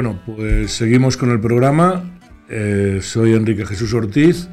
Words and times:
Bueno, 0.00 0.16
pues 0.24 0.70
seguimos 0.70 1.16
con 1.16 1.32
el 1.32 1.40
programa. 1.40 2.04
Eh, 2.48 3.00
soy 3.02 3.34
Enrique 3.34 3.66
Jesús 3.66 3.92
Ortiz 3.94 4.48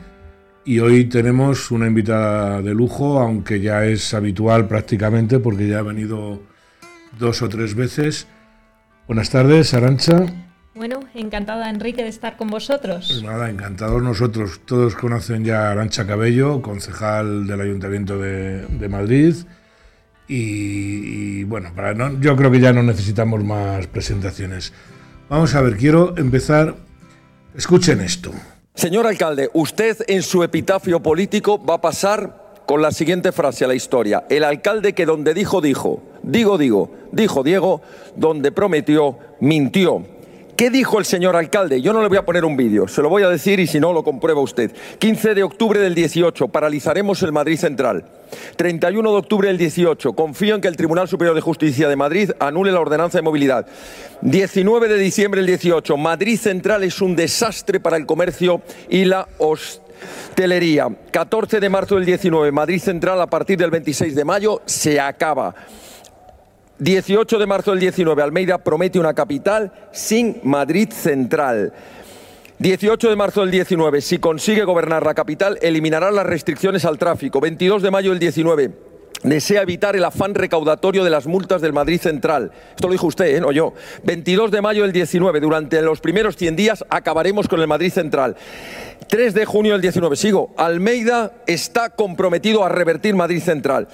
y 0.65 0.79
hoy 0.79 1.05
tenemos 1.05 1.69
una 1.69 1.85
invitada 1.85 2.63
de 2.63 2.73
lujo, 2.73 3.19
aunque 3.19 3.61
ya 3.61 3.85
es 3.85 4.15
habitual 4.15 4.67
prácticamente 4.67 5.37
porque 5.37 5.67
ya 5.67 5.77
ha 5.77 5.81
venido 5.83 6.41
dos 7.19 7.43
o 7.43 7.49
tres 7.49 7.75
veces. 7.75 8.25
Buenas 9.05 9.29
tardes, 9.29 9.71
Arancha. 9.75 10.25
Bueno, 10.73 11.01
encantada 11.13 11.69
Enrique 11.69 12.01
de 12.01 12.09
estar 12.09 12.37
con 12.37 12.47
vosotros. 12.47 13.05
Pues 13.07 13.21
nada, 13.21 13.47
encantados 13.47 14.01
nosotros. 14.01 14.61
Todos 14.65 14.95
conocen 14.95 15.45
ya 15.45 15.67
a 15.67 15.73
Arancha 15.73 16.07
Cabello, 16.07 16.63
concejal 16.63 17.45
del 17.45 17.61
Ayuntamiento 17.61 18.17
de, 18.17 18.89
Madrid. 18.89 19.35
Y, 20.27 21.43
bueno, 21.43 21.71
para 21.75 21.93
no, 21.93 22.19
yo 22.19 22.35
creo 22.35 22.49
que 22.49 22.59
ya 22.59 22.73
no 22.73 22.81
necesitamos 22.81 23.43
más 23.43 23.85
presentaciones. 23.85 24.73
Vamos 25.29 25.55
a 25.55 25.61
ver, 25.61 25.77
quiero 25.77 26.15
empezar. 26.17 26.75
Escuchen 27.55 28.01
esto. 28.01 28.31
Señor 28.75 29.07
alcalde, 29.07 29.49
usted 29.53 29.97
en 30.07 30.21
su 30.21 30.43
epitafio 30.43 31.01
político 31.01 31.63
va 31.63 31.75
a 31.75 31.81
pasar 31.81 32.45
con 32.67 32.81
la 32.81 32.91
siguiente 32.91 33.31
frase 33.31 33.65
a 33.65 33.67
la 33.67 33.75
historia. 33.75 34.25
El 34.29 34.43
alcalde 34.43 34.93
que 34.93 35.05
donde 35.05 35.33
dijo, 35.33 35.61
dijo. 35.61 36.03
Digo, 36.21 36.57
digo. 36.57 36.91
Dijo 37.11 37.43
Diego, 37.43 37.81
donde 38.15 38.51
prometió, 38.51 39.17
mintió. 39.39 40.05
¿Qué 40.55 40.69
dijo 40.69 40.99
el 40.99 41.05
señor 41.05 41.35
alcalde? 41.35 41.81
Yo 41.81 41.91
no 41.91 42.01
le 42.01 42.07
voy 42.07 42.17
a 42.17 42.23
poner 42.23 42.45
un 42.45 42.55
vídeo, 42.55 42.87
se 42.87 43.01
lo 43.01 43.09
voy 43.09 43.23
a 43.23 43.29
decir 43.29 43.59
y 43.59 43.67
si 43.67 43.77
no 43.77 43.91
lo 43.91 44.05
comprueba 44.05 44.39
usted. 44.39 44.71
15 44.99 45.35
de 45.35 45.43
octubre 45.43 45.81
del 45.81 45.93
18, 45.93 46.47
paralizaremos 46.47 47.21
el 47.23 47.33
Madrid 47.33 47.57
Central. 47.57 48.05
31 48.55 49.11
de 49.11 49.17
octubre 49.17 49.49
del 49.49 49.57
18, 49.57 50.13
confío 50.13 50.55
en 50.55 50.61
que 50.61 50.69
el 50.69 50.77
Tribunal 50.77 51.09
Superior 51.09 51.35
de 51.35 51.41
Justicia 51.41 51.89
de 51.89 51.97
Madrid 51.97 52.31
anule 52.39 52.71
la 52.71 52.79
ordenanza 52.79 53.17
de 53.17 53.23
movilidad. 53.23 53.67
19 54.21 54.87
de 54.87 54.97
diciembre 54.97 55.41
del 55.41 55.47
18, 55.47 55.97
Madrid 55.97 56.39
Central 56.39 56.83
es 56.83 57.01
un 57.01 57.17
desastre 57.17 57.81
para 57.81 57.97
el 57.97 58.05
comercio 58.05 58.61
y 58.89 59.03
la 59.03 59.27
hostelería. 59.39 60.87
14 61.11 61.59
de 61.59 61.69
marzo 61.69 61.95
del 61.95 62.05
19, 62.05 62.53
Madrid 62.53 62.79
Central 62.79 63.19
a 63.19 63.27
partir 63.27 63.57
del 63.57 63.71
26 63.71 64.15
de 64.15 64.23
mayo 64.23 64.61
se 64.65 65.01
acaba. 65.01 65.53
18 66.79 67.39
de 67.39 67.47
marzo 67.47 67.71
del 67.71 67.79
19, 67.79 68.21
Almeida 68.21 68.57
promete 68.57 68.99
una 68.99 69.13
capital 69.13 69.71
sin 69.93 70.41
Madrid 70.43 70.89
Central. 70.91 71.71
18 72.59 73.09
de 73.09 73.15
marzo 73.15 73.41
del 73.41 73.51
19, 73.51 74.01
si 74.01 74.17
consigue 74.17 74.63
gobernar 74.63 75.05
la 75.05 75.13
capital, 75.13 75.57
eliminará 75.61 76.11
las 76.11 76.25
restricciones 76.25 76.83
al 76.83 76.97
tráfico. 76.97 77.39
22 77.39 77.81
de 77.81 77.91
mayo 77.91 78.09
del 78.09 78.19
19, 78.19 78.71
desea 79.23 79.61
evitar 79.61 79.95
el 79.95 80.03
afán 80.03 80.35
recaudatorio 80.35 81.03
de 81.03 81.09
las 81.09 81.27
multas 81.27 81.61
del 81.61 81.73
Madrid 81.73 81.99
Central. 81.99 82.51
Esto 82.71 82.87
lo 82.87 82.91
dijo 82.91 83.07
usted, 83.07 83.35
¿eh? 83.35 83.41
no 83.41 83.51
yo. 83.51 83.73
22 84.03 84.51
de 84.51 84.61
mayo 84.61 84.83
del 84.83 84.91
19, 84.91 85.39
durante 85.39 85.81
los 85.81 86.01
primeros 86.01 86.35
100 86.35 86.55
días 86.55 86.85
acabaremos 86.89 87.47
con 87.47 87.59
el 87.59 87.67
Madrid 87.67 87.91
Central. 87.91 88.35
3 89.07 89.33
de 89.33 89.45
junio 89.45 89.73
del 89.73 89.81
19, 89.81 90.15
sigo. 90.15 90.51
Almeida 90.57 91.33
está 91.47 91.89
comprometido 91.89 92.63
a 92.63 92.69
revertir 92.69 93.15
Madrid 93.15 93.41
Central. 93.41 93.87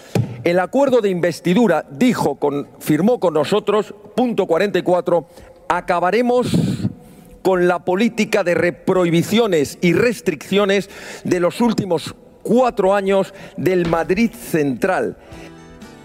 El 0.44 0.60
acuerdo 0.60 1.02
de 1.02 1.10
investidura 1.10 1.86
dijo, 1.90 2.36
con, 2.36 2.68
firmó 2.80 3.20
con 3.20 3.34
nosotros, 3.34 3.94
punto 4.16 4.48
44, 4.48 5.26
acabaremos 5.68 6.48
con 7.42 7.68
la 7.68 7.80
política 7.80 8.44
de 8.44 8.54
reprohibiciones 8.54 9.78
y 9.82 9.94
restricciones 9.94 10.90
de 11.24 11.40
los 11.40 11.62
últimos 11.62 12.16
cuatro 12.42 12.94
años 12.94 13.34
del 13.58 13.88
Madrid 13.88 14.32
Central. 14.32 15.18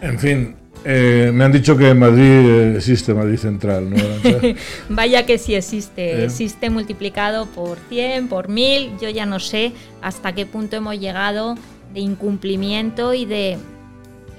En 0.01 0.19
fin, 0.19 0.56
eh, 0.89 1.33
me 1.34 1.42
han 1.42 1.51
dicho 1.51 1.77
que 1.77 1.89
en 1.89 1.98
Madrid 1.98 2.23
eh, 2.23 2.77
existe 2.77 3.12
Madrid 3.12 3.39
Central, 3.39 3.91
¿no? 3.91 3.97
Vaya 4.89 5.27
que 5.27 5.37
sí 5.37 5.57
existe, 5.57 6.20
eh. 6.20 6.25
existe 6.25 6.70
multiplicado 6.70 7.46
por 7.46 7.79
100, 7.89 8.29
por 8.29 8.48
1000, 8.48 8.98
yo 9.01 9.08
ya 9.08 9.27
no 9.27 9.41
sé 9.41 9.73
hasta 10.01 10.33
qué 10.33 10.46
punto 10.46 10.77
hemos 10.77 10.98
llegado 11.01 11.57
de 11.92 11.98
incumplimiento 12.01 13.14
y 13.14 13.25
de, 13.25 13.58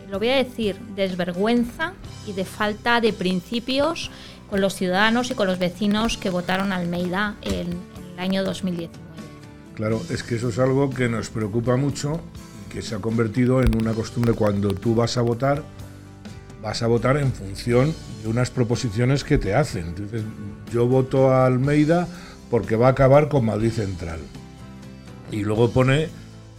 lo 0.10 0.20
voy 0.20 0.30
a 0.30 0.36
decir, 0.36 0.78
desvergüenza 0.96 1.94
y 2.26 2.32
de 2.32 2.46
falta 2.46 3.02
de 3.02 3.12
principios 3.12 4.10
con 4.50 4.62
los 4.62 4.74
ciudadanos 4.74 5.30
y 5.32 5.34
con 5.34 5.48
los 5.48 5.60
vecinos 5.60 6.18
que 6.18 6.30
votaron 6.30 6.72
Almeida 6.72 7.36
en, 7.42 7.68
en 7.72 8.14
el 8.14 8.20
año 8.20 8.44
2019. 8.46 9.07
Claro, 9.78 10.02
es 10.10 10.24
que 10.24 10.38
eso 10.38 10.50
es 10.50 10.58
algo 10.58 10.90
que 10.90 11.08
nos 11.08 11.30
preocupa 11.30 11.76
mucho 11.76 12.20
que 12.74 12.82
se 12.82 12.96
ha 12.96 12.98
convertido 12.98 13.62
en 13.62 13.80
una 13.80 13.94
costumbre 13.94 14.34
cuando 14.34 14.70
tú 14.70 14.96
vas 14.96 15.18
a 15.18 15.22
votar, 15.22 15.62
vas 16.64 16.82
a 16.82 16.88
votar 16.88 17.18
en 17.18 17.32
función 17.32 17.94
de 18.24 18.28
unas 18.28 18.50
proposiciones 18.50 19.24
que 19.24 19.38
te 19.38 19.54
hacen. 19.54 19.90
Entonces, 19.90 20.24
yo 20.74 20.88
voto 20.88 21.30
a 21.30 21.46
Almeida 21.46 22.08
porque 22.50 22.76
va 22.76 22.88
a 22.88 22.90
acabar 22.90 23.30
con 23.30 23.46
Madrid 23.46 23.70
Central. 23.70 24.20
Y 25.32 25.44
luego 25.44 25.70
pone 25.70 26.10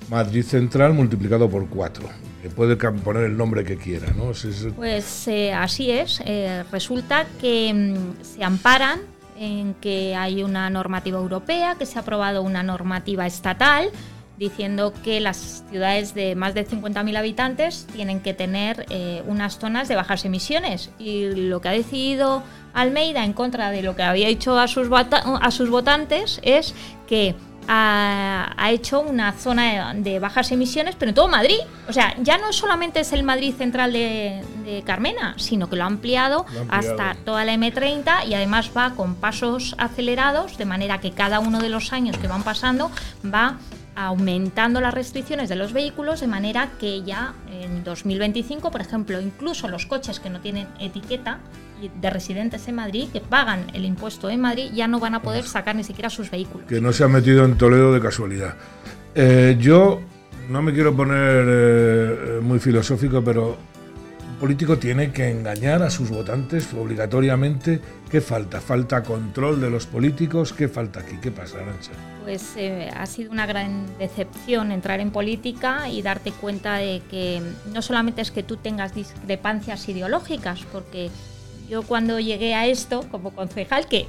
Madrid 0.09 0.45
Central 0.45 0.95
multiplicado 0.95 1.51
por 1.51 1.67
cuatro. 1.69 2.09
Puede 2.55 2.77
poner 2.77 3.25
el 3.25 3.37
nombre 3.37 3.65
que 3.65 3.79
quiera, 3.79 4.13
¿no? 4.17 4.31
Pues 4.77 5.27
eh, 5.27 5.53
así 5.53 5.91
es. 5.91 6.23
Eh, 6.25 6.63
resulta 6.71 7.27
que 7.41 7.75
mm, 7.75 8.23
se 8.23 8.45
amparan 8.45 9.01
en 9.39 9.75
que 9.75 10.15
hay 10.17 10.43
una 10.43 10.69
normativa 10.71 11.19
europea, 11.19 11.77
que 11.77 11.87
se 11.87 11.99
ha 11.99 12.03
aprobado 12.03 12.43
una 12.43 12.63
normativa 12.63 13.27
estatal 13.27 13.91
diciendo 14.39 14.93
que 15.03 15.21
las 15.21 15.65
ciudades 15.69 16.15
de 16.15 16.37
más 16.37 16.55
de 16.55 16.67
50.000 16.67 17.17
habitantes 17.17 17.87
tienen 17.93 18.21
que 18.21 18.35
tener 18.35 18.87
eh, 18.89 19.23
unas 19.27 19.59
zonas 19.59 19.89
de 19.89 19.97
bajas 19.97 20.25
emisiones. 20.25 20.91
Y 20.99 21.31
lo 21.35 21.61
que 21.61 21.69
ha 21.69 21.73
decidido 21.73 22.43
Almeida 22.73 23.25
en 23.25 23.33
contra 23.33 23.71
de 23.71 23.83
lo 23.83 23.97
que 23.97 24.05
había 24.05 24.29
hecho 24.29 24.59
a 24.59 24.69
sus, 24.69 24.89
a 24.93 25.51
sus 25.51 25.71
votantes 25.71 26.41
es 26.45 26.75
que 27.09 27.35
ha, 27.69 28.71
hecho 28.71 29.01
una 29.01 29.33
zona 29.33 29.95
de, 29.95 30.19
bajas 30.19 30.51
emisiones, 30.53 30.97
pero 30.97 31.11
en 31.11 31.15
todo 31.15 31.29
Madrid. 31.29 31.59
O 31.89 31.93
sea, 31.93 32.15
ya 32.21 32.39
no 32.39 32.53
solamente 32.53 33.01
es 33.01 33.13
el 33.13 33.23
Madrid 33.23 33.55
central 33.57 33.93
de, 33.93 34.43
Carmena, 34.85 35.35
sino 35.39 35.69
que 35.69 35.77
lo 35.77 35.85
ha, 35.85 35.87
ampliado 35.87 36.45
hasta 36.69 37.15
toda 37.25 37.45
la 37.45 37.55
M30 37.55 38.27
y 38.27 38.35
además 38.35 38.71
va 38.77 38.95
con 38.95 39.15
pasos 39.15 39.75
acelerados, 39.79 40.59
de 40.59 40.67
manera 40.67 41.01
que 41.01 41.13
cada 41.13 41.41
uno 41.41 41.61
de 41.61 41.69
los 41.71 41.93
años 41.93 42.19
que 42.19 42.29
van 42.29 42.43
pasando 42.43 42.91
va 43.25 43.57
aumentando 43.97 44.81
las 44.81 44.95
restricciones 44.95 45.49
de 45.49 45.57
los 45.57 45.73
vehículos 45.73 46.21
de 46.21 46.29
manera 46.29 46.71
que 46.79 47.03
ya 47.03 47.35
en 47.51 47.83
2025, 47.83 48.71
por 48.71 48.81
ejemplo, 48.81 49.21
incluso 49.21 49.67
los 49.69 49.87
coches 49.87 50.21
que 50.21 50.31
no 50.31 50.41
tienen 50.41 50.69
etiqueta 50.79 51.41
de 52.01 52.11
residentes 52.11 52.67
en 52.69 52.75
Madrid 52.75 53.09
que 53.13 53.21
pagan 53.21 53.67
el 53.75 53.85
impuesto 53.85 54.29
en 54.31 54.41
Madrid 54.41 54.71
ya 54.75 54.89
no 54.89 54.99
van 54.99 55.15
a 55.15 55.23
poder 55.23 55.45
sacar 55.45 55.77
ni 55.77 55.85
siquiera 55.85 56.11
sus 56.11 56.31
vehículos. 56.31 56.67
Que 56.67 56.81
no 56.81 56.93
se 56.93 57.05
han 57.05 57.13
metido 57.13 57.45
en 57.45 57.57
Toledo 57.57 57.93
de 57.93 58.01
casualidad. 58.01 58.55
Eh, 59.15 59.57
yo 59.59 60.01
no 60.49 60.63
me 60.63 60.73
quiero 60.73 60.95
poner 60.97 61.45
eh, 61.47 62.41
muy 62.43 62.59
filosófico, 62.59 63.23
pero 63.23 63.59
un 64.31 64.37
político 64.37 64.79
tiene 64.79 65.13
que 65.13 65.31
engañar 65.31 65.83
a 65.83 65.91
sus 65.91 66.11
votantes 66.11 66.73
obligatoriamente. 66.73 67.81
¿Qué 68.11 68.21
falta? 68.21 68.61
¿Falta 68.61 69.03
control 69.03 69.61
de 69.61 69.69
los 69.69 69.87
políticos? 69.87 70.53
¿Qué 70.53 70.69
falta 70.69 71.01
aquí? 71.01 71.17
¿Qué 71.21 71.31
pasa, 71.31 71.59
Arancha? 71.59 71.93
Pues 72.25 72.55
eh, 72.57 72.91
ha 72.95 73.07
sido 73.07 73.31
una 73.31 73.47
gran 73.47 73.87
decepción 73.99 74.73
entrar 74.73 75.01
en 75.01 75.11
política 75.11 75.89
y 75.89 76.03
darte 76.03 76.33
cuenta 76.33 76.77
de 76.77 77.03
que 77.11 77.43
no 77.73 77.83
solamente 77.83 78.23
es 78.23 78.31
que 78.31 78.43
tú 78.43 78.57
tengas 78.57 78.95
discrepancias 78.95 79.89
ideológicas, 79.89 80.61
porque 80.73 81.11
yo 81.69 81.83
cuando 81.83 82.19
llegué 82.19 82.55
a 82.55 82.67
esto 82.67 83.05
como 83.11 83.35
concejal, 83.35 83.87
que 83.87 84.07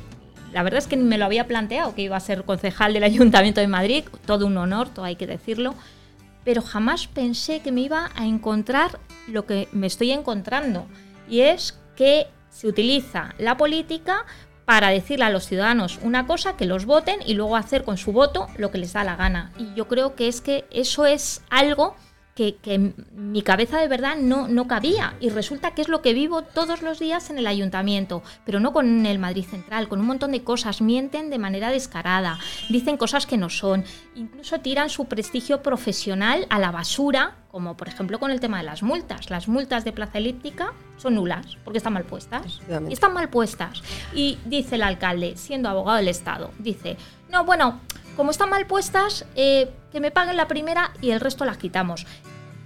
la 0.54 0.64
verdad 0.64 0.80
es 0.80 0.88
que 0.88 0.98
me 0.98 1.18
lo 1.18 1.26
había 1.26 1.48
planteado, 1.48 1.94
que 1.94 2.02
iba 2.02 2.16
a 2.16 2.22
ser 2.22 2.44
concejal 2.44 2.94
del 2.94 3.04
Ayuntamiento 3.12 3.62
de 3.62 3.68
Madrid, 3.68 4.04
todo 4.26 4.48
un 4.48 4.58
honor, 4.58 4.90
todo 4.90 5.06
hay 5.06 5.16
que 5.16 5.28
decirlo, 5.28 5.76
pero 6.44 6.62
jamás 6.62 7.08
pensé 7.08 7.60
que 7.60 7.72
me 7.72 7.82
iba 7.82 8.10
a 8.16 8.26
encontrar 8.26 9.00
lo 9.28 9.46
que 9.46 9.68
me 9.72 9.88
estoy 9.88 10.12
encontrando, 10.12 10.88
y 11.30 11.42
es 11.42 11.78
que 11.96 12.28
se 12.50 12.68
utiliza 12.68 13.36
la 13.38 13.58
política 13.58 14.26
para 14.66 14.90
decirle 14.90 15.26
a 15.26 15.30
los 15.32 15.46
ciudadanos 15.46 16.00
una 16.04 16.28
cosa, 16.28 16.56
que 16.56 16.66
los 16.66 16.86
voten 16.86 17.20
y 17.26 17.34
luego 17.34 17.56
hacer 17.56 17.84
con 17.84 17.98
su 17.98 18.12
voto 18.12 18.48
lo 18.56 18.70
que 18.70 18.78
les 18.78 18.94
da 18.94 19.04
la 19.04 19.16
gana. 19.16 19.52
Y 19.58 19.74
yo 19.74 19.88
creo 19.88 20.14
que 20.14 20.28
es 20.28 20.42
que 20.42 20.66
eso 20.70 21.08
es 21.08 21.42
algo 21.50 21.96
que, 22.40 22.94
mi 23.14 23.42
cabeza 23.42 23.80
de 23.80 23.88
verdad 23.88 24.16
no, 24.18 24.48
no 24.48 24.68
cabía. 24.68 25.16
Y 25.20 25.30
resulta 25.30 25.72
que 25.72 25.82
es 25.82 25.90
lo 25.90 26.02
que 26.02 26.14
vivo 26.14 26.42
todos 26.42 26.82
los 26.82 27.00
días 27.00 27.30
en 27.30 27.38
el 27.38 27.48
ayuntamiento, 27.48 28.24
pero 28.46 28.60
no 28.60 28.72
con 28.72 29.06
el 29.06 29.20
Madrid 29.20 29.46
Central, 29.46 29.88
con 29.88 30.00
un 30.00 30.08
montón 30.08 30.32
de 30.32 30.44
cosas. 30.44 30.82
Mienten 30.82 31.30
de 31.30 31.38
manera 31.38 31.70
descarada, 31.70 32.40
dicen 32.70 32.98
cosas 32.98 33.26
que 33.26 33.38
no 33.38 33.50
son, 33.50 33.84
incluso 34.16 34.60
tiran 34.60 34.90
su 34.90 35.06
prestigio 35.06 35.62
profesional 35.62 36.48
a 36.50 36.60
la 36.60 36.72
basura, 36.72 37.36
como 37.52 37.76
por 37.76 37.88
ejemplo 37.88 38.20
con 38.20 38.32
el 38.32 38.40
tema 38.40 38.60
de 38.60 38.64
las 38.64 38.84
multas. 38.84 39.30
Las 39.30 39.48
multas 39.48 39.84
de 39.84 39.92
plaza 39.92 40.20
elíptica 40.20 40.74
son 40.98 41.16
nulas 41.16 41.58
porque 41.64 41.78
están 41.78 41.94
mal 41.94 42.06
puestas. 42.06 42.62
Y 42.88 42.94
están 42.94 43.14
mal 43.14 43.30
puestas. 43.30 43.82
Y 44.14 44.38
dice 44.46 44.76
el 44.76 44.84
alcalde, 44.84 45.36
siendo 45.36 45.70
abogado 45.70 45.98
del 45.98 46.08
Estado, 46.08 46.52
dice, 46.60 46.98
no, 47.30 47.44
bueno, 47.44 47.80
como 48.16 48.32
están 48.32 48.50
mal 48.50 48.66
puestas, 48.66 49.26
eh, 49.36 49.72
que 49.94 50.00
me 50.00 50.12
paguen 50.12 50.36
la 50.36 50.48
primera 50.48 50.92
y 51.02 51.12
el 51.12 51.20
resto 51.20 51.46
las 51.46 51.58
quitamos. 51.58 52.06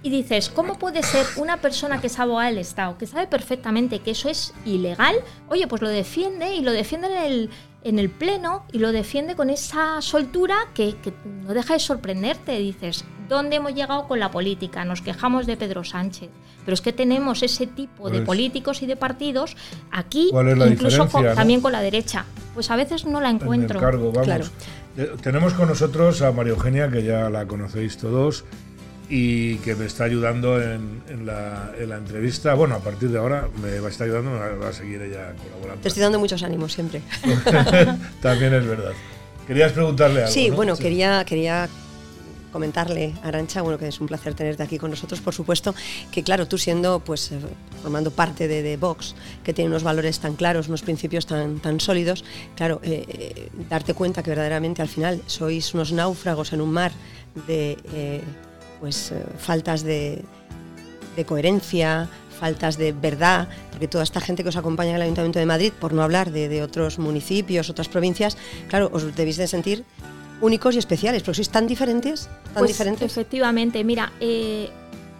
Y 0.04 0.10
dices, 0.10 0.50
¿cómo 0.50 0.78
puede 0.78 1.02
ser 1.02 1.24
una 1.38 1.56
persona 1.62 1.98
que 1.98 2.08
es 2.08 2.18
abogada 2.18 2.50
del 2.50 2.58
Estado, 2.58 2.98
que 2.98 3.06
sabe 3.06 3.26
perfectamente 3.26 4.00
que 4.00 4.10
eso 4.10 4.28
es 4.28 4.52
ilegal? 4.66 5.16
Oye, 5.48 5.66
pues 5.66 5.80
lo 5.80 5.88
defiende 5.88 6.54
y 6.54 6.60
lo 6.60 6.72
defiende 6.72 7.06
en 7.08 7.24
el, 7.24 7.50
en 7.84 7.98
el 7.98 8.10
Pleno 8.10 8.66
y 8.70 8.80
lo 8.80 8.92
defiende 8.92 9.34
con 9.34 9.48
esa 9.48 10.02
soltura 10.02 10.56
que, 10.74 10.94
que 11.02 11.14
no 11.24 11.54
deja 11.54 11.72
de 11.72 11.80
sorprenderte. 11.80 12.58
Dices, 12.58 13.06
¿dónde 13.30 13.56
hemos 13.56 13.74
llegado 13.74 14.06
con 14.06 14.20
la 14.20 14.30
política? 14.30 14.84
Nos 14.84 15.00
quejamos 15.00 15.46
de 15.46 15.56
Pedro 15.56 15.84
Sánchez. 15.84 16.28
Pero 16.66 16.74
es 16.74 16.82
que 16.82 16.92
tenemos 16.92 17.42
ese 17.42 17.66
tipo 17.66 18.10
de 18.10 18.18
Pues- 18.18 18.26
políticos 18.26 18.82
y 18.82 18.86
de 18.86 18.96
partidos 18.96 19.56
aquí, 19.90 20.28
¿Cuál 20.30 20.48
es 20.50 20.58
la 20.58 20.66
incluso 20.66 20.98
con- 20.98 21.06
diferencia, 21.06 21.30
no? 21.30 21.34
también 21.36 21.60
con 21.62 21.72
la 21.72 21.80
derecha. 21.80 22.26
Pues 22.52 22.70
a 22.70 22.76
veces 22.76 23.06
no 23.06 23.22
la 23.22 23.30
en 23.30 23.36
el 23.36 23.42
encuentro. 23.42 23.80
cargo, 23.80 24.10
vamos. 24.12 24.26
Claro. 24.26 24.44
Eh, 24.98 25.12
Tenemos 25.22 25.54
con 25.54 25.66
nosotros 25.68 26.20
a 26.20 26.30
María 26.30 26.52
Eugenia, 26.52 26.90
que 26.90 27.02
ya 27.02 27.30
la 27.30 27.46
conocéis 27.46 27.96
todos, 27.96 28.44
y 29.08 29.56
que 29.56 29.74
me 29.74 29.84
está 29.86 30.04
ayudando 30.04 30.60
en, 30.62 31.02
en 31.08 31.26
la, 31.26 31.72
en 31.78 31.88
la 31.90 31.96
entrevista. 31.98 32.54
Bueno, 32.54 32.74
a 32.76 32.78
partir 32.80 33.10
de 33.10 33.18
ahora 33.18 33.48
me 33.62 33.78
va 33.80 33.88
a 33.88 33.90
estar 33.90 34.06
ayudando, 34.06 34.30
me 34.30 34.38
va- 34.56 34.68
a 34.68 34.72
seguir 34.72 35.00
ella 35.02 35.34
colaborando. 35.42 35.82
Te 35.82 35.88
estoy 35.88 36.02
dando 36.02 36.18
muchos 36.18 36.42
ánimos 36.42 36.72
siempre. 36.72 37.02
También 38.22 38.54
es 38.54 38.66
verdad. 38.66 38.92
Querías 39.46 39.72
preguntarle 39.72 40.20
algo. 40.22 40.32
Sí, 40.32 40.48
¿no? 40.48 40.56
bueno, 40.56 40.76
quería, 40.76 41.24
quería 41.24 41.68
comentarle, 42.50 43.12
Arancha, 43.24 43.62
bueno, 43.62 43.78
que 43.78 43.88
es 43.88 44.00
un 44.00 44.06
placer 44.06 44.32
tenerte 44.34 44.62
aquí 44.62 44.78
con 44.78 44.88
nosotros, 44.88 45.20
por 45.20 45.34
supuesto, 45.34 45.74
que 46.12 46.22
claro, 46.22 46.46
tú 46.46 46.56
siendo, 46.56 47.00
pues, 47.00 47.32
eh, 47.32 47.38
formando 47.82 48.12
parte 48.12 48.46
de, 48.46 48.62
de 48.62 48.76
Vox, 48.76 49.16
que 49.42 49.52
tiene 49.52 49.68
unos 49.70 49.82
valores 49.82 50.20
tan 50.20 50.36
claros, 50.36 50.68
unos 50.68 50.82
principios 50.82 51.26
tan, 51.26 51.58
tan 51.58 51.80
sólidos, 51.80 52.24
claro, 52.54 52.80
eh, 52.84 53.04
eh, 53.08 53.48
darte 53.68 53.92
cuenta 53.94 54.22
que 54.22 54.30
verdaderamente 54.30 54.82
al 54.82 54.88
final 54.88 55.20
sois 55.26 55.74
unos 55.74 55.90
náufragos 55.92 56.52
en 56.52 56.60
un 56.60 56.70
mar 56.70 56.92
de, 57.48 57.76
eh, 57.92 58.20
pues, 58.80 59.12
eh, 59.12 59.24
faltas 59.38 59.82
de, 59.82 60.22
de 61.16 61.24
coherencia, 61.24 62.08
faltas 62.38 62.76
de 62.76 62.92
verdad, 62.92 63.48
porque 63.70 63.88
toda 63.88 64.04
esta 64.04 64.20
gente 64.20 64.42
que 64.42 64.48
os 64.48 64.56
acompaña 64.56 64.90
en 64.90 64.96
el 64.96 65.02
Ayuntamiento 65.02 65.38
de 65.38 65.46
Madrid, 65.46 65.72
por 65.78 65.92
no 65.92 66.02
hablar 66.02 66.30
de, 66.30 66.48
de 66.48 66.62
otros 66.62 66.98
municipios, 66.98 67.70
otras 67.70 67.88
provincias, 67.88 68.36
claro, 68.68 68.90
os 68.92 69.14
debéis 69.14 69.36
de 69.36 69.46
sentir 69.46 69.84
únicos 70.40 70.74
y 70.74 70.78
especiales, 70.78 71.22
porque 71.22 71.36
sois 71.36 71.48
tan 71.48 71.66
diferentes, 71.66 72.28
tan 72.52 72.60
Pues, 72.66 72.72
diferentes. 72.72 73.10
Efectivamente, 73.10 73.82
mira, 73.84 74.12
eh, 74.20 74.68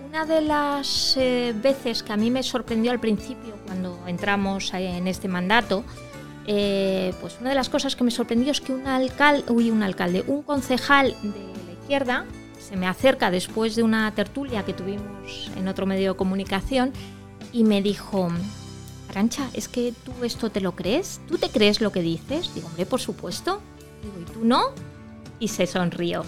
una 0.06 0.27
de 0.27 0.41
las 0.43 1.17
eh, 1.17 1.55
veces 1.56 2.03
que 2.03 2.12
a 2.12 2.17
mí 2.17 2.31
me 2.31 2.43
sorprendió 2.43 2.91
al 2.91 3.01
principio 3.01 3.55
cuando 3.67 3.99
entramos 4.06 4.73
en 4.75 5.06
este 5.06 5.29
mandato, 5.29 5.85
eh, 6.47 7.15
pues 7.21 7.39
una 7.41 7.51
de 7.51 7.55
las 7.56 7.69
cosas 7.71 7.97
que 7.97 8.05
me 8.05 8.11
sorprendió 8.11 8.53
es 8.53 8.61
que 8.61 8.73
un 8.73 8.87
alcalde, 8.87 9.51
uy, 9.51 9.71
un 9.71 9.83
alcalde, 9.83 10.25
un 10.27 10.43
concejal 10.43 11.17
de 11.23 11.41
la 11.67 11.73
izquierda 11.81 12.27
se 12.67 12.77
me 12.77 12.87
acerca 12.87 13.31
después 13.31 13.77
de 13.77 13.83
una 13.83 14.11
tertulia 14.15 14.65
que 14.65 14.73
tuvimos 14.73 15.51
en 15.57 15.69
otro 15.69 15.85
medio 15.85 16.13
de 16.13 16.17
comunicación 16.17 16.93
y 17.53 17.65
me 17.65 17.83
dijo, 17.83 18.29
Arancha, 19.11 19.51
¿es 19.53 19.69
que 19.69 19.93
tú 20.05 20.13
esto 20.25 20.51
te 20.51 20.61
lo 20.61 20.75
crees? 20.75 21.21
¿Tú 21.29 21.37
te 21.37 21.51
crees 21.51 21.81
lo 21.81 21.93
que 21.93 22.01
dices? 22.01 22.55
Digo, 22.55 22.69
hombre, 22.69 22.87
por 22.87 23.01
supuesto. 23.01 23.61
Digo, 24.03 24.15
¿y 24.21 24.33
tú 24.33 24.45
no? 24.45 24.63
Y 25.39 25.49
se 25.49 25.67
sonrió. 25.67 26.25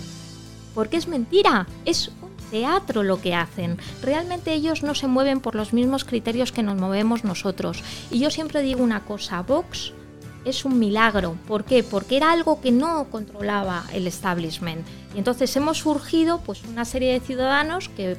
Porque 0.74 0.98
es 0.98 1.08
mentira, 1.08 1.66
es 1.86 2.08
un 2.20 2.36
teatro 2.50 3.02
lo 3.02 3.20
que 3.20 3.34
hacen. 3.34 3.78
Realmente 4.02 4.52
ellos 4.52 4.82
no 4.82 4.94
se 4.94 5.06
mueven 5.06 5.40
por 5.40 5.54
los 5.54 5.72
mismos 5.72 6.04
criterios 6.04 6.52
que 6.52 6.62
nos 6.62 6.76
movemos 6.76 7.24
nosotros. 7.24 7.82
Y 8.10 8.18
yo 8.18 8.30
siempre 8.30 8.60
digo 8.60 8.82
una 8.82 9.04
cosa, 9.04 9.40
Vox 9.40 9.94
es 10.46 10.64
un 10.64 10.78
milagro. 10.78 11.36
¿Por 11.46 11.64
qué? 11.64 11.82
Porque 11.82 12.16
era 12.16 12.30
algo 12.30 12.60
que 12.60 12.70
no 12.70 13.10
controlaba 13.10 13.84
el 13.92 14.06
establishment. 14.06 14.86
Y 15.14 15.18
entonces 15.18 15.54
hemos 15.56 15.78
surgido 15.78 16.40
pues 16.40 16.62
una 16.64 16.84
serie 16.84 17.12
de 17.12 17.20
ciudadanos 17.20 17.88
que 17.88 18.16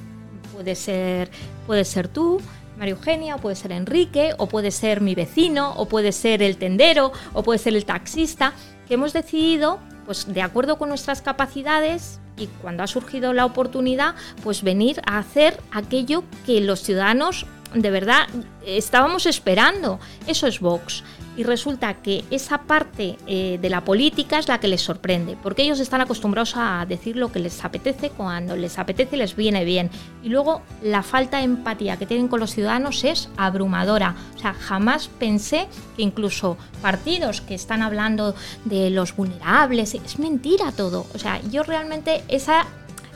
puede 0.53 0.75
ser, 0.75 1.31
puede 1.65 1.85
ser 1.85 2.07
tú, 2.07 2.41
María 2.77 2.93
Eugenia, 2.93 3.35
o 3.35 3.39
puede 3.39 3.55
ser 3.55 3.71
Enrique, 3.71 4.33
o 4.37 4.47
puede 4.47 4.71
ser 4.71 5.01
mi 5.01 5.15
vecino, 5.15 5.73
o 5.77 5.87
puede 5.87 6.11
ser 6.11 6.43
el 6.43 6.57
tendero, 6.57 7.11
o 7.33 7.43
puede 7.43 7.59
ser 7.59 7.75
el 7.75 7.85
taxista, 7.85 8.53
que 8.87 8.95
hemos 8.95 9.13
decidido, 9.13 9.79
pues 10.05 10.31
de 10.31 10.41
acuerdo 10.41 10.77
con 10.77 10.89
nuestras 10.89 11.21
capacidades 11.21 12.19
y 12.37 12.47
cuando 12.61 12.83
ha 12.83 12.87
surgido 12.87 13.33
la 13.33 13.45
oportunidad, 13.45 14.15
pues 14.43 14.61
venir 14.63 15.01
a 15.05 15.17
hacer 15.17 15.59
aquello 15.71 16.23
que 16.45 16.61
los 16.61 16.81
ciudadanos 16.81 17.45
de 17.73 17.89
verdad 17.89 18.27
estábamos 18.65 19.25
esperando. 19.25 19.99
Eso 20.27 20.47
es 20.47 20.59
Vox. 20.59 21.03
Y 21.37 21.43
resulta 21.43 21.93
que 21.93 22.25
esa 22.31 22.63
parte 22.63 23.17
eh, 23.27 23.59
de 23.61 23.69
la 23.69 23.85
política 23.85 24.39
es 24.39 24.47
la 24.47 24.59
que 24.59 24.67
les 24.67 24.81
sorprende, 24.81 25.37
porque 25.41 25.61
ellos 25.61 25.79
están 25.79 26.01
acostumbrados 26.01 26.55
a 26.55 26.83
decir 26.89 27.15
lo 27.15 27.31
que 27.31 27.39
les 27.39 27.63
apetece 27.63 28.09
cuando 28.09 28.55
les 28.55 28.79
apetece 28.79 29.17
les 29.17 29.35
viene 29.35 29.63
bien. 29.63 29.91
Y 30.23 30.29
luego 30.29 30.63
la 30.81 31.03
falta 31.03 31.37
de 31.37 31.43
empatía 31.43 31.97
que 31.97 32.07
tienen 32.07 32.27
con 32.27 32.39
los 32.39 32.51
ciudadanos 32.51 33.03
es 33.03 33.29
abrumadora. 33.37 34.15
O 34.35 34.39
sea, 34.39 34.53
jamás 34.53 35.09
pensé 35.19 35.67
que 35.95 36.01
incluso 36.01 36.57
partidos 36.81 37.41
que 37.41 37.53
están 37.53 37.83
hablando 37.83 38.33
de 38.65 38.89
los 38.89 39.15
vulnerables, 39.15 39.93
es 39.93 40.17
mentira 40.17 40.71
todo. 40.71 41.05
O 41.13 41.19
sea, 41.19 41.39
yo 41.51 41.61
realmente 41.61 42.23
esa 42.27 42.65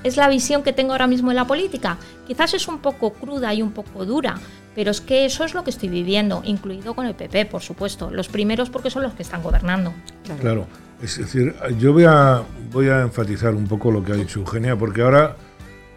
es 0.04 0.18
la 0.18 0.30
visión 0.30 0.64
que 0.64 0.74
tengo 0.74 0.92
ahora 0.92 1.08
mismo 1.08 1.32
en 1.32 1.38
la 1.38 1.46
política. 1.46 1.98
Quizás 2.28 2.54
es 2.54 2.68
un 2.68 2.80
poco 2.80 3.14
cruda 3.14 3.54
y 3.54 3.62
un 3.62 3.72
poco 3.72 4.06
dura, 4.06 4.40
pero 4.76 4.92
es 4.92 5.02
que 5.02 5.26
eso 5.26 5.44
es 5.44 5.54
lo 5.54 5.64
que 5.64 5.70
estoy 5.70 5.90
viviendo, 5.90 6.42
incluido 6.46 6.94
con 6.94 7.06
el 7.06 7.16
PP, 7.16 7.46
por 7.46 7.62
supuesto. 7.62 8.10
Los 8.10 8.30
primeros 8.30 8.70
porque 8.70 8.90
son 8.90 9.04
los 9.04 9.14
que 9.14 9.24
están 9.24 9.44
gobernando. 9.44 9.94
Claro, 10.40 10.68
es 11.02 11.18
decir, 11.18 11.54
yo 11.78 11.94
voy 11.94 12.06
a, 12.06 12.44
voy 12.72 12.88
a 12.90 13.02
enfatizar 13.02 13.54
un 13.54 13.68
poco 13.68 13.92
lo 13.92 14.04
que 14.04 14.14
ha 14.14 14.16
dicho 14.16 14.40
Eugenia, 14.40 14.78
porque 14.78 15.02
ahora 15.02 15.36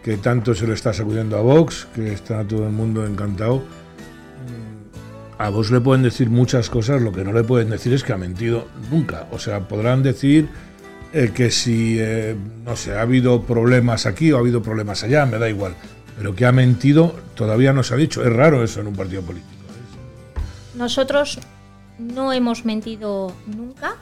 que 0.03 0.17
tanto 0.17 0.53
se 0.53 0.67
le 0.67 0.73
está 0.73 0.93
sacudiendo 0.93 1.37
a 1.37 1.41
Vox, 1.41 1.87
que 1.95 2.11
está 2.11 2.43
todo 2.43 2.65
el 2.65 2.71
mundo 2.71 3.05
encantado, 3.05 3.59
mm, 3.59 5.41
a 5.41 5.49
Vox 5.49 5.71
le 5.71 5.79
pueden 5.79 6.03
decir 6.03 6.29
muchas 6.29 6.69
cosas, 6.69 7.01
lo 7.01 7.11
que 7.11 7.23
no 7.23 7.31
le 7.31 7.43
pueden 7.43 7.69
decir 7.69 7.93
es 7.93 8.03
que 8.03 8.13
ha 8.13 8.17
mentido 8.17 8.67
nunca. 8.91 9.27
O 9.31 9.39
sea, 9.39 9.67
podrán 9.67 10.03
decir 10.03 10.49
eh, 11.13 11.31
que 11.33 11.49
si, 11.49 11.97
eh, 11.99 12.35
no 12.65 12.75
sé, 12.75 12.95
ha 12.97 13.01
habido 13.01 13.43
problemas 13.43 14.05
aquí 14.05 14.31
o 14.31 14.37
ha 14.37 14.39
habido 14.41 14.61
problemas 14.61 15.03
allá, 15.03 15.25
me 15.25 15.39
da 15.39 15.49
igual. 15.49 15.75
Pero 16.17 16.35
que 16.35 16.45
ha 16.45 16.51
mentido 16.51 17.15
todavía 17.35 17.73
no 17.73 17.83
se 17.83 17.93
ha 17.93 17.97
dicho. 17.97 18.23
Es 18.23 18.31
raro 18.31 18.63
eso 18.63 18.79
en 18.81 18.87
un 18.87 18.95
partido 18.95 19.21
político. 19.21 19.51
Nosotros 20.75 21.39
no 21.97 22.33
hemos 22.33 22.65
mentido 22.65 23.33
nunca 23.47 23.95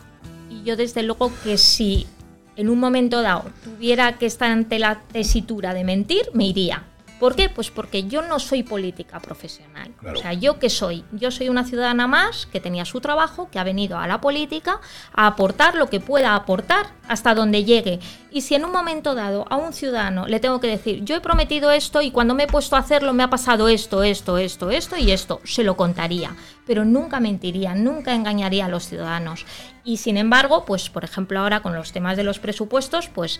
y 0.49 0.63
yo 0.63 0.75
desde 0.75 1.03
luego 1.03 1.31
que 1.43 1.57
si 1.57 2.07
en 2.55 2.69
un 2.69 2.79
momento 2.79 3.21
dado 3.21 3.45
tuviera 3.63 4.17
que 4.17 4.25
estar 4.25 4.51
ante 4.51 4.79
la 4.79 5.01
tesitura 5.11 5.73
de 5.73 5.83
mentir, 5.83 6.29
me 6.33 6.47
iría. 6.47 6.83
¿Por 7.19 7.35
qué? 7.35 7.49
Pues 7.49 7.71
porque 7.71 8.03
yo 8.03 8.21
no 8.21 8.39
soy 8.39 8.63
política 8.63 9.19
profesional. 9.19 9.91
Claro. 9.99 10.19
O 10.19 10.21
sea, 10.21 10.33
¿yo 10.33 10.59
qué 10.59 10.69
soy? 10.69 11.05
Yo 11.11 11.31
soy 11.31 11.49
una 11.49 11.63
ciudadana 11.63 12.07
más 12.07 12.45
que 12.47 12.59
tenía 12.59 12.85
su 12.85 12.99
trabajo, 13.01 13.49
que 13.49 13.59
ha 13.59 13.63
venido 13.63 13.97
a 13.97 14.07
la 14.07 14.19
política 14.19 14.81
a 15.13 15.27
aportar 15.27 15.75
lo 15.75 15.89
que 15.89 15.99
pueda 15.99 16.35
aportar 16.35 16.87
hasta 17.07 17.35
donde 17.35 17.63
llegue. 17.63 17.99
Y 18.31 18.41
si 18.41 18.55
en 18.55 18.65
un 18.65 18.71
momento 18.71 19.15
dado 19.15 19.45
a 19.49 19.55
un 19.55 19.73
ciudadano 19.73 20.27
le 20.27 20.39
tengo 20.39 20.59
que 20.59 20.67
decir, 20.67 21.03
yo 21.03 21.15
he 21.15 21.21
prometido 21.21 21.71
esto 21.71 22.01
y 22.01 22.11
cuando 22.11 22.33
me 22.33 22.43
he 22.43 22.47
puesto 22.47 22.75
a 22.75 22.79
hacerlo 22.79 23.13
me 23.13 23.23
ha 23.23 23.29
pasado 23.29 23.67
esto, 23.67 24.03
esto, 24.03 24.37
esto, 24.37 24.69
esto 24.69 24.97
y 24.97 25.11
esto, 25.11 25.39
se 25.43 25.63
lo 25.63 25.77
contaría. 25.77 26.35
Pero 26.65 26.85
nunca 26.85 27.19
mentiría, 27.19 27.75
nunca 27.75 28.15
engañaría 28.15 28.65
a 28.65 28.69
los 28.69 28.87
ciudadanos. 28.87 29.45
Y 29.83 29.97
sin 29.97 30.17
embargo, 30.17 30.65
pues 30.65 30.89
por 30.89 31.03
ejemplo 31.03 31.39
ahora 31.39 31.61
con 31.61 31.75
los 31.75 31.91
temas 31.91 32.17
de 32.17 32.23
los 32.23 32.39
presupuestos, 32.39 33.09
pues 33.09 33.39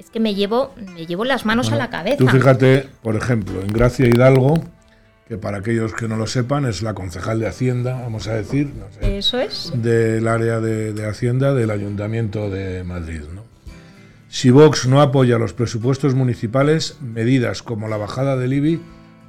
es 0.00 0.08
que 0.08 0.18
me 0.18 0.34
llevo, 0.34 0.72
me 0.94 1.04
llevo 1.04 1.26
las 1.26 1.44
manos 1.44 1.66
Bueno, 1.68 1.84
a 1.84 1.86
la 1.86 1.90
cabeza. 1.90 2.16
Tú 2.16 2.26
fíjate, 2.26 2.88
por 3.02 3.16
ejemplo, 3.16 3.60
en 3.60 3.68
Gracia 3.68 4.06
Hidalgo, 4.06 4.64
que 5.28 5.36
para 5.36 5.58
aquellos 5.58 5.92
que 5.92 6.08
no 6.08 6.16
lo 6.16 6.26
sepan 6.26 6.64
es 6.64 6.80
la 6.80 6.94
concejal 6.94 7.38
de 7.38 7.46
Hacienda, 7.48 8.00
vamos 8.00 8.26
a 8.26 8.32
decir, 8.32 8.72
no 8.74 8.86
sé, 8.90 9.18
Eso 9.18 9.38
es. 9.38 9.70
del 9.74 10.26
área 10.26 10.58
de, 10.58 10.94
de 10.94 11.06
Hacienda 11.06 11.52
del 11.52 11.70
Ayuntamiento 11.70 12.48
de 12.48 12.82
Madrid. 12.82 13.20
¿no? 13.34 13.44
Si 14.30 14.50
Vox 14.50 14.86
no 14.86 15.02
apoya 15.02 15.36
los 15.36 15.52
presupuestos 15.52 16.14
municipales, 16.14 16.96
medidas 17.02 17.62
como 17.62 17.86
la 17.86 17.98
bajada 17.98 18.38
del 18.38 18.54
IBI 18.54 18.80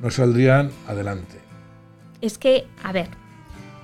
no 0.02 0.10
saldrían 0.10 0.72
adelante. 0.88 1.38
Es 2.22 2.38
que, 2.38 2.66
a 2.82 2.94
ver, 2.94 3.10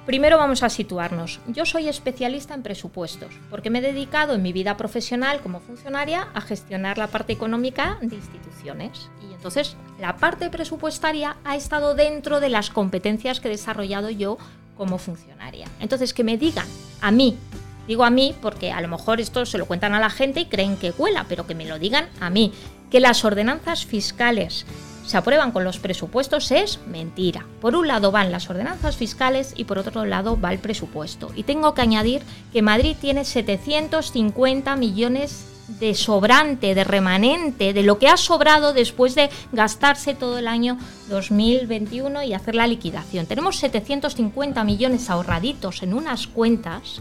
primero 0.07 0.37
vamos 0.37 0.63
a 0.63 0.69
situarnos. 0.69 1.41
Yo 1.47 1.65
soy 1.65 1.89
especialista 1.89 2.53
en 2.53 2.63
presupuestos, 2.63 3.29
porque 3.49 3.69
me 3.69 3.79
he 3.79 3.81
dedicado 3.81 4.33
en 4.33 4.41
mi 4.41 4.53
vida 4.53 4.77
profesional 4.77 5.41
como 5.41 5.59
funcionaria 5.59 6.29
a 6.33 6.39
gestionar 6.39 6.97
la 6.97 7.07
parte 7.07 7.33
económica 7.33 7.97
de 8.01 8.15
instituciones. 8.15 9.09
Y 9.29 9.33
entonces 9.33 9.75
la 9.99 10.15
parte 10.15 10.49
presupuestaria 10.49 11.35
ha 11.43 11.57
estado 11.57 11.93
dentro 11.93 12.39
de 12.39 12.47
las 12.47 12.69
competencias 12.69 13.41
que 13.41 13.49
he 13.49 13.51
desarrollado 13.51 14.09
yo 14.09 14.37
como 14.77 14.97
funcionaria. 14.97 15.67
Entonces, 15.81 16.13
que 16.13 16.23
me 16.23 16.37
digan 16.37 16.67
a 17.01 17.11
mí, 17.11 17.37
digo 17.85 18.05
a 18.05 18.09
mí 18.09 18.33
porque 18.41 18.71
a 18.71 18.79
lo 18.79 18.87
mejor 18.87 19.19
esto 19.19 19.45
se 19.45 19.57
lo 19.57 19.65
cuentan 19.65 19.93
a 19.93 19.99
la 19.99 20.09
gente 20.09 20.39
y 20.39 20.45
creen 20.45 20.77
que 20.77 20.93
cuela, 20.93 21.25
pero 21.27 21.45
que 21.45 21.55
me 21.55 21.65
lo 21.65 21.79
digan 21.79 22.07
a 22.21 22.29
mí, 22.29 22.53
que 22.89 23.01
las 23.01 23.25
ordenanzas 23.25 23.85
fiscales 23.85 24.65
se 25.07 25.17
aprueban 25.17 25.51
con 25.51 25.63
los 25.63 25.79
presupuestos 25.79 26.51
es 26.51 26.79
mentira. 26.85 27.45
Por 27.61 27.75
un 27.75 27.87
lado 27.87 28.11
van 28.11 28.31
las 28.31 28.49
ordenanzas 28.49 28.97
fiscales 28.97 29.53
y 29.55 29.63
por 29.63 29.79
otro 29.79 30.05
lado 30.05 30.39
va 30.39 30.51
el 30.51 30.59
presupuesto. 30.59 31.31
Y 31.33 31.43
tengo 31.43 31.73
que 31.73 31.81
añadir 31.81 32.21
que 32.51 32.61
Madrid 32.61 32.95
tiene 32.99 33.23
750 33.23 34.75
millones 34.75 35.45
de 35.79 35.95
sobrante, 35.95 36.75
de 36.75 36.83
remanente, 36.83 37.73
de 37.73 37.83
lo 37.83 37.99
que 37.99 38.09
ha 38.09 38.17
sobrado 38.17 38.73
después 38.73 39.15
de 39.15 39.29
gastarse 39.53 40.13
todo 40.13 40.37
el 40.39 40.47
año 40.47 40.77
2021 41.09 42.23
y 42.23 42.33
hacer 42.33 42.55
la 42.55 42.67
liquidación. 42.67 43.25
Tenemos 43.25 43.55
750 43.57 44.63
millones 44.65 45.09
ahorraditos 45.09 45.83
en 45.83 45.93
unas 45.93 46.27
cuentas 46.27 46.99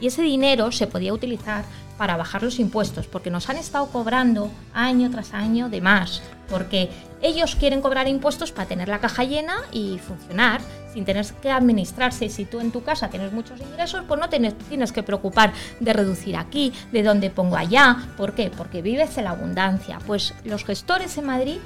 y 0.00 0.08
ese 0.08 0.22
dinero 0.22 0.72
se 0.72 0.86
podía 0.86 1.12
utilizar 1.12 1.64
para 1.98 2.16
bajar 2.16 2.42
los 2.42 2.58
impuestos, 2.58 3.06
porque 3.06 3.30
nos 3.30 3.48
han 3.48 3.56
estado 3.56 3.86
cobrando 3.86 4.50
año 4.74 5.10
tras 5.10 5.34
año 5.34 5.68
de 5.68 5.80
más, 5.80 6.22
porque 6.48 6.90
ellos 7.22 7.56
quieren 7.56 7.80
cobrar 7.80 8.08
impuestos 8.08 8.52
para 8.52 8.68
tener 8.68 8.88
la 8.88 8.98
caja 8.98 9.24
llena 9.24 9.56
y 9.72 9.98
funcionar 9.98 10.60
sin 10.92 11.04
tener 11.04 11.26
que 11.42 11.50
administrarse. 11.50 12.28
Si 12.28 12.44
tú 12.44 12.60
en 12.60 12.70
tu 12.70 12.82
casa 12.82 13.08
tienes 13.08 13.32
muchos 13.32 13.60
ingresos, 13.60 14.04
pues 14.06 14.20
no 14.20 14.28
tienes, 14.28 14.56
tienes 14.68 14.92
que 14.92 15.02
preocupar 15.02 15.52
de 15.80 15.92
reducir 15.92 16.36
aquí, 16.36 16.72
de 16.92 17.02
dónde 17.02 17.30
pongo 17.30 17.56
allá. 17.56 17.96
¿Por 18.16 18.34
qué? 18.34 18.50
Porque 18.54 18.82
vives 18.82 19.16
en 19.18 19.24
la 19.24 19.30
abundancia. 19.30 19.98
Pues 20.06 20.34
los 20.44 20.64
gestores 20.64 21.16
en 21.18 21.26
Madrid 21.26 21.58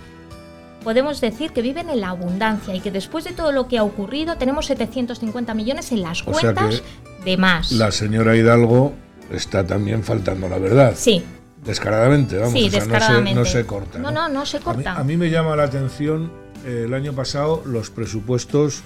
podemos 0.83 1.21
decir 1.21 1.53
que 1.53 1.63
viven 1.63 1.91
en 1.91 2.01
la 2.01 2.11
abundancia 2.11 2.75
y 2.75 2.81
que 2.81 2.91
después 2.91 3.25
de 3.25 3.33
todo 3.33 3.53
lo 3.53 3.69
que 3.69 3.79
ha 3.79 3.85
ocurrido 3.85 4.37
tenemos 4.37 4.67
750 4.67 5.55
millones 5.55 5.93
en 5.93 6.03
las 6.03 6.23
cuentas 6.23 6.83
de 7.25 7.37
más. 7.37 7.73
La 7.73 7.93
señora 7.93 8.37
Hidalgo 8.37 8.95
está 9.33 9.67
también 9.67 10.03
faltando 10.03 10.49
la 10.49 10.59
verdad. 10.59 10.95
Sí. 10.97 11.23
Descaradamente, 11.65 12.39
vamos, 12.39 12.55
Sí, 12.55 12.69
o 12.69 12.71
sea, 12.71 12.81
no 12.81 12.85
se- 12.87 12.91
descaradamente. 12.91 13.39
No, 13.41 13.45
se, 13.45 13.67
corta. 13.67 13.99
No, 13.99 14.11
no, 14.11 14.29
no 14.29 14.47
se 14.47 14.57
A 14.57 14.61
mí, 14.61 14.65
corta. 14.65 14.93
a 14.97 15.05
mí 15.05 15.17
me 15.17 15.29
llama 15.31 15.55
la 15.57 15.65
atención 15.65 16.33
eh, 16.65 16.85
el 16.87 16.95
año 16.95 17.13
pasado 17.13 17.63
los 17.67 17.91
presupuestos 17.91 18.83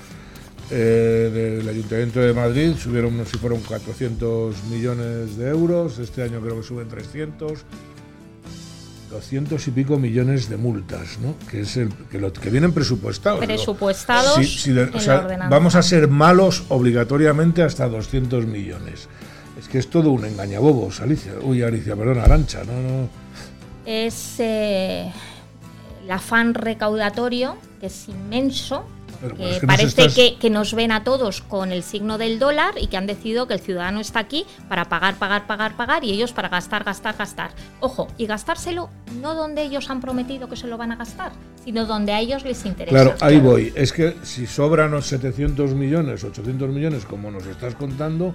eh, 0.70 1.30
del 1.60 1.68
Ayuntamiento 1.68 2.20
de 2.20 2.32
Madrid 2.32 2.74
subieron, 2.76 3.16
no 3.16 3.24
sé 3.24 3.32
si 3.32 3.38
fueron 3.38 3.60
400 3.60 4.56
millones 4.70 5.36
de 5.36 5.48
euros, 5.50 5.98
este 5.98 6.22
año 6.22 6.40
creo 6.40 6.56
que 6.60 6.66
suben 6.66 6.88
300. 6.88 7.64
200 9.10 9.68
y 9.68 9.70
pico 9.70 9.96
millones 9.98 10.48
de 10.48 10.56
multas, 10.56 11.18
¿no? 11.20 11.36
Que 11.48 11.60
es 11.60 11.76
el 11.76 11.90
que, 12.10 12.18
lo, 12.18 12.32
que 12.32 12.50
vienen 12.50 12.72
presupuestados. 12.72 13.44
Presupuestados 13.44 14.64
de- 14.64 14.90
o 14.92 14.98
sea, 14.98 15.20
vamos 15.48 15.76
a 15.76 15.82
ser 15.82 16.08
malos 16.08 16.64
obligatoriamente 16.68 17.62
hasta 17.62 17.86
200 17.88 18.46
millones. 18.46 19.08
Es 19.58 19.68
que 19.68 19.78
es 19.78 19.88
todo 19.88 20.10
un 20.10 20.24
engañabobos, 20.24 21.00
Alicia. 21.00 21.32
Uy, 21.42 21.62
Alicia, 21.62 21.94
perdón, 21.96 22.18
Arancha, 22.18 22.62
no, 22.64 22.72
no. 22.72 23.08
es 23.86 24.36
eh, 24.40 25.10
el 26.04 26.10
afán 26.10 26.54
recaudatorio, 26.54 27.56
que 27.80 27.86
es 27.86 28.08
inmenso, 28.08 28.84
Pero, 29.20 29.36
que 29.36 29.50
es 29.52 29.60
que 29.60 29.66
nos 29.66 29.76
parece 29.76 30.02
estás- 30.02 30.14
que, 30.14 30.36
que 30.38 30.50
nos 30.50 30.74
ven 30.74 30.90
a 30.90 31.04
todos 31.04 31.40
con 31.40 31.70
el 31.70 31.82
signo 31.84 32.18
del 32.18 32.38
dólar 32.40 32.74
y 32.80 32.88
que 32.88 32.96
han 32.96 33.06
decidido 33.06 33.46
que 33.46 33.54
el 33.54 33.60
ciudadano 33.60 34.00
está 34.00 34.18
aquí 34.18 34.44
para 34.68 34.86
pagar, 34.86 35.14
pagar, 35.16 35.46
pagar, 35.46 35.76
pagar 35.76 36.02
y 36.04 36.10
ellos 36.10 36.32
para 36.32 36.48
gastar, 36.48 36.82
gastar, 36.82 37.16
gastar. 37.16 37.50
Ojo, 37.80 38.08
y 38.18 38.26
gastárselo 38.26 38.90
no 39.20 39.34
donde 39.34 39.62
ellos 39.62 39.88
han 39.88 40.00
prometido 40.00 40.48
que 40.48 40.56
se 40.56 40.66
lo 40.66 40.76
van 40.76 40.90
a 40.92 40.96
gastar, 40.96 41.30
sino 41.64 41.86
donde 41.86 42.12
a 42.12 42.20
ellos 42.20 42.44
les 42.44 42.66
interesa. 42.66 42.90
Claro, 42.92 43.14
ahí 43.20 43.38
voy. 43.38 43.72
Es 43.76 43.92
que 43.92 44.16
si 44.24 44.46
sobran 44.48 44.90
los 44.90 45.06
700 45.06 45.74
millones, 45.74 46.24
800 46.24 46.68
millones, 46.70 47.04
como 47.04 47.30
nos 47.30 47.46
estás 47.46 47.74
contando, 47.76 48.34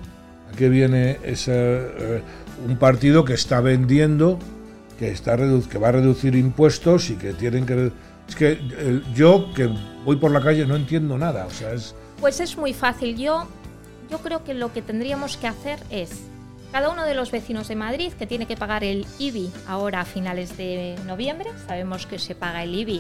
¿a 0.50 0.56
qué 0.56 0.70
viene 0.70 1.20
ese, 1.24 1.52
eh, 1.54 2.22
un 2.68 2.78
partido 2.78 3.24
que 3.24 3.34
está 3.34 3.62
vendiendo, 3.62 4.40
que, 4.98 5.12
está 5.12 5.38
que 5.38 5.78
va 5.78 5.90
a 5.90 5.94
reducir 5.94 6.36
impuestos 6.36 7.10
y 7.10 7.16
que 7.16 7.34
tienen 7.34 7.66
que... 7.66 7.92
Es 8.28 8.36
que 8.36 8.52
eh, 8.52 9.02
yo, 9.14 9.52
que 9.54 9.70
voy 10.06 10.18
por 10.18 10.32
la 10.32 10.42
calle, 10.42 10.66
no 10.66 10.76
entiendo 10.76 11.18
nada. 11.18 11.46
O 11.46 11.52
sea, 11.52 11.74
es... 11.74 11.96
Pues 12.20 12.40
es 12.40 12.58
muy 12.58 12.74
fácil. 12.74 13.18
Yo, 13.18 13.48
yo 14.10 14.20
creo 14.20 14.44
que 14.44 14.54
lo 14.54 14.72
que 14.72 14.82
tendríamos 14.82 15.38
que 15.38 15.48
hacer 15.48 15.80
es 15.90 16.12
cada 16.72 16.90
uno 16.90 17.06
de 17.06 17.16
los 17.16 17.32
vecinos 17.32 17.68
de 17.68 17.76
Madrid 17.76 18.14
que 18.14 18.28
tiene 18.28 18.46
que 18.46 18.56
pagar 18.56 18.84
el 18.84 19.08
IBI 19.18 19.52
ahora 19.68 20.02
a 20.02 20.06
finales 20.06 20.56
de 20.56 20.96
noviembre, 21.08 21.50
sabemos 21.66 22.06
que 22.06 22.20
se 22.20 22.36
paga 22.36 22.64
el 22.64 22.76
IBI 22.76 22.98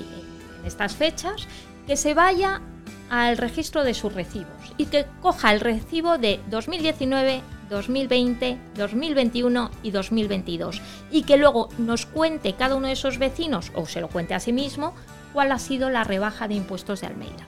en 0.59 0.65
estas 0.65 0.95
fechas, 0.95 1.47
que 1.89 1.97
se 1.97 2.13
vaya 2.13 2.61
al 3.09 3.35
registro 3.35 3.83
de 3.83 3.95
sus 3.95 4.13
recibos 4.13 4.75
y 4.77 4.85
que 4.85 5.07
coja 5.23 5.51
el 5.51 5.59
recibo 5.59 6.19
de 6.19 6.39
2019, 6.51 7.41
2020, 7.67 8.59
2021 8.75 9.71
y 9.81 9.89
2022 9.89 10.83
y 11.09 11.23
que 11.23 11.37
luego 11.37 11.69
nos 11.79 12.05
cuente 12.05 12.53
cada 12.53 12.75
uno 12.75 12.85
de 12.85 12.93
esos 12.93 13.17
vecinos 13.17 13.71
o 13.73 13.87
se 13.87 14.01
lo 14.01 14.07
cuente 14.07 14.35
a 14.35 14.39
sí 14.39 14.53
mismo 14.53 14.93
cuál 15.33 15.51
ha 15.51 15.57
sido 15.57 15.89
la 15.89 16.03
rebaja 16.03 16.47
de 16.47 16.53
impuestos 16.53 17.01
de 17.01 17.07
Almeida. 17.07 17.47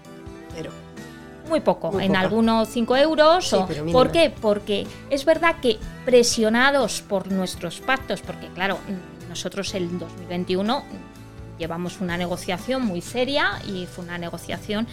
Pero 0.55 0.71
Muy 1.47 1.59
poco, 1.59 1.91
Muy 1.91 2.05
en 2.05 2.13
poca. 2.13 2.21
algunos 2.21 2.67
5 2.69 2.97
euros. 2.97 3.47
Sí, 3.47 3.55
o-. 3.55 3.91
¿Por 3.91 4.11
qué? 4.11 4.33
Porque 4.41 4.87
es 5.11 5.23
verdad 5.23 5.57
que 5.61 5.77
presionados 6.03 7.03
por 7.03 7.31
nuestros 7.31 7.79
pactos, 7.79 8.21
porque 8.21 8.47
claro, 8.55 8.79
nosotros 9.29 9.75
el 9.75 9.99
2021 9.99 11.10
llevamos 11.61 12.01
una 12.01 12.17
negociación 12.17 12.83
muy 12.85 13.01
seria 13.01 13.59
y 13.67 13.85
fue 13.85 14.03
una 14.03 14.17
negociación 14.17 14.87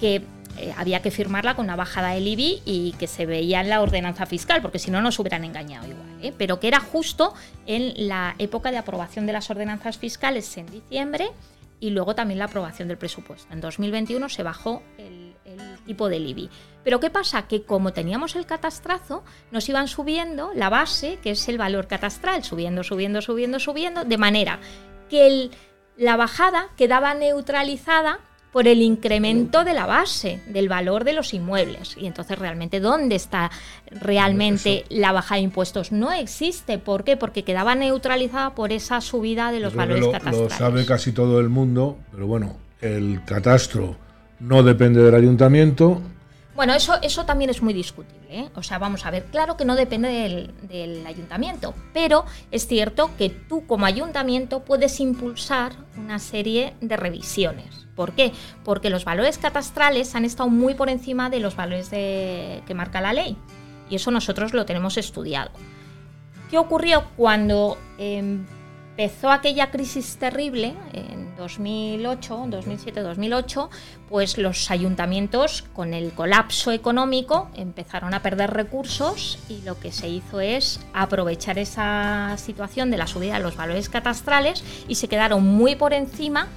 que 0.00 0.22
eh, 0.58 0.74
había 0.76 1.00
que 1.02 1.10
firmarla 1.10 1.54
con 1.54 1.64
una 1.66 1.76
bajada 1.76 2.10
del 2.10 2.26
IBI 2.26 2.62
y 2.64 2.92
que 2.98 3.06
se 3.06 3.24
veía 3.26 3.60
en 3.60 3.68
la 3.68 3.80
ordenanza 3.80 4.26
fiscal, 4.26 4.60
porque 4.62 4.78
si 4.78 4.90
no 4.90 5.00
nos 5.00 5.18
hubieran 5.18 5.44
engañado 5.44 5.86
igual, 5.86 6.06
¿eh? 6.22 6.32
pero 6.36 6.58
que 6.60 6.68
era 6.68 6.80
justo 6.80 7.34
en 7.66 8.08
la 8.08 8.34
época 8.38 8.70
de 8.70 8.78
aprobación 8.78 9.26
de 9.26 9.32
las 9.32 9.48
ordenanzas 9.50 9.96
fiscales 9.98 10.56
en 10.56 10.66
diciembre 10.66 11.30
y 11.80 11.90
luego 11.90 12.14
también 12.16 12.38
la 12.40 12.46
aprobación 12.46 12.88
del 12.88 12.98
presupuesto. 12.98 13.52
En 13.52 13.60
2021 13.60 14.28
se 14.28 14.42
bajó 14.42 14.82
el, 14.98 15.34
el 15.44 15.78
tipo 15.86 16.08
del 16.08 16.26
IBI. 16.26 16.50
Pero 16.82 16.98
¿qué 16.98 17.10
pasa? 17.10 17.46
Que 17.46 17.62
como 17.62 17.92
teníamos 17.92 18.34
el 18.34 18.46
catastrazo, 18.46 19.22
nos 19.52 19.68
iban 19.68 19.86
subiendo 19.86 20.50
la 20.54 20.70
base, 20.70 21.18
que 21.22 21.30
es 21.32 21.48
el 21.48 21.58
valor 21.58 21.86
catastral, 21.86 22.42
subiendo, 22.42 22.82
subiendo, 22.82 23.20
subiendo, 23.22 23.60
subiendo, 23.60 24.04
de 24.04 24.18
manera 24.18 24.58
que 25.08 25.26
el- 25.26 25.50
la 25.98 26.16
bajada 26.16 26.68
quedaba 26.76 27.12
neutralizada 27.14 28.20
por 28.52 28.66
el 28.66 28.80
incremento 28.80 29.64
de 29.64 29.74
la 29.74 29.84
base 29.84 30.40
del 30.46 30.68
valor 30.68 31.04
de 31.04 31.12
los 31.12 31.34
inmuebles. 31.34 31.96
Y 31.98 32.06
entonces 32.06 32.38
realmente, 32.38 32.80
¿dónde 32.80 33.14
está 33.14 33.50
realmente 33.90 34.84
la 34.88 35.12
baja 35.12 35.34
de 35.34 35.42
impuestos? 35.42 35.92
No 35.92 36.12
existe. 36.12 36.78
¿Por 36.78 37.04
qué? 37.04 37.16
Porque 37.16 37.44
quedaba 37.44 37.74
neutralizada 37.74 38.54
por 38.54 38.72
esa 38.72 39.00
subida 39.00 39.52
de 39.52 39.60
los 39.60 39.74
creo 39.74 39.78
valores 39.82 40.04
lo, 40.04 40.12
catastrales. 40.12 40.52
lo 40.52 40.56
sabe 40.56 40.86
casi 40.86 41.12
todo 41.12 41.40
el 41.40 41.50
mundo, 41.50 41.98
pero 42.10 42.26
bueno, 42.26 42.56
el 42.80 43.22
catastro 43.26 43.96
no 44.40 44.62
depende 44.62 45.02
del 45.02 45.14
ayuntamiento. 45.14 46.00
Bueno, 46.58 46.74
eso, 46.74 46.94
eso 47.02 47.24
también 47.24 47.50
es 47.50 47.62
muy 47.62 47.72
discutible. 47.72 48.26
¿eh? 48.30 48.50
O 48.56 48.64
sea, 48.64 48.78
vamos 48.80 49.06
a 49.06 49.12
ver, 49.12 49.26
claro 49.26 49.56
que 49.56 49.64
no 49.64 49.76
depende 49.76 50.08
del, 50.08 50.52
del 50.62 51.06
ayuntamiento, 51.06 51.72
pero 51.94 52.24
es 52.50 52.66
cierto 52.66 53.12
que 53.16 53.30
tú 53.30 53.64
como 53.68 53.86
ayuntamiento 53.86 54.64
puedes 54.64 54.98
impulsar 54.98 55.70
una 55.96 56.18
serie 56.18 56.74
de 56.80 56.96
revisiones. 56.96 57.86
¿Por 57.94 58.10
qué? 58.10 58.32
Porque 58.64 58.90
los 58.90 59.04
valores 59.04 59.38
catastrales 59.38 60.16
han 60.16 60.24
estado 60.24 60.48
muy 60.48 60.74
por 60.74 60.88
encima 60.90 61.30
de 61.30 61.38
los 61.38 61.54
valores 61.54 61.92
de- 61.92 62.60
que 62.66 62.74
marca 62.74 63.00
la 63.00 63.12
ley. 63.12 63.36
Y 63.88 63.94
eso 63.94 64.10
nosotros 64.10 64.52
lo 64.52 64.64
tenemos 64.66 64.96
estudiado. 64.96 65.52
¿Qué 66.50 66.58
ocurrió 66.58 67.04
cuando 67.16 67.78
empezó 68.98 69.30
aquella 69.30 69.70
crisis 69.70 70.16
terrible 70.16 70.74
en 70.92 71.36
2008, 71.36 72.46
2007-2008? 72.50 73.68
Pues 74.08 74.38
los 74.38 74.72
ayuntamientos, 74.72 75.62
con 75.72 75.94
el 75.94 76.12
colapso 76.12 76.72
económico, 76.72 77.48
empezaron 77.54 78.12
a 78.12 78.22
perder 78.22 78.50
recursos 78.50 79.38
y 79.48 79.62
lo 79.62 79.78
que 79.78 79.92
se 79.92 80.08
hizo 80.08 80.40
es 80.40 80.80
aprovechar 80.92 81.58
esa 81.58 82.34
situación 82.38 82.90
de 82.90 82.98
la 82.98 83.06
subida 83.06 83.34
de 83.34 83.40
los 83.40 83.56
valores 83.56 83.88
catastrales 83.88 84.64
y 84.88 84.96
se 84.96 85.06
quedaron 85.06 85.46
muy 85.46 85.76
por 85.76 85.92
encima 85.92 86.48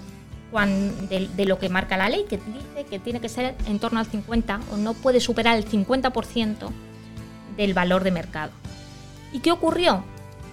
de 1.10 1.45
lo 1.45 1.60
que 1.60 1.69
marca 1.69 1.95
la 1.95 2.10
ley, 2.10 2.25
que 2.27 2.38
dice 2.38 2.86
que 2.89 2.98
tiene 2.98 3.21
que 3.21 3.29
ser 3.29 3.53
en 3.67 3.77
torno 3.77 4.00
al 4.00 4.07
50 4.07 4.62
o 4.74 4.77
no 4.77 4.95
puede 4.95 5.19
superar 5.19 5.57
el 5.57 5.69
50% 5.69 6.71
del 7.55 7.75
valor 7.75 8.03
de 8.03 8.10
mercado. 8.10 8.51
¿Y 9.31 9.41
qué 9.41 9.51
ocurrió? 9.51 10.03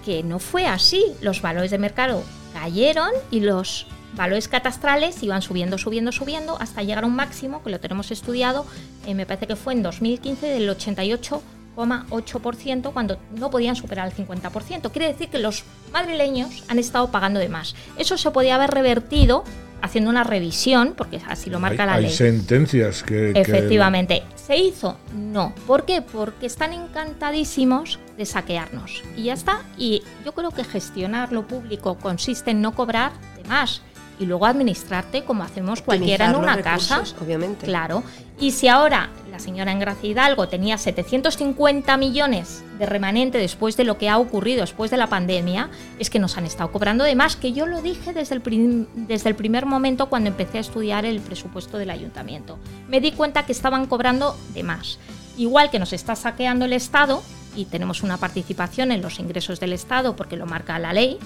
Que 0.09 0.23
no 0.23 0.39
fue 0.39 0.65
así. 0.67 1.05
Los 1.21 1.43
valores 1.43 1.71
de 1.71 1.77
mercado 1.77 2.23
cayeron 2.55 3.11
y 3.31 3.41
los 3.41 3.87
valores 4.17 4.49
catastrales 4.49 5.23
iban 5.23 5.43
subiendo, 5.43 5.77
subiendo, 5.77 6.13
subiendo 6.13 6.57
hasta 6.59 6.83
llegar 6.83 7.05
a 7.05 7.07
un 7.07 7.15
máximo, 7.15 7.63
que 7.63 7.69
lo 7.69 7.79
tenemos 7.79 8.11
estudiado, 8.11 8.65
eh, 9.07 9.15
me 9.15 9.27
parece 9.27 9.47
que 9.47 9.55
fue 9.55 9.75
en 9.75 9.83
2015 9.83 10.47
del 10.47 10.67
88,8% 10.71 12.93
cuando 12.95 13.19
no 13.37 13.51
podían 13.51 13.77
superar 13.77 14.09
el 14.09 14.15
50%. 14.15 14.91
Quiere 14.91 15.09
decir 15.09 15.29
que 15.29 15.39
los 15.39 15.65
madrileños 15.93 16.65
han 16.69 16.79
estado 16.79 17.11
pagando 17.11 17.39
de 17.39 17.51
más. 17.51 17.75
Eso 17.99 18.17
se 18.17 18.31
podía 18.31 18.55
haber 18.55 18.71
revertido 18.71 19.45
haciendo 19.83 20.09
una 20.09 20.25
revisión, 20.25 20.95
porque 20.97 21.21
así 21.29 21.51
lo 21.51 21.61
marca 21.61 21.83
hay, 21.83 21.87
la 21.89 21.95
hay 21.97 22.03
ley. 22.05 22.13
sentencias 22.13 23.03
que... 23.03 23.33
que- 23.35 23.41
Efectivamente. 23.43 24.23
¿Se 24.37 24.57
hizo? 24.57 24.97
No. 25.15 25.53
¿Por 25.67 25.85
qué? 25.85 26.01
Porque 26.01 26.47
están 26.47 26.73
encantadísimos 26.73 27.99
de 28.19 28.27
saquearnos. 28.27 29.03
Y 29.17 29.25
ya 29.25 29.33
está. 29.33 29.63
Y 29.79 30.03
yo 30.25 30.33
creo 30.33 30.51
que 30.51 30.65
gestionar 30.65 31.33
lo 31.33 31.47
público 31.47 31.97
consiste 31.97 32.51
en 32.51 32.61
no 32.61 32.75
cobrar 32.75 33.13
de 33.37 33.49
más. 33.49 33.81
y 34.21 34.27
luego 34.27 34.47
administrarte 34.47 35.23
como 35.23 35.45
hacemos 35.45 35.81
cualquiera 35.81 36.27
en 36.27 36.35
una 36.35 36.61
casa. 36.61 37.05
Obviamente. 37.23 37.67
Claro. 37.67 38.03
Y 38.41 38.51
si 38.51 38.67
ahora 38.67 39.11
la 39.31 39.39
señora 39.39 39.71
Engracia 39.71 40.11
Hidalgo 40.11 40.49
tenía 40.49 40.77
750 40.77 41.97
millones 41.97 42.65
de 42.81 42.87
remanente 42.87 43.39
después 43.39 43.77
de 43.77 43.85
lo 43.85 43.97
que 43.97 44.09
ha 44.09 44.19
ocurrido 44.19 44.63
después 44.63 44.91
de 44.91 44.97
la 44.97 45.07
pandemia, 45.07 45.71
es 46.01 46.11
que 46.11 46.19
nos 46.19 46.37
han 46.37 46.47
estado 46.47 46.73
cobrando 46.73 47.05
de 47.05 47.15
más, 47.15 47.37
que 47.37 47.53
yo 47.53 47.67
lo 47.67 47.81
dije 47.81 48.13
desde 48.13 48.35
el, 48.35 48.89
desde 48.95 49.29
el 49.29 49.37
primer 49.37 49.67
momento 49.67 50.09
cuando 50.09 50.31
empecé 50.31 50.59
a 50.59 50.63
estudiar 50.63 51.05
el 51.05 51.21
presupuesto 51.21 51.79
del 51.79 51.91
ayuntamiento. 51.91 52.59
Me 52.89 53.01
di 53.01 53.13
cuenta 53.13 53.47
que 53.47 53.53
estaban 53.53 53.87
cobrando 53.87 54.37
de 54.53 54.65
más. 54.65 54.99
Igual 55.37 55.71
que 55.71 55.79
nos 55.79 55.93
está 55.93 56.17
saqueando 56.17 56.65
el 56.65 56.73
Estado, 56.73 57.23
y 57.59 57.65
tenemos 57.65 58.03
una 58.03 58.17
participación 58.17 58.93
en 58.93 59.03
los 59.03 59.19
ingresos 59.19 59.59
del 59.59 59.73
Estado 59.73 60.15
porque 60.15 60.37
lo 60.37 60.47
marca 60.47 60.79
la 60.79 60.93
ley, 60.93 61.19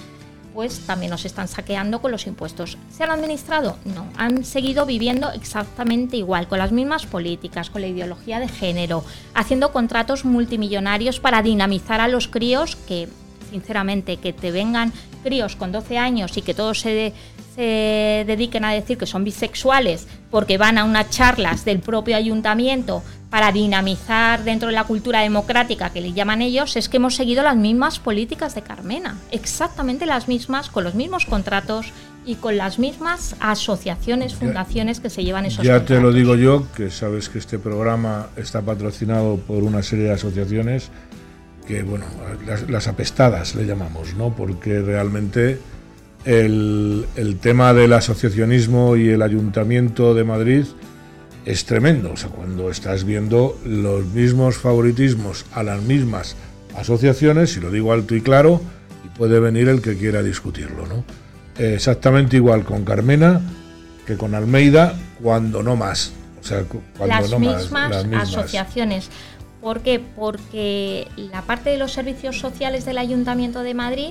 pues 0.53 0.79
también 0.85 1.11
nos 1.11 1.25
están 1.25 1.47
saqueando 1.47 2.01
con 2.01 2.11
los 2.11 2.27
impuestos. 2.27 2.77
¿Se 2.91 3.03
han 3.03 3.11
administrado? 3.11 3.77
No, 3.85 4.07
han 4.17 4.43
seguido 4.43 4.85
viviendo 4.85 5.31
exactamente 5.31 6.17
igual, 6.17 6.47
con 6.47 6.59
las 6.59 6.71
mismas 6.71 7.05
políticas, 7.05 7.69
con 7.69 7.81
la 7.81 7.87
ideología 7.87 8.39
de 8.39 8.47
género, 8.47 9.03
haciendo 9.33 9.71
contratos 9.71 10.25
multimillonarios 10.25 11.19
para 11.19 11.41
dinamizar 11.41 12.01
a 12.01 12.07
los 12.07 12.27
críos 12.27 12.75
que, 12.75 13.07
sinceramente, 13.51 14.17
que 14.17 14.33
te 14.33 14.51
vengan 14.51 14.91
críos 15.23 15.55
con 15.55 15.71
12 15.71 15.97
años 15.97 16.35
y 16.37 16.41
que 16.41 16.53
todos 16.53 16.79
se, 16.79 17.13
se 17.55 18.23
dediquen 18.25 18.65
a 18.65 18.71
decir 18.71 18.97
que 18.97 19.05
son 19.05 19.23
bisexuales 19.23 20.07
porque 20.31 20.57
van 20.57 20.77
a 20.77 20.85
unas 20.85 21.09
charlas 21.09 21.65
del 21.65 21.79
propio 21.79 22.15
ayuntamiento 22.15 23.03
para 23.29 23.51
dinamizar 23.51 24.43
dentro 24.43 24.69
de 24.69 24.75
la 24.75 24.83
cultura 24.83 25.21
democrática 25.21 25.89
que 25.91 26.01
le 26.01 26.13
llaman 26.13 26.41
ellos, 26.41 26.75
es 26.75 26.87
que 26.87 26.97
hemos 26.97 27.15
seguido 27.15 27.41
las 27.41 27.55
mismas 27.55 27.99
políticas 27.99 28.53
de 28.53 28.61
Carmena, 28.61 29.17
exactamente 29.31 30.05
las 30.05 30.27
mismas, 30.27 30.69
con 30.69 30.83
los 30.83 30.93
mismos 30.93 31.25
contratos 31.25 31.87
y 32.25 32.35
con 32.35 32.57
las 32.57 32.79
mismas 32.79 33.35
asociaciones, 33.39 34.35
fundaciones 34.35 34.99
que 34.99 35.09
se 35.09 35.23
llevan 35.23 35.45
esos 35.45 35.65
Ya 35.65 35.83
te 35.83 35.99
lo 35.99 36.13
digo 36.13 36.35
yo, 36.35 36.71
que 36.73 36.91
sabes 36.91 37.27
que 37.29 37.39
este 37.39 37.57
programa 37.57 38.27
está 38.35 38.61
patrocinado 38.61 39.37
por 39.37 39.63
una 39.63 39.81
serie 39.81 40.05
de 40.05 40.13
asociaciones 40.13 40.91
que, 41.65 41.81
bueno, 41.81 42.05
las, 42.67 42.87
apestadas 42.87 43.55
le 43.55 43.65
llamamos, 43.65 44.13
¿no? 44.15 44.35
Porque 44.35 44.79
realmente 44.81 45.59
el, 46.25 47.05
el 47.15 47.39
tema 47.39 47.73
del 47.73 47.93
asociacionismo 47.93 48.95
y 48.95 49.09
el 49.09 49.21
Ayuntamiento 49.21 50.13
de 50.13 50.23
Madrid 50.23 50.65
es 51.45 51.65
tremendo. 51.65 52.11
O 52.11 52.17
sea, 52.17 52.29
cuando 52.29 52.69
estás 52.69 53.03
viendo 53.03 53.57
los 53.65 54.05
mismos 54.07 54.57
favoritismos 54.57 55.45
a 55.53 55.63
las 55.63 55.81
mismas 55.81 56.35
asociaciones, 56.75 57.55
y 57.57 57.59
lo 57.59 57.71
digo 57.71 57.93
alto 57.93 58.15
y 58.15 58.21
claro, 58.21 58.61
y 59.05 59.17
puede 59.17 59.39
venir 59.39 59.69
el 59.69 59.81
que 59.81 59.97
quiera 59.97 60.23
discutirlo, 60.23 60.87
¿no? 60.87 61.03
exactamente 61.57 62.37
igual 62.37 62.63
con 62.63 62.83
Carmena 62.83 63.39
que 64.05 64.17
con 64.17 64.35
Almeida, 64.35 64.95
cuando 65.21 65.63
no 65.63 65.75
más. 65.75 66.11
O 66.41 66.43
sea, 66.43 66.63
cuando 66.97 67.15
las, 67.15 67.31
no 67.31 67.39
mismas 67.39 67.71
más, 67.71 67.89
las 67.89 68.05
mismas 68.05 68.29
asociaciones. 68.29 69.09
¿Por 69.61 69.79
qué? 69.79 69.99
Porque 69.99 71.07
la 71.15 71.43
parte 71.43 71.69
de 71.69 71.77
los 71.77 71.93
servicios 71.93 72.37
sociales 72.37 72.83
del 72.83 72.97
Ayuntamiento 72.97 73.63
de 73.63 73.73
Madrid, 73.73 74.09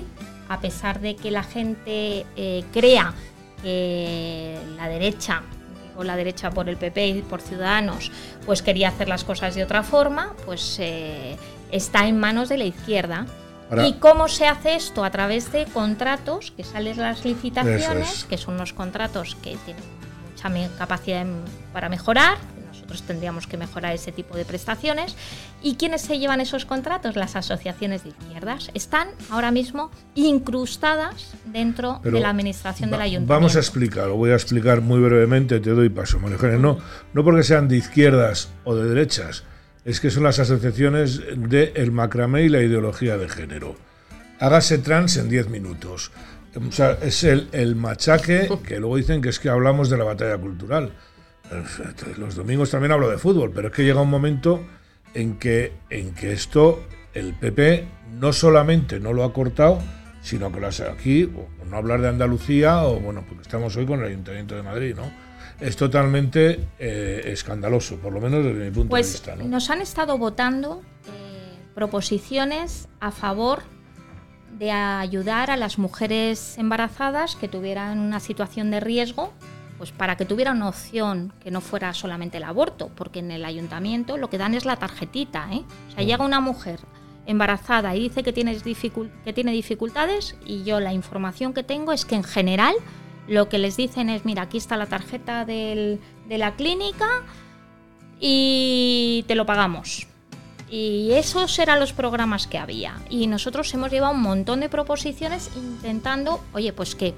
a 0.49 0.61
pesar 0.61 1.01
de 1.01 1.17
que 1.17 1.31
la 1.31 1.43
gente 1.43 2.27
eh, 2.37 2.65
crea 2.73 3.15
que 3.63 4.59
la 4.77 4.89
derecha 4.89 5.43
o 5.97 6.05
la 6.05 6.17
derecha 6.17 6.51
por 6.51 6.69
el 6.69 6.77
PP 6.77 7.09
y 7.09 7.23
por 7.23 7.41
Ciudadanos, 7.41 8.11
pues 8.47 8.63
quería 8.63 8.89
hacer 8.89 9.09
las 9.09 9.25
cosas 9.25 9.55
de 9.55 9.63
otra 9.63 9.83
forma, 9.83 10.35
pues 10.45 10.79
eh, 10.81 11.37
está 11.71 12.07
en 12.07 12.19
manos 12.19 12.49
de 12.49 12.59
la 12.59 12.65
izquierda. 12.65 13.27
¿Y 13.87 13.95
cómo 13.95 14.29
se 14.29 14.47
hace 14.47 14.75
esto? 14.75 15.03
A 15.03 15.11
través 15.11 15.51
de 15.51 15.65
contratos, 15.65 16.53
que 16.55 16.63
salen 16.63 16.99
las 16.99 17.25
licitaciones, 17.25 18.25
que 18.25 18.37
son 18.37 18.59
los 18.59 18.75
contratos 18.75 19.35
que 19.37 19.57
tienen 19.65 19.83
mucha 20.31 20.77
capacidad 20.77 21.25
para 21.73 21.89
mejorar, 21.89 22.37
tendríamos 23.01 23.47
que 23.47 23.57
mejorar 23.57 23.95
ese 23.95 24.13
tipo 24.13 24.37
de 24.37 24.45
prestaciones. 24.45 25.17
¿Y 25.63 25.77
quiénes 25.77 26.03
se 26.03 26.19
llevan 26.19 26.43
esos 26.43 26.67
contratos? 26.67 27.17
Las 27.17 27.35
asociaciones 27.35 28.05
de 28.05 28.11
izquierdas. 28.11 28.71
Están 28.75 29.09
ahora 29.31 29.51
mismo 29.51 29.91
incrustadas 30.15 31.33
dentro 31.47 32.01
de 32.05 32.21
la 32.21 32.29
administración 32.29 32.91
del 32.91 33.01
ayuntamiento. 33.01 33.33
Vamos 33.33 33.57
a 33.57 33.61
explicar, 33.61 34.09
lo 34.09 34.17
voy 34.17 34.33
a 34.33 34.35
explicar 34.35 34.83
muy 34.83 35.01
brevemente, 35.01 35.61
te 35.61 35.71
doy 35.71 35.89
paso, 35.89 36.19
María 36.19 36.59
No, 36.59 36.79
no 37.15 37.25
porque 37.25 37.43
sean 37.43 37.69
de 37.69 37.79
izquierdas 37.79 38.51
o 38.65 38.75
de 38.75 38.89
derechas, 38.89 39.45
es 39.85 40.01
que 40.01 40.11
son 40.11 40.25
las 40.25 40.39
asociaciones 40.39 41.21
del 41.37 41.73
el 41.75 41.93
macramé 41.93 42.43
y 42.43 42.49
la 42.49 42.61
ideología 42.61 43.17
de 43.17 43.29
género. 43.29 43.77
Hágase 44.39 44.79
trans 44.79 45.17
en 45.17 45.29
10 45.29 45.49
minutos. 45.49 46.11
O 46.55 46.73
sea, 46.73 46.99
es 47.03 47.25
el, 47.25 47.49
el 47.53 47.77
machaque 47.77 48.49
que 48.67 48.79
luego 48.79 48.97
dicen 48.97 49.23
que 49.23 49.31
es 49.31 49.39
que 49.39 49.49
hablamos 49.49 49.89
de 49.89 49.97
la 49.97 50.05
batalla 50.05 50.37
cultural. 50.37 50.93
Los 52.19 52.35
domingos 52.35 52.71
también 52.71 52.93
hablo 52.93 53.11
de 53.11 53.19
fútbol, 53.19 53.53
pero 53.55 53.69
es 53.69 53.75
que 53.75 53.85
llega 53.85 54.01
un 54.01 54.11
momento 54.11 54.65
en 55.15 55.39
que, 55.39 55.73
en 55.91 56.15
que 56.15 56.33
esto, 56.33 56.83
el 57.15 57.35
PP 57.35 57.87
no 58.19 58.33
solamente 58.33 59.01
no 59.01 59.13
lo 59.13 59.25
ha 59.25 59.33
cortado, 59.33 59.79
sino 60.23 60.53
que 60.53 60.61
lo 60.61 60.69
hace 60.69 60.85
aquí, 60.85 61.25
o 61.25 61.65
no 61.65 61.77
hablar 61.77 62.01
de 62.01 62.09
Andalucía, 62.09 62.85
o 62.85 63.01
bueno, 63.01 63.25
porque 63.27 63.43
estamos 63.43 63.77
hoy 63.77 63.87
con 63.87 64.01
el 64.01 64.07
Ayuntamiento 64.07 64.55
de 64.55 64.63
Madrid, 64.63 64.95
¿no? 64.97 65.11
Es 65.61 65.77
totalmente 65.77 66.69
eh, 66.79 67.23
escandaloso, 67.27 67.97
por 67.97 68.13
lo 68.13 68.21
menos 68.21 68.45
desde 68.45 68.65
mi 68.65 68.71
punto 68.71 68.85
de 68.85 68.89
pues 68.89 69.13
vista. 69.13 69.37
Nos 69.37 69.71
han 69.71 69.81
estado 69.81 70.19
votando 70.19 70.83
eh, 71.07 71.59
proposiciones 71.75 72.89
a 73.01 73.11
favor 73.11 73.63
de 74.59 74.71
ayudar 74.71 75.51
a 75.51 75.57
las 75.57 75.79
mujeres 75.79 76.57
embarazadas 76.59 77.37
que 77.37 77.49
tuvieran 77.49 77.99
una 77.99 78.21
situación 78.21 78.71
de 78.71 78.81
riesgo 78.81 79.33
pues 79.83 79.91
para 79.91 80.17
que 80.17 80.25
tuviera 80.25 80.53
una 80.53 80.69
opción 80.69 81.33
que 81.43 81.51
no 81.51 81.61
fuera 81.61 81.93
solamente 81.93 82.37
el 82.37 82.45
aborto, 82.45 82.93
porque 82.95 83.19
en 83.19 83.33
el 83.33 83.45
ayuntamiento 83.45 84.17
lo 84.17 84.31
que 84.31 84.39
dan 84.39 84.55
es 84.55 84.65
la 84.65 84.77
tarjetita. 84.77 85.49
¿eh? 85.53 85.65
O 85.89 85.91
sea, 85.91 86.05
llega 86.05 86.25
una 86.25 86.39
mujer 86.39 86.79
embarazada 87.27 87.97
y 87.97 88.03
dice 88.03 88.23
que, 88.23 88.33
que 88.33 89.33
tiene 89.33 89.51
dificultades 89.51 90.37
y 90.47 90.63
yo 90.63 90.79
la 90.79 90.93
información 90.93 91.53
que 91.53 91.65
tengo 91.65 91.91
es 91.91 92.05
que 92.05 92.15
en 92.15 92.23
general 92.23 92.77
lo 93.27 93.49
que 93.49 93.59
les 93.59 93.77
dicen 93.77 94.09
es, 94.09 94.25
mira, 94.25 94.43
aquí 94.43 94.57
está 94.57 94.77
la 94.77 94.87
tarjeta 94.87 95.45
de 95.45 95.99
la 96.29 96.55
clínica 96.55 97.09
y 98.21 99.25
te 99.27 99.35
lo 99.35 99.47
pagamos. 99.47 100.07
Y 100.71 101.11
esos 101.11 101.59
eran 101.59 101.81
los 101.81 101.93
programas 101.93 102.47
que 102.47 102.57
había. 102.57 103.01
Y 103.11 103.27
nosotros 103.27 103.75
hemos 103.75 103.91
llevado 103.91 104.15
un 104.15 104.23
montón 104.23 104.61
de 104.61 104.69
proposiciones 104.69 105.51
intentando, 105.57 106.41
oye, 106.53 106.73
pues 106.73 106.95
que 106.95 107.15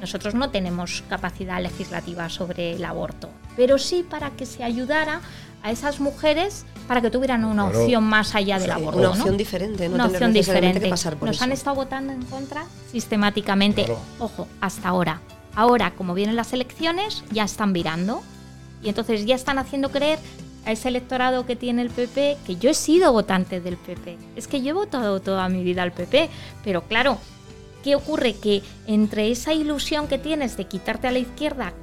nosotros 0.00 0.34
no 0.34 0.50
tenemos 0.50 1.02
capacidad 1.08 1.60
legislativa 1.62 2.28
sobre 2.28 2.74
el 2.74 2.84
aborto, 2.84 3.30
pero 3.56 3.78
sí 3.78 4.04
para 4.08 4.30
que 4.30 4.46
se 4.46 4.64
ayudara 4.64 5.20
a 5.62 5.70
esas 5.70 5.98
mujeres 5.98 6.66
para 6.86 7.00
que 7.00 7.10
tuvieran 7.10 7.44
una 7.44 7.64
opción 7.66 8.04
más 8.04 8.34
allá 8.34 8.58
del 8.58 8.70
aborto. 8.70 8.98
Una 8.98 9.10
opción 9.10 9.36
diferente, 9.36 9.88
no 9.88 9.94
una 9.94 10.06
opción 10.06 10.32
diferente. 10.32 10.90
Nos 10.90 11.42
han 11.42 11.52
estado 11.52 11.76
votando 11.76 12.12
en 12.12 12.22
contra 12.24 12.66
sistemáticamente. 12.92 13.86
Ojo, 14.18 14.46
hasta 14.60 14.90
ahora. 14.90 15.20
Ahora, 15.56 15.92
como 15.92 16.12
vienen 16.14 16.36
las 16.36 16.52
elecciones, 16.52 17.24
ya 17.30 17.44
están 17.44 17.72
virando. 17.72 18.22
Y 18.82 18.90
entonces 18.90 19.24
ya 19.24 19.34
están 19.34 19.58
haciendo 19.58 19.90
creer 19.90 20.18
a 20.66 20.72
ese 20.72 20.88
electorado 20.88 21.46
que 21.46 21.56
tiene 21.56 21.80
el 21.80 21.88
PP 21.88 22.36
que 22.46 22.56
yo 22.56 22.68
he 22.70 22.74
sido 22.74 23.12
votante 23.12 23.60
del 23.62 23.78
PP. 23.78 24.18
Es 24.36 24.46
que 24.46 24.60
yo 24.60 24.70
he 24.70 24.72
votado 24.74 25.20
toda 25.20 25.48
mi 25.48 25.62
vida 25.62 25.82
al 25.82 25.92
PP. 25.92 26.28
Pero 26.62 26.82
claro, 26.82 27.18
¿Qué 27.84 27.94
ocurre? 27.94 28.34
Que 28.34 28.62
entre 28.86 29.30
esa 29.30 29.52
ilusión 29.52 30.08
que 30.08 30.16
tienes 30.16 30.56
de 30.56 30.64
quitarte 30.64 31.06
a 31.06 31.12
la 31.12 31.18
izquierda, 31.18 31.74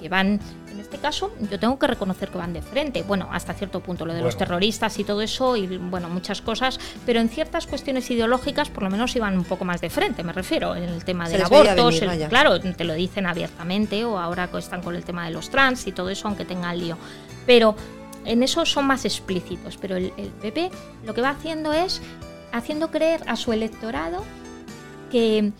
que 0.00 0.08
van, 0.08 0.40
en 0.72 0.80
este 0.80 0.96
caso, 0.96 1.30
yo 1.50 1.58
tengo 1.58 1.78
que 1.78 1.86
reconocer 1.86 2.30
que 2.30 2.38
van 2.38 2.54
de 2.54 2.62
frente, 2.62 3.02
bueno, 3.02 3.28
hasta 3.30 3.52
cierto 3.52 3.80
punto, 3.80 4.06
lo 4.06 4.14
de 4.14 4.22
los 4.22 4.38
terroristas 4.38 4.98
y 4.98 5.04
todo 5.04 5.20
eso, 5.20 5.56
y 5.56 5.66
bueno, 5.76 6.08
muchas 6.08 6.40
cosas, 6.40 6.80
pero 7.04 7.20
en 7.20 7.28
ciertas 7.28 7.66
cuestiones 7.66 8.10
ideológicas 8.10 8.70
por 8.70 8.84
lo 8.84 8.88
menos 8.88 9.14
iban 9.14 9.36
un 9.36 9.44
poco 9.44 9.66
más 9.66 9.82
de 9.82 9.90
frente, 9.90 10.24
me 10.24 10.32
refiero, 10.32 10.74
en 10.74 10.84
el 10.84 11.04
tema 11.04 11.28
del 11.28 11.42
aborto, 11.42 11.90
claro, 12.30 12.58
te 12.58 12.84
lo 12.84 12.94
dicen 12.94 13.26
abiertamente, 13.26 14.02
o 14.06 14.18
ahora 14.18 14.48
están 14.56 14.82
con 14.82 14.96
el 14.96 15.04
tema 15.04 15.26
de 15.26 15.32
los 15.32 15.50
trans 15.50 15.86
y 15.86 15.92
todo 15.92 16.08
eso, 16.08 16.26
aunque 16.26 16.46
tengan 16.46 16.78
lío. 16.78 16.96
Pero 17.44 17.76
en 18.24 18.42
eso 18.42 18.64
son 18.64 18.86
más 18.86 19.04
explícitos, 19.04 19.76
pero 19.76 19.96
el, 19.96 20.12
el 20.16 20.28
PP 20.28 20.70
lo 21.04 21.12
que 21.12 21.20
va 21.20 21.30
haciendo 21.30 21.74
es 21.74 22.00
haciendo 22.52 22.90
creer 22.90 23.20
a 23.26 23.36
su 23.36 23.52
electorado 23.52 24.24
que, 25.10 25.52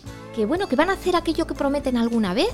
bueno, 0.46 0.68
que 0.68 0.76
van 0.76 0.90
a 0.90 0.94
hacer 0.94 1.16
aquello 1.16 1.46
que 1.46 1.54
prometen 1.54 1.96
alguna 1.96 2.34
vez. 2.34 2.50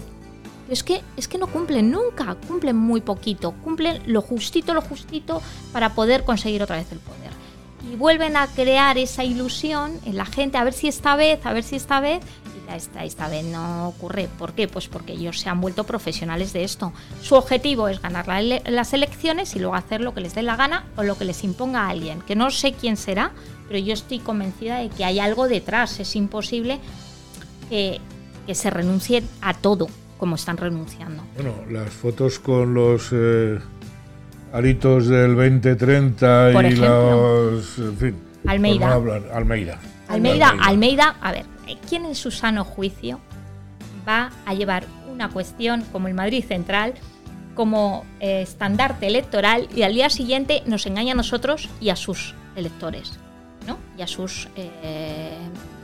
es 0.69 0.83
que, 0.83 1.03
es 1.17 1.29
que 1.29 1.39
no 1.39 1.47
cumplen 1.47 1.91
nunca, 1.91 2.35
cumplen 2.49 2.77
muy 2.77 3.01
poquito, 3.01 3.53
cumplen 3.63 4.03
lo 4.07 4.21
justito, 4.23 4.75
lo 4.75 4.83
justito 4.83 5.41
para 5.73 5.95
poder 5.95 6.25
conseguir 6.25 6.63
otra 6.63 6.77
vez 6.77 6.91
el 6.91 6.99
poder. 6.99 7.31
Y 7.91 7.95
vuelven 7.95 8.37
a 8.37 8.49
crear 8.49 8.99
esa 8.99 9.23
ilusión 9.23 10.01
en 10.05 10.17
la 10.17 10.27
gente, 10.27 10.59
a 10.59 10.65
ver 10.65 10.73
si 10.73 10.89
esta 10.89 11.15
vez, 11.15 11.45
a 11.47 11.53
ver 11.53 11.63
si 11.63 11.77
esta 11.77 12.01
vez, 12.01 12.21
y 12.57 12.75
esta, 12.75 13.05
esta 13.05 13.29
vez 13.29 13.45
no 13.45 13.89
ocurre. 13.89 14.29
¿Por 14.39 14.55
qué? 14.55 14.67
Pues 14.67 14.89
porque 14.89 15.13
ellos 15.13 15.39
se 15.39 15.49
han 15.49 15.61
vuelto 15.61 15.85
profesionales 15.85 16.53
de 16.53 16.65
esto. 16.65 16.93
Su 17.23 17.37
objetivo 17.37 17.87
es 17.87 18.03
ganar 18.03 18.27
las 18.27 18.93
elecciones 18.93 19.55
y 19.55 19.61
luego 19.61 19.77
hacer 19.77 20.01
lo 20.01 20.15
que 20.15 20.21
les 20.21 20.35
dé 20.35 20.43
la 20.43 20.57
gana 20.57 20.87
o 20.97 21.05
lo 21.05 21.17
que 21.17 21.25
les 21.25 21.45
imponga 21.45 21.89
alguien, 21.89 22.23
que 22.23 22.35
no 22.35 22.51
sé 22.51 22.73
quién 22.73 22.97
será, 22.97 23.31
pero 23.69 23.79
yo 23.79 23.93
estoy 23.95 24.19
convencida 24.19 24.79
de 24.79 24.89
que 24.89 25.05
hay 25.05 25.19
algo 25.19 25.49
detrás. 25.49 25.99
Es 26.01 26.17
imposible 26.17 26.79
que, 27.71 28.01
se 28.53 28.71
renuncie 28.71 29.23
a 29.41 29.55
todo. 29.55 29.89
como 30.19 30.37
están 30.37 30.57
renunciando. 30.57 31.23
Bueno, 31.35 31.53
las 31.71 31.91
fotos 31.91 32.39
con 32.39 32.73
los 32.73 33.09
eh, 33.13 33.59
aritos 34.53 35.09
del 35.09 35.35
2030 35.37 36.51
Por 36.55 36.65
y 36.65 36.69
ejemplo. 36.69 37.51
los. 37.51 37.79
En 37.79 37.97
fin. 37.99 38.17
Almeida. 38.47 38.93
hablar- 38.95 39.31
Almeida. 39.35 39.79
Almeida, 40.09 40.55
Almeida, 40.63 41.17
a 41.21 41.33
ver, 41.33 41.45
¿quién 41.89 42.07
en 42.07 42.15
su 42.15 42.31
sano 42.31 42.65
juicio 42.65 43.21
va 44.09 44.31
a 44.47 44.55
llevar 44.55 44.87
una 45.13 45.29
cuestión 45.29 45.83
como 45.93 46.09
el 46.09 46.15
Madrid 46.15 46.45
Central 46.47 46.95
como 47.55 48.05
eh, 48.21 48.43
estandarte 48.43 49.07
electoral 49.07 49.67
y 49.75 49.83
al 49.83 49.95
día 49.95 50.09
siguiente 50.11 50.63
nos 50.67 50.87
engaña 50.87 51.13
a 51.13 51.17
nosotros 51.17 51.69
y 51.81 51.89
a 51.89 51.97
sus 51.97 52.35
electores, 52.55 53.19
¿no? 53.67 53.79
Y 53.97 54.03
a 54.03 54.07
sus 54.07 54.49
eh, 54.57 55.37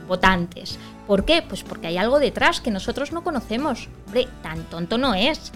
votantes. 0.07 0.77
¿Por 1.07 1.25
qué? 1.25 1.41
Pues 1.41 1.63
porque 1.63 1.87
hay 1.87 1.97
algo 1.97 2.19
detrás 2.19 2.61
que 2.61 2.71
nosotros 2.71 3.11
no 3.11 3.23
conocemos. 3.23 3.89
Hombre, 4.05 4.27
tan 4.41 4.63
tonto 4.63 4.97
no 4.97 5.13
es. 5.13 5.51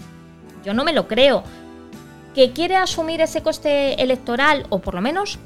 Yo 0.64 0.74
no 0.74 0.84
me 0.84 0.94
lo 0.94 1.08
creo. 1.08 1.44
¿Que 2.36 2.52
quiere 2.52 2.76
asumir 2.76 3.22
ese 3.22 3.42
coste 3.42 4.02
electoral 4.02 4.66
o 4.70 4.80
por 4.80 4.94
lo 4.94 5.02
menos 5.02 5.40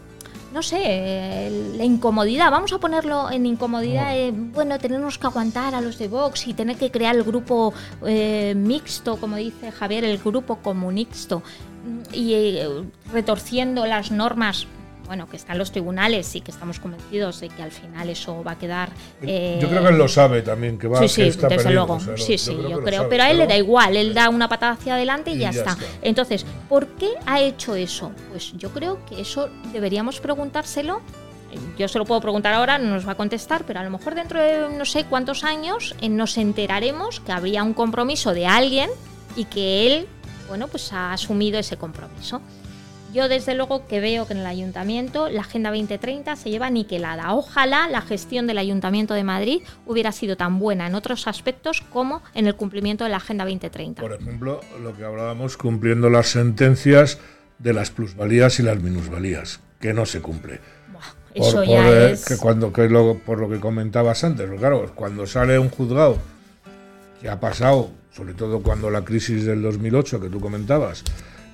no 0.54 0.62
sé, 0.62 0.82
eh, 0.84 1.74
la 1.78 1.86
incomodidad, 1.86 2.52
vamos 2.52 2.74
a 2.74 2.80
ponerlo 2.80 3.32
en 3.32 3.46
incomodidad, 3.46 4.18
eh, 4.18 4.32
bueno, 4.34 4.78
tenernos 4.80 5.18
que 5.18 5.28
aguantar 5.28 5.76
a 5.76 5.82
los 5.82 5.98
de 5.98 6.10
Vox 6.10 6.48
y 6.48 6.54
tener 6.54 6.78
que 6.78 6.92
crear 6.92 7.16
el 7.16 7.24
grupo 7.24 7.74
eh, 8.06 8.54
mixto, 8.56 9.18
como 9.18 9.38
dice 9.38 9.72
Javier, 9.72 10.04
el 10.04 10.18
grupo 10.18 10.58
comunixto, 10.58 11.40
mm, 11.40 12.14
y 12.14 12.34
eh, 12.34 12.68
retorciendo 13.14 13.86
las 13.86 14.12
normas, 14.12 14.68
bueno, 15.12 15.28
que 15.28 15.36
están 15.36 15.58
los 15.58 15.74
tribunales 15.74 16.34
y 16.38 16.40
que 16.40 16.52
estamos 16.52 16.80
convencidos 16.80 17.42
de 17.42 17.50
que 17.50 17.62
al 17.62 17.72
final 17.72 18.10
eso 18.10 18.42
va 18.46 18.52
a 18.54 18.58
quedar... 18.58 18.92
eh, 19.22 19.60
Yo 19.62 19.68
creo 19.68 19.84
que 19.84 19.90
él 19.90 19.98
lo 19.98 20.08
sabe 20.08 20.42
también, 20.42 20.78
que 20.78 20.88
va 20.88 21.00
Sí, 21.00 21.04
que 21.04 21.10
sí, 21.10 21.22
está 21.24 21.50
desde 21.50 21.64
perdiendo, 21.64 21.86
luego. 21.86 21.94
o 21.96 22.00
sea, 22.00 22.12
lo- 22.14 22.18
sí, 22.18 22.38
sí, 22.38 22.52
yo 22.70 22.82
creo. 22.82 23.00
sabe, 23.00 23.10
pero 23.10 23.24
a 23.24 23.30
él 23.30 23.38
le 23.40 23.44
da 23.44 23.50
pero- 23.50 23.60
igual, 23.66 23.98
él 23.98 24.14
da 24.14 24.30
una 24.30 24.48
patada 24.48 24.72
hacia 24.72 24.94
adelante 24.96 25.32
y, 25.32 25.34
Y 25.34 25.40
ya, 25.40 25.52
ya 25.52 25.60
está. 25.60 25.72
está. 25.74 25.86
Entonces, 26.02 26.46
¿por 26.70 26.88
qué 26.96 27.10
ha 27.26 27.42
hecho 27.42 27.76
eso? 27.76 28.14
Pues 28.30 28.54
yo 28.56 28.70
creo 28.70 29.06
que 29.06 29.20
eso 29.20 29.50
deberíamos 29.74 30.22
preguntárselo. 30.22 31.02
Yo 31.78 31.90
se 31.90 31.98
lo 32.00 32.06
puedo 32.06 32.22
preguntar 32.22 32.54
ahora, 32.54 32.78
no 32.78 32.92
nos 32.94 33.06
va 33.06 33.12
a 33.12 33.16
contestar, 33.16 33.66
pero 33.68 33.82
a 33.82 33.84
lo 33.84 33.90
mejor 33.90 34.16
dentro 34.16 34.42
de 34.42 34.70
no 34.78 34.86
sé 34.86 35.04
cuántos 35.04 35.44
años 35.44 35.94
eh, 36.00 36.08
nos 36.08 36.38
enteraremos 36.38 37.20
que 37.20 37.34
habría 37.34 37.64
un 37.64 37.74
compromiso 37.74 38.34
de 38.34 38.46
alguien 38.48 38.90
y 39.36 39.44
que 39.44 39.86
él, 39.88 40.08
bueno, 40.48 40.70
pues 40.70 40.94
ha 40.94 41.12
asumido 41.12 41.60
ese 41.60 41.76
compromiso. 41.76 42.42
Yo 43.14 43.28
desde 43.28 43.56
luego 43.56 43.88
que 43.88 44.00
veo 44.00 44.26
que 44.26 44.34
en 44.34 44.40
el 44.40 44.46
ayuntamiento 44.46 45.28
la 45.28 45.42
Agenda 45.42 45.70
2030 45.70 46.36
se 46.38 46.50
lleva 46.50 46.68
aniquilada. 46.68 47.34
Ojalá 47.34 47.90
la 47.90 48.02
gestión 48.02 48.48
del 48.48 48.58
Ayuntamiento 48.58 49.14
de 49.14 49.26
Madrid 49.26 49.64
hubiera 49.86 50.14
sido 50.14 50.38
tan 50.38 50.60
buena 50.60 50.88
en 50.88 50.96
otros 50.96 51.28
aspectos 51.28 51.82
como 51.82 52.22
en 52.34 52.48
el 52.48 52.56
cumplimiento 52.56 53.04
de 53.04 53.10
la 53.10 53.18
Agenda 53.18 53.44
2030. 53.44 54.02
Por 54.02 54.14
ejemplo, 54.14 54.62
lo 54.82 54.96
que 54.96 55.04
hablábamos, 55.04 55.58
cumpliendo 55.58 56.10
las 56.10 56.30
sentencias 56.30 57.20
de 57.60 57.74
las 57.74 57.92
plusvalías 57.92 58.60
y 58.60 58.64
las 58.64 58.82
minusvalías, 58.82 59.60
que 59.82 59.94
no 59.94 60.06
se 60.06 60.22
cumple. 60.22 60.62
Buah, 60.94 61.02
Por, 61.36 61.48
Eso 61.48 61.64
ya 61.66 62.12
es... 62.12 62.24
que 62.24 62.38
cuando, 62.38 62.72
que 62.72 62.88
lo, 62.88 63.18
por 63.18 63.40
lo 63.40 63.50
que 63.50 63.60
comentabas 63.60 64.24
antes, 64.24 64.50
claro, 64.58 64.90
cuando 64.96 65.28
sale 65.28 65.60
un 65.60 65.70
juzgado 65.70 66.18
que 67.20 67.30
ha 67.30 67.42
pasado, 67.42 67.92
sobre 68.16 68.34
todo 68.36 68.62
cuando 68.62 68.90
la 68.90 69.04
crisis 69.04 69.46
del 69.46 69.62
2008 69.62 70.22
que 70.22 70.30
tú 70.30 70.40
comentabas, 70.40 71.04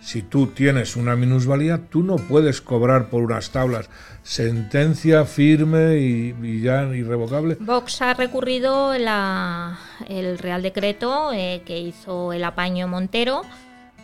si 0.08 0.22
tú 0.22 0.48
tienes 0.48 0.96
una 0.96 1.18
minusvalía, 1.18 1.90
tú 1.90 2.02
no 2.02 2.16
puedes 2.16 2.62
cobrar 2.62 3.10
por 3.10 3.24
unas 3.24 3.50
tablas 3.50 3.90
sentencia 4.24 5.26
firme 5.26 5.98
y, 5.98 6.62
ya 6.62 6.84
irrevocable. 6.96 7.58
Vox 7.60 8.02
ha 8.02 8.14
recurrido 8.14 8.94
el 8.94 10.38
Real 10.40 10.62
Decreto 10.62 11.34
eh, 11.34 11.62
que 11.66 11.82
hizo 11.82 12.32
el 12.32 12.46
apaño 12.46 12.88
Montero 12.88 13.42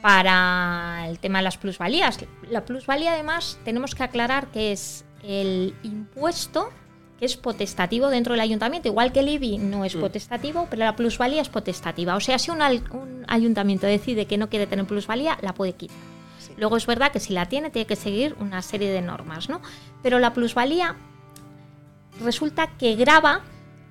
para 0.02 1.06
el 1.08 1.20
tema 1.20 1.40
de 1.40 1.46
las 1.46 1.58
plusvalías. 1.58 2.20
La 2.50 2.66
plusvalía, 2.66 3.14
además, 3.14 3.58
tenemos 3.64 3.96
que 3.96 4.04
aclarar 4.04 4.48
que 4.48 4.74
es 4.74 5.06
el 5.24 5.74
impuesto 5.84 6.70
es 7.26 7.38
potestativo 7.38 8.10
dentro 8.10 8.34
del 8.34 8.42
ayuntamiento. 8.42 8.88
Igual 8.88 9.12
que 9.12 9.20
el 9.22 9.30
IBI 9.30 9.58
no 9.58 9.86
es 9.86 9.96
potestativo, 9.96 10.68
pero 10.70 10.84
la 10.86 10.96
plusvalía 10.96 11.42
es 11.42 11.50
potestativa. 11.50 12.16
O 12.16 12.20
sea, 12.20 12.38
si 12.40 12.52
un, 12.52 12.62
ayuntamiento 13.28 13.88
decide 13.88 14.26
que 14.26 14.38
no 14.38 14.50
quiere 14.50 14.68
tener 14.68 14.86
plusvalía, 14.86 15.38
la 15.42 15.54
puede 15.54 15.74
quitar. 15.74 15.98
Luego 16.58 16.78
es 16.78 16.86
verdad 16.86 17.12
que 17.12 17.20
si 17.20 17.34
la 17.34 17.48
tiene, 17.48 17.70
tiene 17.70 17.86
que 17.88 17.96
seguir 17.96 18.36
una 18.40 18.62
serie 18.62 18.92
de 18.92 19.02
normas, 19.02 19.50
¿no? 19.50 19.62
Pero 20.04 20.20
la 20.20 20.34
plusvalía 20.34 20.96
resulta 22.22 22.68
que 22.78 22.96
graba 22.96 23.42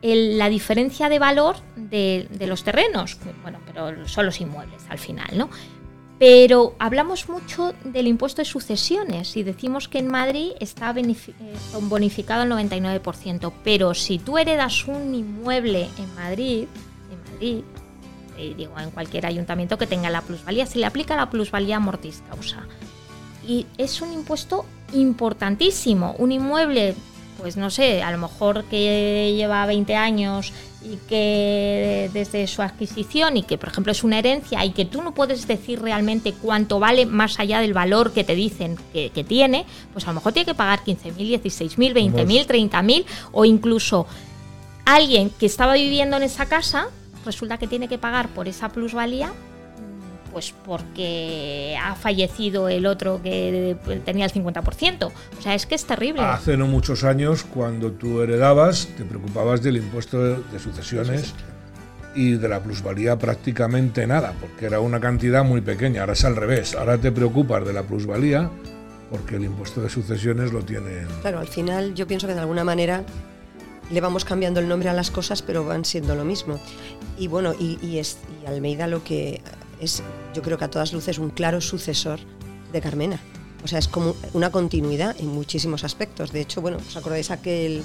el- 0.03 0.39
la 0.39 0.49
diferencia 0.49 1.09
de 1.09 1.19
valor 1.19 1.57
de, 1.77 2.29
de 2.31 2.47
los 2.47 2.63
terrenos. 2.65 3.19
Bueno, 3.43 3.59
pero 3.67 4.07
son 4.09 4.27
los 4.27 4.41
inmuebles 4.41 4.83
al 4.89 4.99
final, 4.99 5.29
¿no? 5.37 5.49
Pero 6.23 6.77
hablamos 6.79 7.29
mucho 7.29 7.75
del 7.83 8.07
impuesto 8.07 8.43
de 8.43 8.45
sucesiones 8.45 9.37
y 9.37 9.43
decimos 9.43 9.89
que 9.89 9.99
en 9.99 10.07
Madrid 10.07 10.53
está 10.61 10.95
eh, 10.97 11.17
bonificado 11.81 12.45
el 12.45 12.53
99%. 12.53 13.53
Pero 13.65 13.93
si 13.93 14.21
tú 14.21 14.39
heredas 14.39 14.87
un 14.87 15.17
inmueble 15.17 15.89
en 15.99 16.15
Madrid, 16.15 16.69
en 17.11 17.33
Madrid, 17.33 17.65
eh, 18.39 18.55
digo, 18.57 18.79
en 18.79 18.93
cualquier 18.93 19.27
ayuntamiento 19.27 19.79
que 19.79 19.89
tenga 19.89 20.11
la 20.11 20.21
plusvalía, 20.21 20.65
se 20.65 20.79
le 20.79 20.87
aplica 20.87 21.17
la 21.17 21.29
plusvalía 21.29 21.81
mortis 21.81 22.23
causa. 22.31 22.69
Y 23.45 23.67
es 23.77 24.01
un 24.01 24.13
impuesto 24.13 24.65
importantísimo. 24.93 26.15
Un 26.19 26.31
inmueble, 26.31 26.95
pues 27.43 27.57
no 27.57 27.71
sé, 27.71 28.05
a 28.05 28.13
lo 28.13 28.19
mejor 28.19 28.63
que 28.67 29.35
lleva 29.37 29.67
20 29.67 29.97
años 29.97 30.53
y 30.81 30.97
que 31.09 32.09
desde 32.13 32.47
su 32.47 32.63
adquisición 32.63 33.37
y 33.37 33.43
que 33.43 33.59
por 33.59 33.69
ejemplo 33.69 33.91
es 33.91 34.05
una 34.05 34.21
herencia 34.21 34.65
y 34.65 34.71
que 34.71 34.85
tú 34.85 35.03
no 35.03 35.13
puedes 35.13 35.49
decir 35.49 35.83
realmente 35.83 36.35
cuánto 36.41 36.79
vale 36.79 37.05
más 37.05 37.41
allá 37.41 37.59
del 37.59 37.75
valor 37.75 38.13
que 38.13 38.23
te 38.23 38.37
dicen 38.37 38.79
que, 38.93 39.11
que 39.11 39.25
tiene, 39.25 39.67
pues 39.93 40.05
a 40.05 40.11
lo 40.11 40.15
mejor 40.15 40.33
tiene 40.33 40.47
que 40.47 40.55
pagar 40.55 40.85
15.000, 40.85 41.43
16.000, 41.43 42.15
20.000, 42.15 42.47
30.000 42.47 43.05
o 43.33 43.45
incluso 43.45 44.07
alguien 44.85 45.31
que 45.31 45.47
estaba 45.47 45.75
viviendo 45.75 46.17
en 46.17 46.23
esa 46.23 46.47
casa 46.47 46.91
resulta 47.27 47.59
que 47.59 47.67
tiene 47.67 47.89
que 47.89 47.99
pagar 47.99 48.29
por 48.29 48.47
esa 48.47 48.69
plusvalía 48.69 49.33
pues 50.33 50.55
porque 50.65 51.77
ha 51.81 51.95
fallecido 51.95 52.69
el 52.69 52.87
otro 52.87 53.21
que 53.23 53.77
tenía 54.05 54.25
el 54.25 54.33
50%. 54.33 55.07
O 55.07 55.43
sea, 55.43 55.55
es 55.55 55.67
que 55.67 55.75
es 55.75 55.85
terrible. 55.85 56.23
Hace 56.23 56.57
no 56.57 56.67
muchos 56.67 57.05
años, 57.05 57.45
cuando 57.45 57.93
tú 57.93 58.23
heredabas, 58.23 58.89
te 58.97 59.05
preocupabas 59.05 59.63
del 59.63 59.77
impuesto 59.77 60.23
de, 60.23 60.59
sucesiones 60.59 61.35
y 62.15 62.33
de 62.33 62.49
la 62.49 62.63
plusvalía 62.63 63.19
prácticamente 63.19 64.07
nada, 64.07 64.35
porque 64.41 64.67
era 64.67 64.81
una 64.81 65.01
cantidad 65.01 65.45
muy 65.45 65.61
pequeña. 65.61 66.03
Ahora 66.03 66.15
es 66.15 66.25
al 66.25 66.37
revés. 66.37 66.75
Ahora 66.75 66.99
te 66.99 67.13
preocupas 67.13 67.65
de 67.67 67.73
la 67.73 67.83
plusvalía 67.83 68.51
porque 69.11 69.37
el 69.37 69.45
impuesto 69.45 69.83
de 69.83 69.91
sucesiones 69.91 70.53
lo 70.53 70.63
tienen. 70.63 71.07
Claro, 71.21 71.39
al 71.39 71.49
final 71.49 71.95
yo 71.95 72.07
pienso 72.07 72.27
que 72.27 72.35
de 72.35 72.41
alguna 72.41 72.65
manera 72.65 73.05
le 73.91 74.01
vamos 74.01 74.25
cambiando 74.25 74.61
el 74.61 74.69
nombre 74.69 74.89
a 74.89 74.95
las 74.95 75.11
cosas, 75.11 75.43
pero 75.43 75.65
van 75.65 75.85
siendo 75.85 76.15
lo 76.15 76.25
mismo. 76.25 76.59
Y 77.19 77.29
bueno, 77.29 77.53
y, 77.59 77.79
y 77.83 77.99
es, 77.99 78.19
y 78.43 78.47
Almeida 78.47 78.87
lo 78.87 79.05
que 79.05 79.43
es, 79.83 80.03
yo 80.35 80.43
creo 80.43 80.59
que 80.59 80.65
a 80.65 80.71
todas 80.71 80.93
luces, 80.93 81.19
un 81.19 81.31
claro 81.31 81.61
sucesor 81.61 82.21
de 82.73 82.81
Carmena. 82.81 83.21
O 83.65 83.69
sea, 83.69 83.79
es 83.79 83.89
como 83.89 84.17
una 84.33 84.51
continuidad 84.51 85.15
en 85.21 85.29
muchísimos 85.29 85.85
aspectos. 85.85 86.33
De 86.33 86.41
hecho, 86.41 86.61
bueno, 86.61 86.79
¿os 86.79 86.97
acordáis 86.97 87.31
aquel 87.31 87.83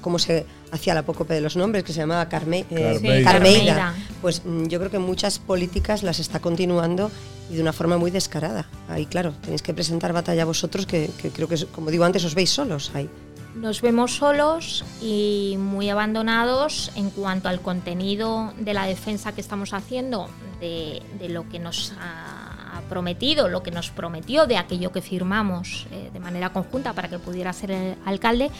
cómo 0.00 0.18
se 0.18 0.46
hacía 0.70 0.94
la 0.94 1.00
apócope 1.00 1.34
de 1.34 1.40
los 1.40 1.56
nombres, 1.56 1.84
que 1.84 1.92
se 1.92 2.00
llamaba 2.00 2.28
Carme, 2.28 2.66
eh, 2.70 3.00
Carmeida. 3.00 3.32
Carmeida? 3.32 3.74
Carmeida. 3.74 3.94
Pues 4.20 4.42
mm, 4.44 4.66
yo 4.66 4.78
creo 4.78 4.90
que 4.90 4.98
muchas 4.98 5.38
políticas 5.38 6.02
las 6.02 6.18
está 6.18 6.40
continuando 6.40 7.10
y 7.50 7.56
de 7.56 7.62
una 7.62 7.72
forma 7.72 7.96
muy 7.96 8.10
descarada. 8.10 8.68
Ahí, 8.88 9.06
claro, 9.06 9.32
tenéis 9.42 9.62
que 9.62 9.74
presentar 9.74 10.12
batalla 10.12 10.44
vosotros, 10.44 10.86
que, 10.86 11.10
que 11.20 11.30
creo 11.30 11.48
que, 11.48 11.64
como 11.66 11.90
digo 11.90 12.04
antes, 12.04 12.24
os 12.24 12.34
veis 12.34 12.50
solos 12.50 12.92
ahí. 12.94 13.08
Nos 13.54 13.82
vemos 13.82 14.16
solos 14.16 14.82
y 15.02 15.56
muy 15.58 15.90
abandonados 15.90 16.90
en 16.96 17.10
cuanto 17.10 17.50
al 17.50 17.60
contenido 17.60 18.54
de 18.58 18.72
la 18.72 18.86
defensa 18.86 19.32
que 19.32 19.42
estamos 19.42 19.74
haciendo, 19.74 20.28
de, 20.62 21.28
lo 21.28 21.48
que 21.48 21.58
nos 21.58 21.92
ha 22.00 22.80
prometido, 22.88 23.48
lo 23.48 23.62
que 23.62 23.70
nos 23.70 23.90
prometió 23.90 24.46
de 24.46 24.56
aquello 24.56 24.92
que 24.92 25.02
firmamos 25.02 25.86
eh, 25.90 26.10
de 26.12 26.20
manera 26.20 26.52
conjunta 26.52 26.92
para 26.92 27.08
que 27.08 27.18
pudiera 27.18 27.52
ser 27.52 27.72
el 27.72 27.96
alcalde, 28.04 28.50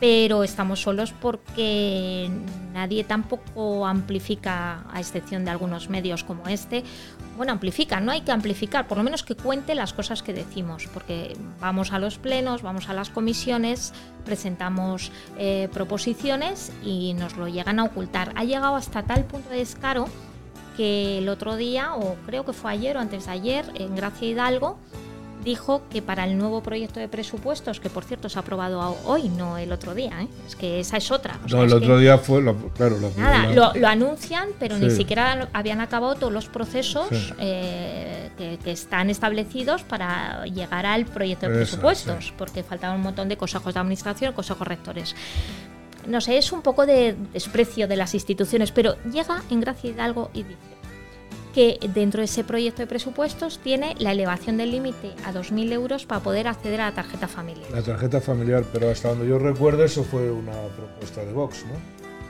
pero 0.00 0.44
estamos 0.44 0.80
solos 0.80 1.12
porque 1.12 2.30
nadie 2.72 3.04
tampoco 3.04 3.86
amplifica, 3.86 4.84
a 4.90 5.00
excepción 5.00 5.44
de 5.44 5.50
algunos 5.50 5.88
medios 5.88 6.24
como 6.24 6.48
este, 6.48 6.84
bueno, 7.36 7.52
amplifica, 7.52 8.00
no 8.00 8.12
hay 8.12 8.22
que 8.22 8.32
amplificar, 8.32 8.88
por 8.88 8.98
lo 8.98 9.04
menos 9.04 9.22
que 9.22 9.34
cuente 9.34 9.74
las 9.74 9.92
cosas 9.92 10.22
que 10.22 10.32
decimos, 10.32 10.88
porque 10.92 11.36
vamos 11.60 11.92
a 11.92 11.98
los 11.98 12.18
plenos, 12.18 12.62
vamos 12.62 12.88
a 12.88 12.94
las 12.94 13.10
comisiones, 13.10 13.92
presentamos 14.24 15.12
eh, 15.38 15.68
proposiciones 15.72 16.72
y 16.82 17.14
nos 17.14 17.36
lo 17.36 17.48
llegan 17.48 17.78
a 17.78 17.84
ocultar. 17.84 18.32
Ha 18.36 18.44
llegado 18.44 18.76
hasta 18.76 19.02
tal 19.02 19.24
punto 19.24 19.50
de 19.50 19.58
descaro 19.58 20.08
que 20.76 21.18
el 21.18 21.28
otro 21.28 21.56
día, 21.56 21.94
o 21.94 22.16
creo 22.26 22.44
que 22.44 22.52
fue 22.52 22.72
ayer 22.72 22.96
o 22.96 23.00
antes 23.00 23.26
de 23.26 23.32
ayer, 23.32 23.64
en 23.74 23.96
Gracia 23.96 24.28
Hidalgo, 24.28 24.78
dijo 25.46 25.82
que 25.90 26.02
para 26.02 26.24
el 26.24 26.36
nuevo 26.36 26.60
proyecto 26.60 26.98
de 26.98 27.06
presupuestos, 27.06 27.78
que 27.78 27.88
por 27.88 28.02
cierto 28.02 28.28
se 28.28 28.36
ha 28.36 28.42
aprobado 28.42 28.96
hoy, 29.04 29.28
no 29.28 29.56
el 29.58 29.70
otro 29.70 29.94
día, 29.94 30.22
¿eh? 30.22 30.28
es 30.44 30.56
que 30.56 30.80
esa 30.80 30.96
es 30.96 31.10
otra. 31.12 31.38
no, 31.48 31.62
el 31.62 31.72
otro 31.72 31.98
día 31.98 32.18
fue, 32.18 32.42
claro, 32.74 32.98
nada, 33.16 33.72
lo, 33.74 33.86
anuncian, 33.86 34.48
pero 34.58 34.76
ni 34.76 34.90
siquiera 34.90 35.48
habían 35.52 35.80
acabado 35.80 36.16
todos 36.16 36.32
los 36.32 36.48
procesos 36.48 37.32
eh, 37.38 38.30
que, 38.36 38.58
están 38.72 39.08
establecidos 39.08 39.84
para 39.84 40.44
llegar 40.46 40.84
al 40.84 41.06
proyecto 41.06 41.48
de 41.48 41.54
presupuestos, 41.54 42.34
porque 42.36 42.64
faltaban 42.64 42.96
un 42.96 43.02
montón 43.02 43.28
de 43.28 43.36
consejos 43.36 43.72
de 43.72 43.80
administración, 43.80 44.32
consejos 44.32 44.66
rectores 44.66 45.14
no 46.06 46.20
sé, 46.20 46.38
es 46.38 46.52
un 46.52 46.62
poco 46.62 46.86
de 46.86 47.16
desprecio 47.32 47.88
de 47.88 47.96
las 47.96 48.14
instituciones, 48.14 48.72
pero 48.72 48.96
llega 49.10 49.42
en 49.50 49.60
Gracia 49.60 49.90
Hidalgo 49.90 50.30
y 50.32 50.44
dice, 50.44 50.76
que 51.56 51.78
dentro 51.94 52.20
de 52.20 52.26
ese 52.26 52.44
proyecto 52.44 52.82
de 52.82 52.86
presupuestos 52.86 53.60
tiene 53.60 53.94
la 53.98 54.12
elevación 54.12 54.58
del 54.58 54.72
límite 54.72 55.14
a 55.24 55.32
2.000 55.32 55.72
euros 55.72 56.04
para 56.04 56.22
poder 56.22 56.48
acceder 56.48 56.82
a 56.82 56.90
la 56.90 56.94
tarjeta 56.94 57.28
familiar. 57.28 57.70
La 57.70 57.80
tarjeta 57.80 58.20
familiar, 58.20 58.62
pero 58.70 58.90
hasta 58.90 59.08
donde 59.08 59.26
yo 59.26 59.38
recuerdo 59.38 59.82
eso 59.82 60.04
fue 60.04 60.30
una 60.30 60.52
propuesta 60.52 61.24
de 61.24 61.32
Vox, 61.32 61.64
¿no? 61.64 61.72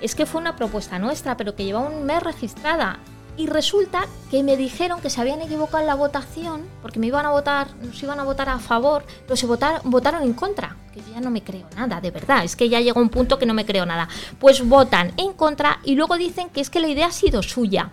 Es 0.01 0.15
que 0.15 0.27
fue 0.27 0.41
una 0.41 0.55
propuesta 0.55 1.01
nuestra, 1.01 1.37
pero 1.37 1.57
que 1.57 1.65
lleva 1.65 1.81
un 1.81 2.05
mes 2.07 2.23
registrada. 2.23 3.01
Y 3.37 3.47
resulta 3.47 4.07
que 4.31 4.43
me 4.43 4.57
dijeron 4.57 5.01
que 5.01 5.11
se 5.11 5.21
habían 5.21 5.43
equivocado 5.43 5.81
en 5.81 5.87
la 5.87 5.95
votación, 5.95 6.63
porque 6.81 6.99
me 6.99 7.09
iban 7.09 7.27
a 7.27 7.31
votar, 7.31 7.69
nos 7.83 8.03
iban 8.03 8.19
a 8.19 8.25
votar 8.25 8.49
a 8.49 8.59
favor, 8.59 9.05
pero 9.25 9.37
se 9.37 9.47
votaron, 9.47 9.91
votaron 9.91 10.23
en 10.23 10.33
contra. 10.33 10.77
Que 10.95 11.03
ya 11.13 11.21
no 11.21 11.31
me 11.31 11.43
creo 11.43 11.67
nada, 11.77 12.01
de 12.01 12.11
verdad. 12.11 12.45
Es 12.45 12.57
que 12.57 12.71
ya 12.71 12.81
llegó 12.81 13.01
un 13.01 13.11
punto 13.11 13.39
que 13.39 13.45
no 13.45 13.53
me 13.53 13.67
creo 13.67 13.85
nada. 13.85 14.09
Pues 14.39 14.67
votan 14.67 15.13
en 15.19 15.35
contra 15.35 15.81
y 15.85 15.95
luego 15.95 16.17
dicen 16.17 16.49
que 16.49 16.63
es 16.63 16.71
que 16.71 16.81
la 16.81 16.89
idea 16.89 17.09
ha 17.09 17.13
sido 17.13 17.43
suya. 17.43 17.93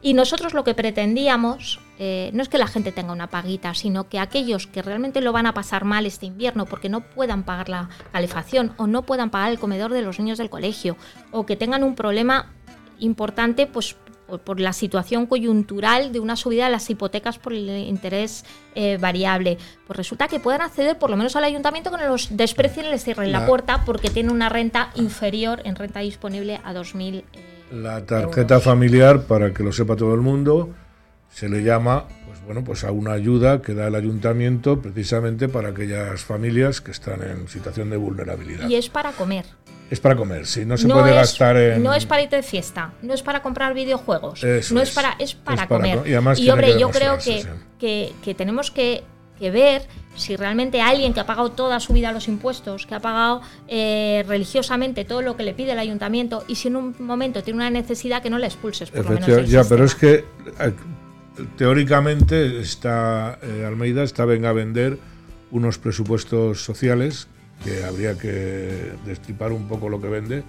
Y 0.00 0.14
nosotros 0.14 0.54
lo 0.54 0.64
que 0.64 0.72
pretendíamos 0.72 1.80
eh, 1.98 2.30
no 2.32 2.42
es 2.42 2.48
que 2.48 2.58
la 2.58 2.66
gente 2.66 2.92
tenga 2.92 3.12
una 3.12 3.28
paguita, 3.28 3.74
sino 3.74 4.08
que 4.08 4.18
aquellos 4.18 4.66
que 4.66 4.82
realmente 4.82 5.20
lo 5.20 5.32
van 5.32 5.46
a 5.46 5.54
pasar 5.54 5.84
mal 5.84 6.06
este 6.06 6.26
invierno 6.26 6.66
porque 6.66 6.88
no 6.88 7.00
puedan 7.00 7.42
pagar 7.42 7.68
la 7.68 7.88
calefacción 8.12 8.72
o 8.76 8.86
no 8.86 9.02
puedan 9.02 9.30
pagar 9.30 9.50
el 9.50 9.58
comedor 9.58 9.92
de 9.92 10.02
los 10.02 10.18
niños 10.18 10.38
del 10.38 10.50
colegio 10.50 10.96
o 11.32 11.46
que 11.46 11.56
tengan 11.56 11.82
un 11.82 11.94
problema 11.94 12.52
importante 12.98 13.66
pues 13.66 13.96
por, 14.44 14.60
la 14.60 14.72
situación 14.72 15.26
coyuntural 15.26 16.12
de 16.12 16.20
una 16.20 16.36
subida 16.36 16.64
de 16.64 16.70
las 16.70 16.88
hipotecas 16.90 17.38
por 17.38 17.52
el 17.52 17.68
interés 17.68 18.44
eh, 18.74 18.98
variable, 18.98 19.58
pues 19.86 19.96
resulta 19.96 20.28
que 20.28 20.40
puedan 20.40 20.62
acceder 20.62 20.98
por 20.98 21.10
lo 21.10 21.16
menos 21.16 21.36
al 21.36 21.44
ayuntamiento 21.44 21.90
que 21.90 21.98
no 21.98 22.08
los 22.08 22.36
desprecien 22.36 22.86
y 22.86 22.90
les 22.90 23.04
cierren 23.04 23.32
la, 23.32 23.46
puerta 23.46 23.84
porque 23.84 24.10
tienen 24.10 24.32
una 24.32 24.48
renta 24.48 24.90
inferior 24.94 25.60
en 25.64 25.76
renta 25.76 26.00
disponible 26.00 26.60
a 26.64 26.72
2.000 26.72 27.22
la 27.70 28.06
tarjeta 28.06 28.60
familiar, 28.60 29.22
para 29.22 29.52
que 29.52 29.64
lo 29.64 29.72
sepa 29.72 29.96
todo 29.96 30.14
el 30.14 30.20
mundo, 30.20 30.70
se 31.30 31.48
le 31.48 31.62
llama 31.62 32.04
bueno, 32.46 32.64
pues 32.64 32.84
a 32.84 32.92
una 32.92 33.12
ayuda 33.12 33.60
que 33.60 33.74
da 33.74 33.88
el 33.88 33.94
ayuntamiento 33.94 34.80
precisamente 34.80 35.48
para 35.48 35.70
aquellas 35.70 36.22
familias 36.22 36.80
que 36.80 36.92
están 36.92 37.22
en 37.22 37.48
situación 37.48 37.90
de 37.90 37.96
vulnerabilidad. 37.96 38.68
Y 38.68 38.76
es 38.76 38.88
para 38.88 39.12
comer. 39.12 39.44
Es 39.90 40.00
para 40.00 40.16
comer, 40.16 40.46
sí, 40.46 40.64
no 40.64 40.76
se 40.76 40.88
puede 40.88 41.14
gastar 41.14 41.56
en... 41.56 41.82
No 41.82 41.94
es 41.94 42.06
para 42.06 42.22
ir 42.22 42.28
de 42.28 42.42
fiesta, 42.42 42.92
no 43.02 43.14
es 43.14 43.22
para 43.22 43.40
comprar 43.40 43.72
videojuegos, 43.72 44.42
no 44.72 44.80
es, 44.80 44.90
para, 44.90 45.12
es 45.20 45.34
para 45.34 45.68
comer. 45.68 46.00
y, 46.06 46.50
hombre, 46.50 46.78
yo 46.78 46.90
creo 46.90 47.18
que, 47.18 47.46
que, 47.78 48.12
que 48.22 48.34
tenemos 48.34 48.72
que 48.72 49.04
que 49.38 49.50
ver 49.50 49.82
si 50.16 50.34
realmente 50.34 50.80
alguien 50.80 51.12
que 51.12 51.20
ha 51.20 51.26
pagado 51.26 51.52
toda 51.52 51.78
su 51.78 51.92
vida 51.92 52.10
los 52.10 52.26
impuestos, 52.26 52.86
que 52.86 52.94
ha 52.94 53.00
pagado 53.00 53.42
eh, 53.68 54.24
religiosamente 54.26 55.04
todo 55.04 55.20
lo 55.20 55.36
que 55.36 55.42
le 55.42 55.52
pide 55.52 55.72
el 55.72 55.78
ayuntamiento 55.78 56.44
y 56.48 56.54
si 56.54 56.68
en 56.68 56.76
un 56.76 56.96
momento 56.98 57.42
tiene 57.42 57.58
una 57.58 57.70
necesidad 57.70 58.22
que 58.22 58.30
no 58.30 58.38
le 58.38 58.46
expulses. 58.46 58.90
Por 58.90 59.04
lo 59.04 59.20
menos 59.20 59.48
ya, 59.50 59.64
pero 59.64 59.84
es 59.84 59.94
que 59.94 60.24
eh, 60.58 60.72
teóricamente 61.56 62.60
está 62.60 63.38
eh, 63.42 63.64
Almeida 63.66 64.02
está 64.02 64.24
venga 64.24 64.50
a 64.50 64.52
vender 64.52 64.98
unos 65.50 65.78
presupuestos 65.78 66.62
sociales 66.62 67.28
que 67.64 67.84
habría 67.84 68.18
que 68.18 68.92
destripar 69.06 69.52
un 69.52 69.68
poco 69.68 69.88
lo 69.88 70.00
que 70.00 70.08
vende, 70.08 70.42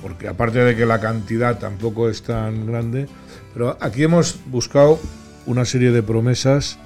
porque 0.00 0.28
aparte 0.28 0.60
de 0.60 0.76
que 0.76 0.86
la 0.86 1.00
cantidad 1.00 1.58
tampoco 1.58 2.08
es 2.08 2.22
tan 2.22 2.66
grande, 2.66 3.08
pero 3.52 3.76
aquí 3.80 4.04
hemos 4.04 4.38
buscado 4.46 5.00
una 5.46 5.64
serie 5.64 5.90
de 5.90 6.02
promesas 6.02 6.78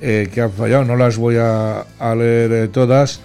eh, 0.00 0.30
que 0.32 0.40
han 0.40 0.52
fallado. 0.52 0.84
No 0.84 0.96
las 0.96 1.18
voy 1.18 1.36
a, 1.38 1.84
leer 2.16 2.52
eh, 2.52 2.68
todas, 2.68 3.20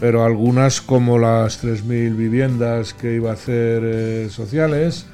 pero 0.00 0.24
algunas 0.24 0.80
como 0.80 1.18
las 1.18 1.62
3.000 1.62 2.16
viviendas 2.16 2.94
que 2.94 3.14
iba 3.14 3.30
a 3.30 3.34
hacer 3.34 3.82
eh, 3.84 4.28
sociales. 4.30 5.06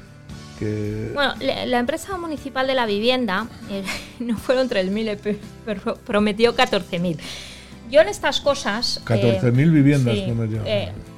Que... 0.59 1.11
Bueno, 1.13 1.33
la 1.39 1.79
empresa 1.79 2.17
municipal 2.17 2.67
de 2.67 2.75
la 2.75 2.85
vivienda 2.85 3.47
no 4.19 4.37
fueron 4.37 4.69
3.000, 4.69 5.37
pero 5.65 5.95
prometió 5.95 6.55
14.000. 6.55 7.17
Yo 7.89 8.01
en 8.01 8.07
estas 8.07 8.41
cosas... 8.41 9.01
14.000 9.05 9.71
viviendas 9.71 10.17
prometió. 10.19 10.61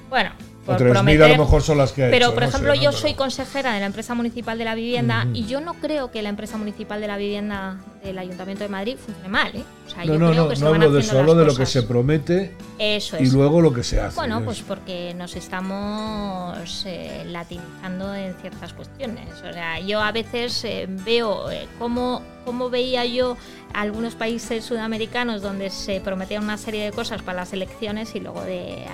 bueno, 0.09 0.31
o 0.67 0.75
3.000 0.75 1.23
a 1.23 1.27
lo 1.29 1.37
mejor 1.37 1.61
son 1.61 1.77
las 1.77 1.91
que 1.91 2.05
ha 2.05 2.09
Pero, 2.09 2.33
por 2.33 2.43
ejemplo, 2.43 2.73
yo 2.75 2.91
soy 2.91 3.13
consejera 3.13 3.73
de 3.73 3.79
la 3.79 3.85
empresa 3.85 4.13
municipal 4.13 4.57
de 4.57 4.65
la 4.65 4.75
vivienda 4.75 5.27
y 5.33 5.45
yo 5.45 5.61
no 5.61 5.75
creo 5.75 6.11
que 6.11 6.21
la 6.21 6.29
empresa 6.29 6.57
municipal 6.57 7.01
de 7.01 7.07
la 7.07 7.17
vivienda 7.17 7.77
del 8.03 8.17
Ayuntamiento 8.17 8.63
de 8.63 8.69
Madrid 8.69 8.97
funcione 8.97 9.29
mal. 9.29 9.55
¿eh? 9.55 9.63
O 9.85 9.89
sea, 9.89 10.05
no, 10.05 10.13
yo 10.13 10.19
no, 10.19 10.31
creo 10.31 10.43
no, 10.43 10.49
que 10.49 10.59
no 10.59 10.67
hablo 10.67 10.91
de 10.91 10.99
eso, 10.99 11.19
hablo 11.19 11.35
de 11.35 11.45
lo 11.45 11.55
que 11.55 11.65
se 11.65 11.83
promete 11.83 12.53
eso 12.77 13.17
y 13.19 13.29
luego 13.29 13.61
lo 13.61 13.73
que 13.73 13.83
se 13.83 13.99
hace. 13.99 14.15
Bueno, 14.15 14.43
pues 14.43 14.61
porque 14.61 15.13
nos 15.15 15.35
estamos 15.35 16.83
eh, 16.85 17.23
latinizando 17.25 18.13
en 18.13 18.35
ciertas 18.35 18.73
cuestiones. 18.73 19.29
O 19.47 19.53
sea, 19.53 19.79
yo 19.79 20.01
a 20.01 20.11
veces 20.11 20.63
eh, 20.65 20.87
veo 20.89 21.49
eh, 21.49 21.67
cómo, 21.79 22.21
cómo 22.45 22.69
veía 22.69 23.05
yo 23.05 23.37
algunos 23.73 24.15
países 24.15 24.65
sudamericanos 24.65 25.41
donde 25.41 25.69
se 25.69 26.01
prometían 26.01 26.43
una 26.43 26.57
serie 26.57 26.83
de 26.85 26.91
cosas 26.91 27.21
para 27.21 27.39
las 27.39 27.53
elecciones 27.53 28.15
y 28.15 28.19
luego 28.19 28.41
de 28.43 28.85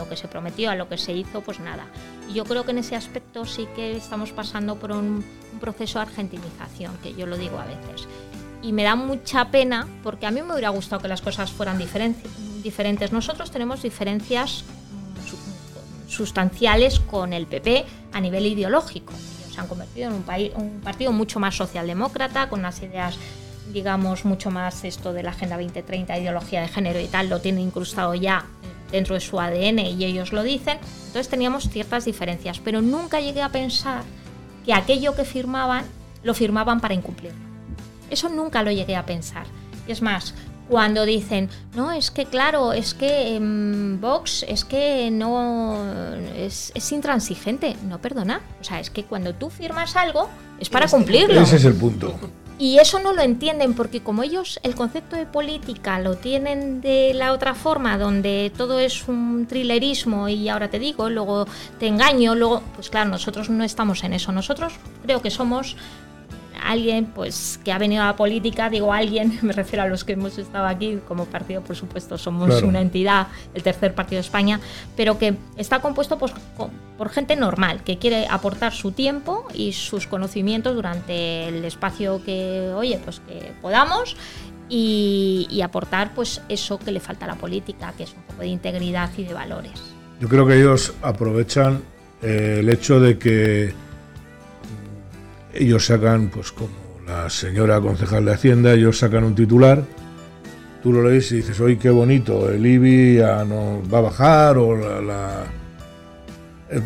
lo 0.00 0.08
que 0.08 0.16
se 0.16 0.28
prometió, 0.28 0.70
a 0.70 0.74
lo 0.74 0.88
que 0.88 0.96
se 0.96 1.12
hizo, 1.12 1.42
pues 1.42 1.60
nada. 1.60 1.86
Y 2.28 2.34
yo 2.34 2.44
creo 2.44 2.64
que 2.64 2.70
en 2.70 2.78
ese 2.78 2.96
aspecto 2.96 3.44
sí 3.44 3.68
que 3.76 3.96
estamos 3.96 4.32
pasando 4.32 4.76
por 4.76 4.92
un, 4.92 5.24
proceso 5.60 5.98
de 5.98 6.06
argentinización, 6.06 6.96
que 7.02 7.14
yo 7.14 7.26
lo 7.26 7.36
digo 7.36 7.58
a 7.58 7.66
veces. 7.66 8.08
Y 8.62 8.72
me 8.72 8.82
da 8.82 8.94
mucha 8.94 9.50
pena 9.50 9.86
porque 10.02 10.26
a 10.26 10.30
mí 10.30 10.40
me 10.40 10.52
hubiera 10.52 10.70
gustado 10.70 11.02
que 11.02 11.08
las 11.08 11.20
cosas 11.20 11.50
fueran 11.50 11.76
diferentes. 11.76 13.12
Nosotros 13.12 13.50
tenemos 13.50 13.82
diferencias 13.82 14.64
sustanciales 16.08 17.00
con 17.00 17.32
el 17.32 17.46
PP 17.46 17.84
a 18.12 18.20
nivel 18.20 18.46
ideológico. 18.46 19.12
Ellos 19.12 19.54
se 19.54 19.60
han 19.60 19.66
convertido 19.66 20.08
en 20.08 20.14
un, 20.14 20.22
país, 20.22 20.52
un 20.56 20.80
partido 20.80 21.12
mucho 21.12 21.40
más 21.40 21.56
socialdemócrata, 21.56 22.48
con 22.48 22.60
unas 22.60 22.80
ideas 22.82 23.18
digamos, 23.72 24.24
mucho 24.24 24.50
más 24.50 24.82
esto 24.84 25.12
de 25.12 25.22
la 25.22 25.30
Agenda 25.30 25.56
2030, 25.56 26.18
ideología 26.18 26.62
de 26.62 26.68
género 26.68 26.98
y 27.00 27.06
tal, 27.06 27.28
lo 27.28 27.40
tiene 27.40 27.60
incrustado 27.60 28.14
ya 28.14 28.44
dentro 28.90 29.14
de 29.14 29.20
su 29.20 29.40
ADN 29.40 29.78
y 29.80 30.04
ellos 30.04 30.32
lo 30.32 30.42
dicen, 30.42 30.78
entonces 31.06 31.28
teníamos 31.28 31.68
ciertas 31.68 32.04
diferencias, 32.04 32.58
pero 32.58 32.82
nunca 32.82 33.20
llegué 33.20 33.42
a 33.42 33.50
pensar 33.50 34.02
que 34.64 34.72
aquello 34.72 35.14
que 35.14 35.24
firmaban 35.24 35.84
lo 36.22 36.34
firmaban 36.34 36.80
para 36.80 36.94
incumplirlo. 36.94 37.38
Eso 38.10 38.28
nunca 38.28 38.62
lo 38.62 38.70
llegué 38.70 38.96
a 38.96 39.06
pensar. 39.06 39.46
Y 39.86 39.92
es 39.92 40.02
más, 40.02 40.34
cuando 40.68 41.04
dicen, 41.04 41.48
no, 41.74 41.92
es 41.92 42.10
que 42.10 42.26
claro, 42.26 42.72
es 42.72 42.94
que 42.94 43.36
en 43.36 44.00
Vox 44.00 44.44
es 44.48 44.64
que 44.64 45.10
no 45.10 45.84
es, 46.36 46.72
es, 46.74 46.92
intransigente. 46.92 47.76
No, 47.88 48.00
perdona. 48.00 48.40
O 48.60 48.64
sea, 48.64 48.80
es 48.80 48.90
que 48.90 49.04
cuando 49.04 49.34
tú 49.34 49.50
firmas 49.50 49.96
algo 49.96 50.28
es 50.58 50.68
para 50.68 50.86
cumplirlo. 50.88 51.40
Ese 51.40 51.56
es 51.56 51.64
el 51.64 51.74
punto. 51.74 52.14
Y 52.60 52.76
eso 52.76 52.98
no 52.98 53.14
lo 53.14 53.22
entienden 53.22 53.72
porque 53.72 54.02
como 54.02 54.22
ellos 54.22 54.60
el 54.62 54.74
concepto 54.74 55.16
de 55.16 55.24
política 55.24 55.98
lo 55.98 56.16
tienen 56.16 56.82
de 56.82 57.14
la 57.14 57.32
otra 57.32 57.54
forma, 57.54 57.96
donde 57.96 58.52
todo 58.54 58.78
es 58.78 59.08
un 59.08 59.46
thrillerismo 59.48 60.28
y 60.28 60.46
ahora 60.50 60.68
te 60.68 60.78
digo, 60.78 61.08
luego 61.08 61.46
te 61.78 61.86
engaño, 61.86 62.34
luego, 62.34 62.62
pues 62.74 62.90
claro, 62.90 63.08
nosotros 63.08 63.48
no 63.48 63.64
estamos 63.64 64.04
en 64.04 64.12
eso. 64.12 64.30
Nosotros 64.30 64.74
creo 65.02 65.22
que 65.22 65.30
somos 65.30 65.74
alguien 66.62 67.06
pues 67.06 67.60
que 67.64 67.72
ha 67.72 67.78
venido 67.78 68.02
a 68.02 68.06
la 68.06 68.16
política, 68.16 68.70
digo 68.70 68.92
alguien, 68.92 69.38
me 69.42 69.52
refiero 69.52 69.82
a 69.82 69.88
los 69.88 70.04
que 70.04 70.12
hemos 70.12 70.38
estado 70.38 70.66
aquí 70.66 70.98
como 71.06 71.26
partido, 71.26 71.62
por 71.62 71.76
supuesto, 71.76 72.18
somos 72.18 72.62
una 72.62 72.80
entidad, 72.80 73.28
el 73.54 73.62
tercer 73.62 73.94
partido 73.94 74.18
de 74.18 74.26
España, 74.26 74.60
pero 74.96 75.18
que 75.18 75.34
está 75.56 75.80
compuesto 75.80 76.18
pues, 76.18 76.32
por 76.96 77.08
gente 77.08 77.36
normal, 77.36 77.82
que 77.84 77.98
quiere 77.98 78.26
aportar 78.28 78.72
su 78.72 78.92
tiempo 78.92 79.46
y 79.54 79.72
sus 79.72 80.06
conocimientos 80.06 80.74
durante 80.74 81.48
el 81.48 81.64
espacio 81.64 82.22
que, 82.24 82.72
oye, 82.76 83.00
pues 83.04 83.20
que 83.20 83.52
podamos 83.62 84.16
y, 84.70 85.60
aportar 85.62 86.14
pues 86.14 86.40
eso 86.48 86.78
que 86.78 86.92
le 86.92 87.00
falta 87.00 87.24
a 87.26 87.28
la 87.28 87.34
política, 87.34 87.92
que 87.96 88.04
es 88.04 88.14
un 88.14 88.22
poco 88.22 88.42
de 88.42 88.48
integridad 88.48 89.10
y 89.16 89.24
de 89.24 89.34
valores. 89.34 89.72
Yo 90.20 90.28
creo 90.28 90.46
que 90.46 90.58
ellos 90.58 90.94
aprovechan 91.02 91.82
eh, 92.22 92.58
el 92.60 92.68
hecho 92.68 93.00
de 93.00 93.18
que 93.18 93.74
ellos 95.54 95.86
sacan, 95.86 96.28
pues 96.28 96.52
como 96.52 96.70
la 97.06 97.28
señora 97.30 97.80
concejal 97.80 98.24
de 98.24 98.32
Hacienda, 98.32 98.72
ellos 98.72 98.98
sacan 98.98 99.24
un 99.24 99.34
titular, 99.34 99.82
tú 100.82 100.92
lo 100.92 101.08
lees 101.08 101.30
y 101.32 101.36
dices, 101.36 101.60
oye, 101.60 101.78
qué 101.78 101.90
bonito, 101.90 102.50
el 102.50 102.64
IBI 102.64 103.16
ya 103.18 103.44
no 103.44 103.82
va 103.92 103.98
a 103.98 104.02
bajar 104.02 104.58
o 104.58 105.02
la... 105.02 105.44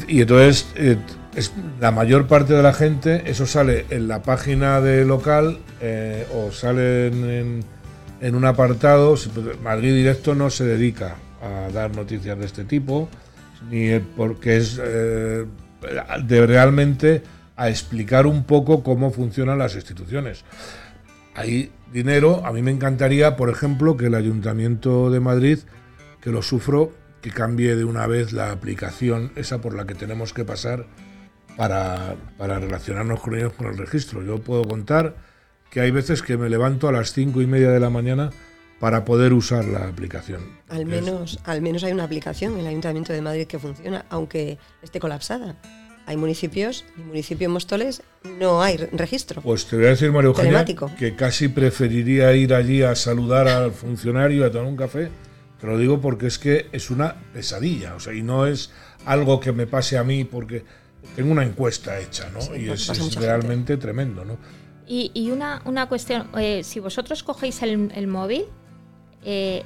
Y 0.09 0.22
entonces 0.22 0.66
eh, 0.77 0.96
es, 1.37 1.53
la 1.79 1.90
mayor 1.90 2.27
parte 2.27 2.55
de 2.55 2.62
la 2.62 2.72
gente, 2.72 3.22
eso 3.27 3.46
sale 3.46 3.85
en 3.90 4.09
la 4.09 4.22
página 4.22 4.81
de 4.81 5.05
local 5.05 5.59
eh, 5.83 6.27
o 6.35 6.50
sale 6.50 7.09
en, 7.09 7.62
en 8.20 8.35
un 8.35 8.44
apartado. 8.46 9.14
Madrid 9.62 9.94
Directo 9.94 10.35
no 10.35 10.48
se 10.48 10.64
dedica 10.64 11.16
a 11.42 11.70
dar 11.70 11.94
noticias 11.94 12.38
de 12.38 12.46
este 12.46 12.64
tipo, 12.64 13.11
ni 13.70 13.98
porque 13.98 14.57
es 14.57 14.81
eh, 14.83 15.44
de 16.24 16.46
realmente 16.46 17.22
a 17.57 17.69
explicar 17.69 18.27
un 18.27 18.45
poco 18.45 18.83
cómo 18.83 19.11
funcionan 19.11 19.59
las 19.59 19.75
instituciones. 19.75 20.45
Hay 21.35 21.73
dinero, 21.93 22.45
a 22.45 22.53
mí 22.53 22.62
me 22.62 22.71
encantaría, 22.71 23.37
por 23.37 23.51
ejemplo, 23.51 23.97
que 23.97 24.07
el 24.07 24.14
Ayuntamiento 24.14 25.11
de 25.11 25.21
Madrid, 25.21 25.59
que 26.21 26.31
lo 26.31 26.43
sufro, 26.43 26.93
que 27.21 27.31
cambie 27.31 27.77
de 27.77 27.85
una 27.85 28.07
vez 28.07 28.33
la 28.33 28.53
aplicación 28.53 29.33
esa 29.37 29.61
por 29.61 29.75
la 29.75 29.87
que 29.87 29.95
tenemos 29.95 30.33
que 30.33 30.45
pasar 30.45 30.87
para, 31.57 32.17
para 32.37 32.59
relacionarnos 32.59 33.21
con 33.21 33.37
ellos 33.37 33.53
con 33.55 33.67
el 33.67 33.79
registro. 33.79 34.23
Yo 34.23 34.43
puedo 34.43 34.64
contar 34.64 35.17
que 35.71 35.81
hay 35.81 35.90
veces 35.90 36.23
que 36.23 36.37
me 36.37 36.49
levanto 36.49 36.88
a 36.88 36.93
las 36.93 37.12
cinco 37.12 37.40
y 37.40 37.47
media 37.47 37.71
de 37.71 37.81
la 37.81 37.90
mañana 37.90 38.31
para 38.79 39.05
poder 39.05 39.33
usar 39.33 39.64
la 39.64 39.88
aplicación. 39.88 40.43
Al 40.69 40.85
menos, 40.87 41.38
al 41.45 41.62
menos 41.62 41.85
hay 41.85 41.93
una 41.93 42.05
aplicación 42.05 42.55
en 42.55 42.61
el 42.61 42.67
Ayuntamiento 42.67 43.12
de 43.12 43.23
Madrid 43.23 43.47
que 43.47 43.59
funciona, 43.59 44.05
aunque 44.11 44.59
esté 44.83 45.01
colapsada. 45.01 45.57
Hay 46.07 46.17
municipios, 46.17 46.85
en 46.95 47.03
el 47.03 47.07
municipio 47.09 47.49
de 47.49 47.53
Móstoles 47.53 48.03
no 48.38 48.62
hay 48.62 48.77
registro. 48.77 49.40
Pues 49.40 49.67
te 49.67 49.77
voy 49.77 49.87
a 49.87 49.88
decir, 49.90 50.12
Mario 50.12 50.31
Eugenia, 50.31 50.64
que 50.64 51.17
casi 51.17 51.49
preferiría 51.49 52.35
ir 52.35 52.53
allí 52.53 52.83
a 52.83 52.95
saludar 52.95 53.49
al 53.49 53.73
funcionario, 53.73 54.45
a 54.45 54.51
tomar 54.51 54.67
un 54.67 54.77
café. 54.77 55.11
Te 55.61 55.67
lo 55.67 55.79
digo 55.79 56.01
porque 56.01 56.27
es 56.27 56.38
que 56.38 56.69
es 56.73 56.90
una 56.90 57.17
pesadilla, 57.33 57.95
o 57.95 58.01
sea, 58.01 58.12
y 58.12 58.23
no 58.23 58.47
es 58.47 58.71
algo 59.07 59.40
que 59.40 59.53
me 59.53 59.67
pase 59.67 59.97
a 59.97 60.05
mí 60.05 60.25
porque 60.25 60.64
tengo 61.17 61.33
una 61.33 61.45
encuesta 61.45 61.99
hecha, 61.99 62.29
¿no? 62.31 62.57
y 62.57 62.69
es, 62.69 63.14
realmente 63.17 63.77
tremendo, 63.77 64.25
¿no? 64.25 64.38
Y, 64.87 65.31
una, 65.31 65.62
una, 65.64 65.88
cuestión, 65.88 66.29
eh, 66.38 66.62
si 66.62 66.79
vosotros 66.79 67.23
cogéis 67.23 67.62
el, 67.62 68.07
móvil, 68.07 68.45
eh, 69.25 69.64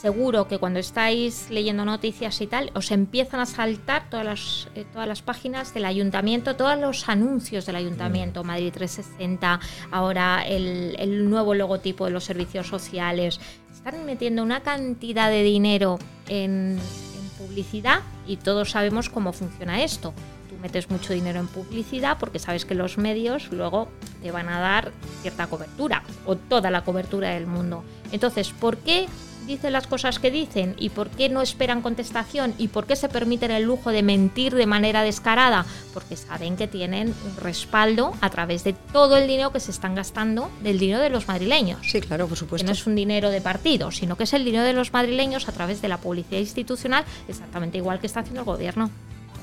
seguro 0.00 0.46
que 0.46 0.58
cuando 0.58 0.78
estáis 0.78 1.50
leyendo 1.50 1.84
noticias 1.84 2.40
y 2.40 2.46
tal, 2.46 2.70
os 2.74 2.90
empiezan 2.92 3.40
a 3.40 3.46
saltar 3.46 4.08
todas 4.08 4.24
las, 4.24 4.68
eh, 4.76 4.84
todas 4.92 5.08
las 5.08 5.22
páginas 5.22 5.74
del 5.74 5.84
ayuntamiento, 5.84 6.54
todos 6.54 6.78
los 6.78 7.08
anuncios 7.08 7.66
del 7.66 7.76
ayuntamiento, 7.76 8.44
Madrid 8.44 8.72
360, 8.72 9.60
ahora 9.90 10.46
el, 10.46 10.94
el 10.98 11.28
nuevo 11.28 11.54
logotipo 11.54 12.04
de 12.04 12.12
los 12.12 12.24
servicios 12.24 12.68
sociales. 12.68 13.40
Están 13.72 14.06
metiendo 14.06 14.42
una 14.42 14.60
cantidad 14.60 15.30
de 15.30 15.42
dinero 15.42 15.98
en, 16.28 16.78
en 16.78 17.46
publicidad 17.46 18.00
y 18.26 18.36
todos 18.36 18.70
sabemos 18.70 19.08
cómo 19.08 19.32
funciona 19.32 19.82
esto 19.82 20.14
metes 20.60 20.90
mucho 20.90 21.12
dinero 21.12 21.38
en 21.38 21.46
publicidad 21.46 22.16
porque 22.18 22.40
sabes 22.40 22.64
que 22.64 22.74
los 22.74 22.98
medios 22.98 23.52
luego 23.52 23.88
te 24.22 24.32
van 24.32 24.48
a 24.48 24.58
dar 24.58 24.90
cierta 25.22 25.46
cobertura 25.46 26.02
o 26.26 26.34
toda 26.34 26.70
la 26.72 26.82
cobertura 26.82 27.30
del 27.30 27.46
mundo. 27.46 27.84
Entonces, 28.10 28.50
¿por 28.50 28.76
qué 28.78 29.06
dicen 29.48 29.72
las 29.72 29.88
cosas 29.88 30.20
que 30.20 30.30
dicen 30.30 30.76
y 30.78 30.90
por 30.90 31.08
qué 31.08 31.28
no 31.28 31.42
esperan 31.42 31.82
contestación 31.82 32.54
y 32.58 32.68
por 32.68 32.86
qué 32.86 32.94
se 32.94 33.08
permiten 33.08 33.50
el 33.50 33.64
lujo 33.64 33.90
de 33.90 34.02
mentir 34.02 34.54
de 34.54 34.66
manera 34.66 35.02
descarada? 35.02 35.66
Porque 35.92 36.16
saben 36.16 36.56
que 36.56 36.68
tienen 36.68 37.08
un 37.08 37.36
respaldo 37.42 38.12
a 38.20 38.30
través 38.30 38.62
de 38.62 38.74
todo 38.92 39.16
el 39.16 39.26
dinero 39.26 39.50
que 39.50 39.58
se 39.58 39.72
están 39.72 39.96
gastando 39.96 40.50
del 40.62 40.78
dinero 40.78 41.00
de 41.00 41.10
los 41.10 41.26
madrileños. 41.26 41.80
Sí, 41.82 42.00
claro, 42.00 42.28
por 42.28 42.38
supuesto. 42.38 42.64
Que 42.64 42.66
no 42.66 42.72
es 42.72 42.86
un 42.86 42.94
dinero 42.94 43.30
de 43.30 43.40
partido, 43.40 43.90
sino 43.90 44.16
que 44.16 44.24
es 44.24 44.32
el 44.32 44.44
dinero 44.44 44.64
de 44.64 44.72
los 44.72 44.92
madrileños 44.92 45.48
a 45.48 45.52
través 45.52 45.82
de 45.82 45.88
la 45.88 45.98
publicidad 45.98 46.38
institucional, 46.38 47.04
exactamente 47.26 47.78
igual 47.78 47.98
que 47.98 48.06
está 48.06 48.20
haciendo 48.20 48.42
el 48.42 48.46
gobierno. 48.46 48.90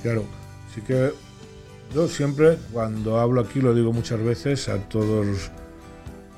Claro. 0.02 0.24
Así 0.72 0.82
que 0.82 1.12
yo 1.94 2.08
siempre, 2.08 2.58
cuando 2.72 3.20
hablo 3.20 3.42
aquí, 3.42 3.62
lo 3.62 3.74
digo 3.74 3.94
muchas 3.94 4.22
veces 4.22 4.70
a 4.70 4.78
todos 4.78 5.52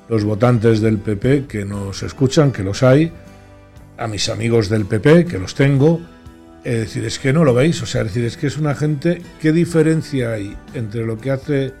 los 0.08 0.24
votantes 0.24 0.80
del 0.80 0.98
PP 0.98 1.46
que 1.46 1.64
nos 1.64 2.02
escuchan, 2.02 2.52
que 2.52 2.62
los 2.62 2.82
hay, 2.82 3.12
a 3.98 4.06
mis 4.06 4.28
amigos 4.28 4.68
del 4.68 4.86
PP, 4.86 5.26
que 5.26 5.38
los 5.38 5.54
tengo, 5.54 6.00
es 6.64 6.80
decir, 6.80 7.04
es 7.04 7.18
que 7.18 7.32
no 7.32 7.44
lo 7.44 7.54
veis, 7.54 7.82
o 7.82 7.86
sea, 7.86 8.04
decir, 8.04 8.24
es 8.24 8.36
que 8.36 8.46
es 8.46 8.56
una 8.56 8.74
gente, 8.74 9.22
¿qué 9.40 9.52
diferencia 9.52 10.32
hay 10.32 10.56
entre 10.74 11.04
lo 11.04 11.18
que 11.18 11.30
hace 11.30 11.72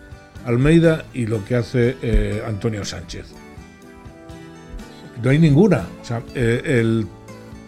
Almeida 0.44 1.04
y 1.14 1.26
lo 1.26 1.44
que 1.44 1.56
hace 1.56 1.96
eh, 2.02 2.42
Antonio 2.46 2.84
Sánchez? 2.84 3.26
No 5.22 5.30
hay 5.30 5.38
ninguna. 5.38 5.86
O 6.00 6.04
sea, 6.04 6.22
eh, 6.34 7.04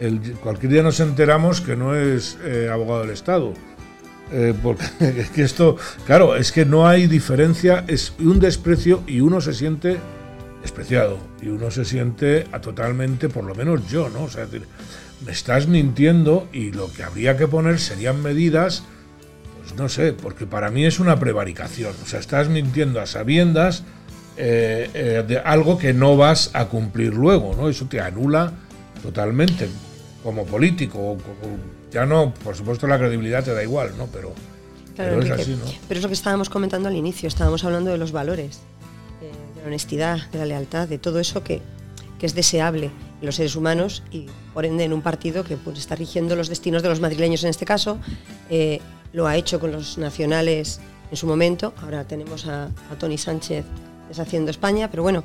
el, 0.01 0.21
cualquier 0.43 0.73
día 0.73 0.83
nos 0.83 1.01
enteramos 1.01 1.61
que 1.61 1.77
no 1.77 1.95
es 1.95 2.39
eh, 2.45 2.69
abogado 2.71 3.03
del 3.03 3.11
Estado 3.11 3.55
eh, 4.33 4.55
porque 4.63 4.85
es 5.01 5.31
que 5.31 5.43
esto, 5.43 5.77
claro, 6.07 6.37
es 6.37 6.53
que 6.53 6.65
no 6.65 6.87
hay 6.87 7.07
diferencia, 7.07 7.85
es 7.89 8.15
un 8.21 8.39
desprecio 8.39 9.03
y 9.07 9.21
uno 9.21 9.41
se 9.41 9.53
siente 9.53 9.99
despreciado 10.63 11.19
y 11.41 11.49
uno 11.49 11.71
se 11.71 11.85
siente 11.85 12.47
a 12.53 12.61
totalmente, 12.61 13.29
por 13.29 13.45
lo 13.45 13.55
menos 13.55 13.89
yo, 13.89 14.09
¿no? 14.09 14.25
O 14.25 14.31
sea, 14.31 14.47
me 15.25 15.33
estás 15.33 15.67
mintiendo 15.67 16.49
y 16.53 16.73
lo 16.73 16.93
que 16.93 17.03
habría 17.03 17.37
que 17.37 17.47
poner 17.47 17.79
serían 17.79 18.23
medidas, 18.23 18.85
pues 19.61 19.75
no 19.75 19.89
sé, 19.89 20.13
porque 20.13 20.47
para 20.47 20.71
mí 20.71 20.85
es 20.85 21.01
una 21.01 21.19
prevaricación, 21.19 21.95
o 22.03 22.07
sea, 22.07 22.21
estás 22.21 22.49
mintiendo 22.49 23.01
a 23.01 23.07
sabiendas 23.07 23.85
eh, 24.37 24.91
eh, 24.95 25.25
de 25.27 25.39
algo 25.39 25.79
que 25.79 25.93
no 25.93 26.17
vas 26.17 26.51
a 26.55 26.67
cumplir 26.67 27.15
luego, 27.15 27.55
¿no? 27.57 27.69
Eso 27.69 27.87
te 27.87 28.01
anula 28.01 28.53
totalmente 29.03 29.69
como 30.23 30.45
político, 30.45 31.17
ya 31.91 32.07
no, 32.07 32.35
por 32.45 32.55
supuesto 32.55 32.87
la 32.87 32.99
credibilidad 32.99 33.43
te 33.43 33.55
da 33.55 33.63
igual, 33.63 33.93
¿no? 33.97 34.07
Pero, 34.07 34.33
pero 34.97 35.23
es 35.23 35.31
así, 35.31 35.53
¿no? 35.53 35.71
Pero 35.89 35.99
es 35.99 36.03
lo 36.03 36.09
que 36.09 36.15
estábamos 36.15 36.51
comentando 36.51 36.89
al 36.89 36.97
inicio, 36.97 37.27
estábamos 37.27 37.65
hablando 37.65 37.91
de 37.91 37.99
los 37.99 38.13
valores, 38.13 38.61
de, 39.61 39.65
la 39.65 39.69
honestidad, 39.69 40.29
de 40.31 40.39
la 40.39 40.47
lealtad, 40.47 40.89
de 40.89 40.99
todo 40.99 41.21
eso 41.21 41.43
que, 41.43 41.61
que, 42.19 42.27
es 42.27 42.35
deseable 42.35 42.87
en 43.21 43.27
los 43.27 43.37
seres 43.37 43.57
humanos 43.57 44.03
y 44.11 44.27
por 44.55 44.65
ende 44.65 44.85
en 44.85 44.93
un 44.93 45.03
partido 45.03 45.45
que 45.45 45.57
pues, 45.57 45.79
está 45.79 45.95
rigiendo 45.95 46.37
los 46.37 46.49
destinos 46.49 46.83
de 46.83 46.89
los 46.89 47.01
madrileños 47.01 47.45
en 47.45 47.51
este 47.51 47.65
caso, 47.65 47.99
eh, 48.49 48.81
lo 49.13 49.27
ha 49.27 49.37
hecho 49.37 49.61
con 49.61 49.73
los 49.73 49.99
nacionales 49.99 50.81
en 51.11 51.17
su 51.17 51.27
momento, 51.27 51.75
ahora 51.83 52.05
tenemos 52.05 52.47
a, 52.47 52.65
a 52.65 52.99
Tony 52.99 53.19
Sánchez 53.19 53.65
deshaciendo 54.09 54.51
España, 54.51 54.91
pero 54.91 55.03
bueno, 55.03 55.25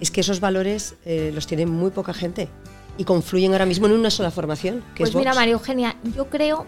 es 0.00 0.10
que 0.10 0.20
esos 0.20 0.40
valores 0.40 0.96
eh, 1.04 1.30
los 1.34 1.46
tiene 1.46 1.66
muy 1.66 1.90
poca 1.90 2.14
gente 2.14 2.48
y 2.96 3.04
confluyen 3.04 3.52
ahora 3.52 3.66
mismo 3.66 3.86
en 3.86 3.92
una 3.92 4.10
sola 4.10 4.30
formación. 4.30 4.82
Que 4.94 5.04
pues 5.04 5.14
mira, 5.14 5.34
María 5.34 5.54
Eugenia, 5.54 5.96
yo 6.16 6.28
creo 6.28 6.66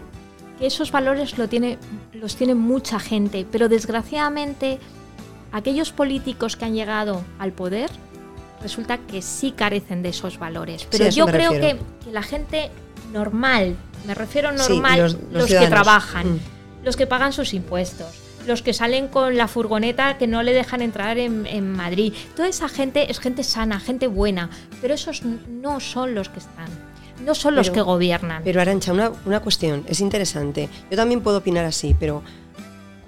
que 0.57 0.67
esos 0.67 0.91
valores 0.91 1.37
lo 1.37 1.47
tiene, 1.47 1.77
los 2.13 2.35
tiene 2.35 2.55
mucha 2.55 2.99
gente, 2.99 3.45
pero 3.51 3.69
desgraciadamente 3.69 4.79
aquellos 5.51 5.91
políticos 5.91 6.55
que 6.55 6.65
han 6.65 6.73
llegado 6.73 7.23
al 7.39 7.51
poder 7.51 7.89
resulta 8.61 8.97
que 8.97 9.21
sí 9.21 9.51
carecen 9.51 10.03
de 10.03 10.09
esos 10.09 10.37
valores. 10.37 10.87
Pero 10.89 11.09
yo 11.09 11.25
creo 11.25 11.51
que, 11.51 11.77
la 12.11 12.21
gente 12.21 12.69
normal, 13.11 13.75
me 14.05 14.13
refiero 14.13 14.51
normal, 14.51 15.17
los, 15.31 15.47
que 15.47 15.67
trabajan, 15.67 16.35
mm. 16.35 16.39
los 16.83 16.95
que 16.95 17.07
pagan 17.07 17.33
sus 17.33 17.53
impuestos, 17.53 18.07
los 18.47 18.61
que 18.61 18.73
salen 18.73 19.07
con 19.07 19.37
la 19.37 19.47
furgoneta 19.47 20.17
que 20.17 20.27
no 20.27 20.43
le 20.43 20.53
dejan 20.53 20.81
entrar 20.81 21.17
en, 21.17 21.71
Madrid. 21.71 22.13
Toda 22.35 22.47
esa 22.47 22.69
gente 22.69 23.11
es 23.11 23.19
gente 23.19 23.43
sana, 23.43 23.79
gente 23.79 24.07
buena, 24.07 24.49
pero 24.81 24.93
esos 24.93 25.23
no 25.23 25.79
son 25.79 26.15
los 26.15 26.29
que 26.29 26.39
están. 26.39 26.69
No 27.25 27.35
son 27.35 27.55
los 27.55 27.69
que 27.69 27.81
gobiernan. 27.81 28.41
Pero 28.43 28.61
Arancha, 28.61 28.91
una, 28.91 29.11
una 29.25 29.41
cuestión, 29.41 29.83
es 29.87 29.99
interesante. 29.99 30.69
Yo 30.89 30.97
también 30.97 31.21
puedo 31.21 31.37
opinar 31.37 31.65
así, 31.65 31.95
pero 31.99 32.23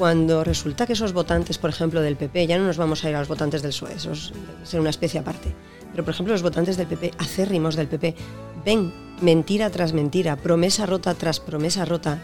cuando 0.03 0.43
resulta 0.43 0.85
que 0.85 0.91
esos 0.91 1.13
votantes, 1.13 1.57
por 1.57 1.69
ejemplo, 1.69 2.01
del 2.01 2.17
PP, 2.17 2.45
ya 2.45 2.57
no 2.57 2.65
nos 2.65 2.75
vamos 2.75 3.05
a 3.05 3.09
ir 3.09 3.15
a 3.15 3.19
los 3.19 3.29
votantes 3.29 3.61
del 3.61 3.71
PSOE, 3.71 3.93
eso 3.93 4.11
es 4.11 4.33
ser 4.65 4.81
una 4.81 4.89
especie 4.89 5.17
aparte, 5.17 5.55
pero 5.91 6.03
por 6.03 6.13
ejemplo 6.13 6.33
los 6.33 6.41
votantes 6.41 6.75
del 6.75 6.87
PP, 6.87 7.13
acérrimos 7.19 7.77
del 7.77 7.87
PP, 7.87 8.13
ven 8.65 8.93
mentira 9.21 9.69
tras 9.69 9.93
mentira, 9.93 10.35
promesa 10.35 10.85
rota 10.85 11.13
tras 11.13 11.39
promesa 11.39 11.85
rota, 11.85 12.19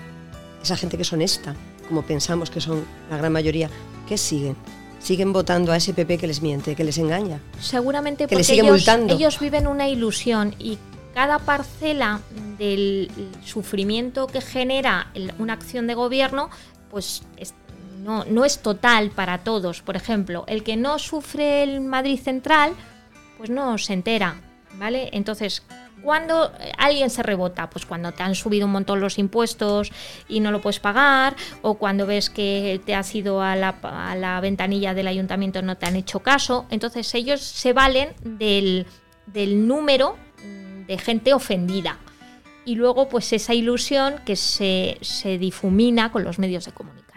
esa 0.62 0.76
gente 0.76 0.98
que 0.98 1.04
es 1.04 1.14
honesta, 1.14 1.56
como 1.88 2.02
pensamos 2.02 2.50
que 2.50 2.60
son 2.60 2.84
la 3.10 3.16
gran 3.16 3.32
mayoría, 3.32 3.70
¿qué 4.10 4.18
siguen? 4.18 4.58
Siguen 5.00 5.32
votando 5.32 5.72
a 5.72 5.78
ese 5.78 5.94
PP 5.94 6.18
que 6.18 6.28
les 6.28 6.42
miente, 6.42 6.76
que 6.76 6.84
les 6.84 6.98
engaña. 6.98 7.40
Seguramente 7.62 8.28
porque 8.28 8.56
ellos, 8.56 8.86
ellos 9.08 9.40
viven 9.40 9.68
una 9.68 9.88
ilusión 9.88 10.54
y 10.60 10.78
cada 11.14 11.40
parcela 11.40 12.20
del 12.58 13.10
sufrimiento 13.46 14.28
que 14.28 14.42
genera 14.42 15.14
una 15.38 15.54
acción 15.54 15.88
de 15.88 15.94
gobierno, 15.94 16.50
pues 16.90 17.24
no, 18.04 18.26
no, 18.26 18.46
es 18.46 18.60
total 18.60 19.12
para 19.12 19.40
todos. 19.40 19.82
Por 19.82 19.96
ejemplo, 19.96 20.46
el 20.48 20.64
que 20.64 20.78
no 20.78 21.00
sufre 21.00 21.64
el 21.64 21.82
Madrid 21.82 22.20
Central, 22.20 22.74
pues 23.38 23.50
no 23.50 23.78
se 23.78 23.94
entera, 23.94 24.42
¿vale? 24.78 25.10
Entonces, 25.14 25.64
¿Cuándo 26.02 26.52
alguien 26.78 27.10
se 27.10 27.24
rebota? 27.24 27.70
Pues 27.70 27.86
cuando 27.86 28.12
te 28.12 28.24
han 28.24 28.36
subido 28.36 28.66
un 28.66 28.72
montón 28.72 29.00
los 29.00 29.20
impuestos 29.20 29.92
y 30.28 30.40
no 30.40 30.52
lo 30.52 30.62
puedes 30.62 30.80
pagar, 30.80 31.36
o 31.62 31.76
cuando 31.76 32.06
ves 32.06 32.30
que 32.30 32.82
te 32.86 32.96
has 32.96 33.14
ido 33.16 33.42
a 33.42 33.56
la, 33.56 34.40
ventanilla 34.42 34.94
del 34.94 35.08
ayuntamiento 35.08 35.60
y 35.60 35.64
no 35.64 35.78
te 35.78 35.86
han 35.86 35.96
hecho 35.96 36.20
caso. 36.22 36.66
Entonces 36.70 37.14
ellos 37.16 37.42
se 37.42 37.74
valen 37.74 38.14
del, 38.24 38.86
número 39.68 40.18
de 40.88 40.98
gente 40.98 41.34
ofendida. 41.34 41.98
Y 42.66 42.76
luego, 42.76 43.10
pues 43.10 43.34
esa 43.34 43.54
ilusión 43.54 44.16
que 44.26 44.36
se, 44.36 44.98
difumina 45.40 46.12
con 46.12 46.24
los 46.24 46.40
medios 46.40 46.66
de 46.66 46.72
comunicación. 46.72 47.09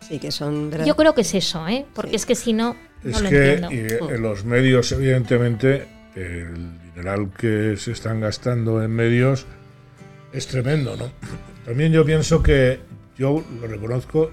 Sí, 0.00 0.18
que 0.18 0.30
son. 0.30 0.70
Yo 0.84 0.96
creo 0.96 1.14
que 1.14 1.20
es 1.22 1.34
eso, 1.34 1.66
¿eh? 1.68 1.86
Porque 1.94 2.16
es 2.16 2.26
que 2.26 2.34
si 2.34 2.52
no. 2.52 2.76
Es 3.04 3.22
que 3.22 3.98
los 4.18 4.44
medios, 4.44 4.92
evidentemente, 4.92 5.86
el 6.14 6.80
dineral 6.82 7.30
que 7.36 7.76
se 7.76 7.92
están 7.92 8.20
gastando 8.20 8.82
en 8.82 8.90
medios 8.90 9.46
es 10.32 10.46
tremendo, 10.46 10.96
¿no? 10.96 11.10
También 11.64 11.92
yo 11.92 12.04
pienso 12.04 12.42
que, 12.42 12.80
yo 13.16 13.44
lo 13.60 13.66
reconozco, 13.66 14.30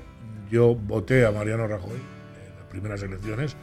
yo 0.50 0.76
voté 0.76 1.26
a 1.26 1.32
Mariano 1.32 1.68
Rajoy 1.68 1.98
en 1.98 2.56
las 2.58 2.66
primeras 2.70 3.04
elecciones 3.04 3.56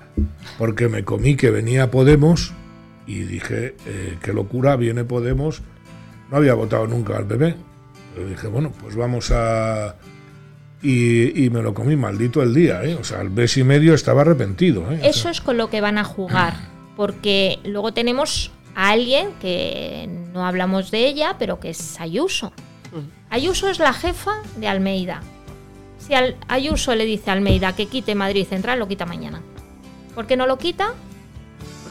porque 0.58 0.88
me 0.88 1.04
comí 1.04 1.36
que 1.36 1.50
venía 1.50 1.90
Podemos 1.90 2.52
y 3.06 3.20
dije, 3.24 3.76
eh, 3.86 4.18
qué 4.22 4.32
locura, 4.32 4.76
viene 4.76 5.04
Podemos. 5.04 5.62
No 6.30 6.38
había 6.38 6.54
votado 6.54 6.86
nunca 6.86 7.16
al 7.16 7.26
PP. 7.26 7.54
Pero 8.14 8.28
dije, 8.28 8.46
bueno, 8.46 8.72
pues 8.80 8.96
vamos 8.96 9.30
a... 9.30 9.96
Y, 10.84 11.44
y 11.46 11.48
me 11.50 11.62
lo 11.62 11.72
comí 11.72 11.96
maldito 11.96 12.42
el 12.42 12.52
día, 12.54 12.84
¿eh? 12.84 12.94
O 12.94 13.02
sea, 13.04 13.20
al 13.20 13.30
mes 13.30 13.56
y 13.56 13.64
medio 13.64 13.94
estaba 13.94 14.20
arrepentido. 14.20 14.82
¿eh? 14.92 15.00
O 15.02 15.06
Eso 15.06 15.22
sea, 15.22 15.30
es 15.30 15.40
con 15.40 15.56
lo 15.56 15.70
que 15.70 15.80
van 15.80 15.96
a 15.98 16.04
jugar, 16.04 16.54
porque 16.94 17.58
luego 17.64 17.92
tenemos 17.94 18.50
a 18.74 18.90
alguien 18.90 19.30
que 19.40 20.08
no 20.34 20.46
hablamos 20.46 20.90
de 20.90 21.06
ella, 21.06 21.36
pero 21.38 21.58
que 21.58 21.70
es 21.70 21.98
Ayuso. 22.00 22.52
Ayuso 23.30 23.68
es 23.70 23.78
la 23.80 23.92
jefa 23.92 24.32
de 24.56 24.68
Almeida. 24.68 25.22
Si 25.98 26.12
al 26.14 26.36
Ayuso 26.48 26.94
le 26.94 27.04
dice 27.06 27.30
a 27.30 27.32
Almeida 27.32 27.74
que 27.74 27.86
quite 27.86 28.14
Madrid 28.14 28.46
Central, 28.46 28.78
lo 28.78 28.86
quita 28.86 29.06
mañana. 29.06 29.40
¿Por 30.14 30.26
qué 30.26 30.36
no 30.36 30.46
lo 30.46 30.58
quita? 30.58 30.88
¿Por 30.88 30.94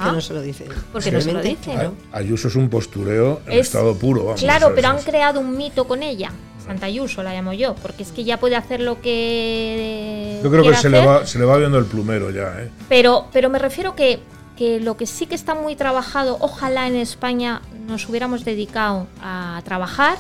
qué 0.04 0.10
Ah, 0.10 0.12
no 0.14 0.22
se 0.22 0.34
lo 0.34 0.42
dice? 0.42 0.66
Porque 0.94 1.12
no 1.12 1.20
se 1.20 1.34
lo 1.34 1.42
dice. 1.42 1.74
¿no? 1.76 1.94
Ayuso 2.12 2.48
es 2.48 2.56
un 2.56 2.70
postureo 2.70 3.42
en 3.48 3.54
Es- 3.54 3.68
estado 3.68 3.96
puro. 3.98 4.26
Vamos, 4.26 4.42
Claro, 4.42 4.72
pero 4.76 4.90
han 4.90 5.02
creado 5.02 5.40
un 5.40 5.58
mito 5.58 5.86
con 5.88 6.04
ella. 6.04 6.32
Santa 6.66 6.86
Ayuso 6.86 7.24
la 7.24 7.34
llamo 7.34 7.54
yo, 7.54 7.76
porque 7.76 8.04
es 8.04 8.12
que 8.12 8.24
ya 8.24 8.40
puede 8.40 8.56
hacer 8.56 8.80
lo 8.80 9.02
que. 9.02 10.40
Yo 10.44 10.50
creo 10.50 10.64
que 10.64 10.76
se 10.76 10.90
le, 10.90 11.06
va, 11.06 11.26
se 11.26 11.40
le 11.40 11.46
va 11.46 11.58
viendo 11.58 11.78
el 11.78 11.86
plumero 11.86 12.32
ya, 12.32 12.62
¿eh? 12.62 12.70
Pero, 12.90 13.28
pero 13.34 13.50
me 13.50 13.60
refiero 13.60 13.96
que, 13.96 14.20
que 14.58 14.80
lo 14.80 14.96
que 14.98 15.06
sí 15.06 15.26
que 15.26 15.36
está 15.36 15.56
muy 15.56 15.76
trabajado, 15.76 16.38
ojalá 16.40 16.88
en 16.88 16.96
España 16.96 17.62
nos 17.88 18.08
hubiéramos 18.08 18.46
dedicado 18.46 19.08
a 19.22 19.62
trabajar 19.66 20.18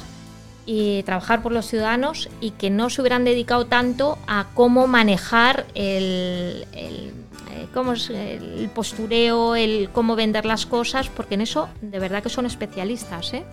y 0.65 1.03
trabajar 1.03 1.41
por 1.41 1.51
los 1.51 1.67
ciudadanos 1.67 2.29
y 2.39 2.51
que 2.51 2.69
no 2.69 2.89
se 2.89 3.01
hubieran 3.01 3.25
dedicado 3.25 3.65
tanto 3.65 4.17
a 4.27 4.47
cómo 4.53 4.87
manejar 4.87 5.65
el, 5.75 6.65
el, 6.73 7.11
eh, 7.51 7.67
cómo 7.73 7.93
es 7.93 8.09
el 8.09 8.69
postureo, 8.73 9.55
el 9.55 9.89
cómo 9.91 10.15
vender 10.15 10.45
las 10.45 10.65
cosas, 10.65 11.09
porque 11.09 11.35
en 11.35 11.41
eso 11.41 11.69
de 11.81 11.99
verdad 11.99 12.23
que 12.23 12.29
son 12.29 12.45
especialistas, 12.45 13.33
¿eh? 13.33 13.43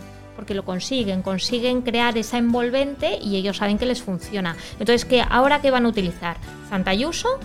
Porque 0.41 0.55
lo 0.55 0.65
consiguen, 0.65 1.21
consiguen 1.21 1.83
crear 1.83 2.17
esa 2.17 2.39
envolvente 2.39 3.19
y 3.23 3.37
ellos 3.37 3.59
saben 3.59 3.77
que 3.77 3.85
les 3.85 4.03
funciona. 4.03 4.57
Entonces, 4.79 5.05
¿qué, 5.05 5.23
¿ahora 5.29 5.61
qué 5.61 5.71
van 5.71 5.85
a 5.85 5.91
utilizar? 5.91 6.39
Santa 6.71 6.93
Ayuso 6.93 7.39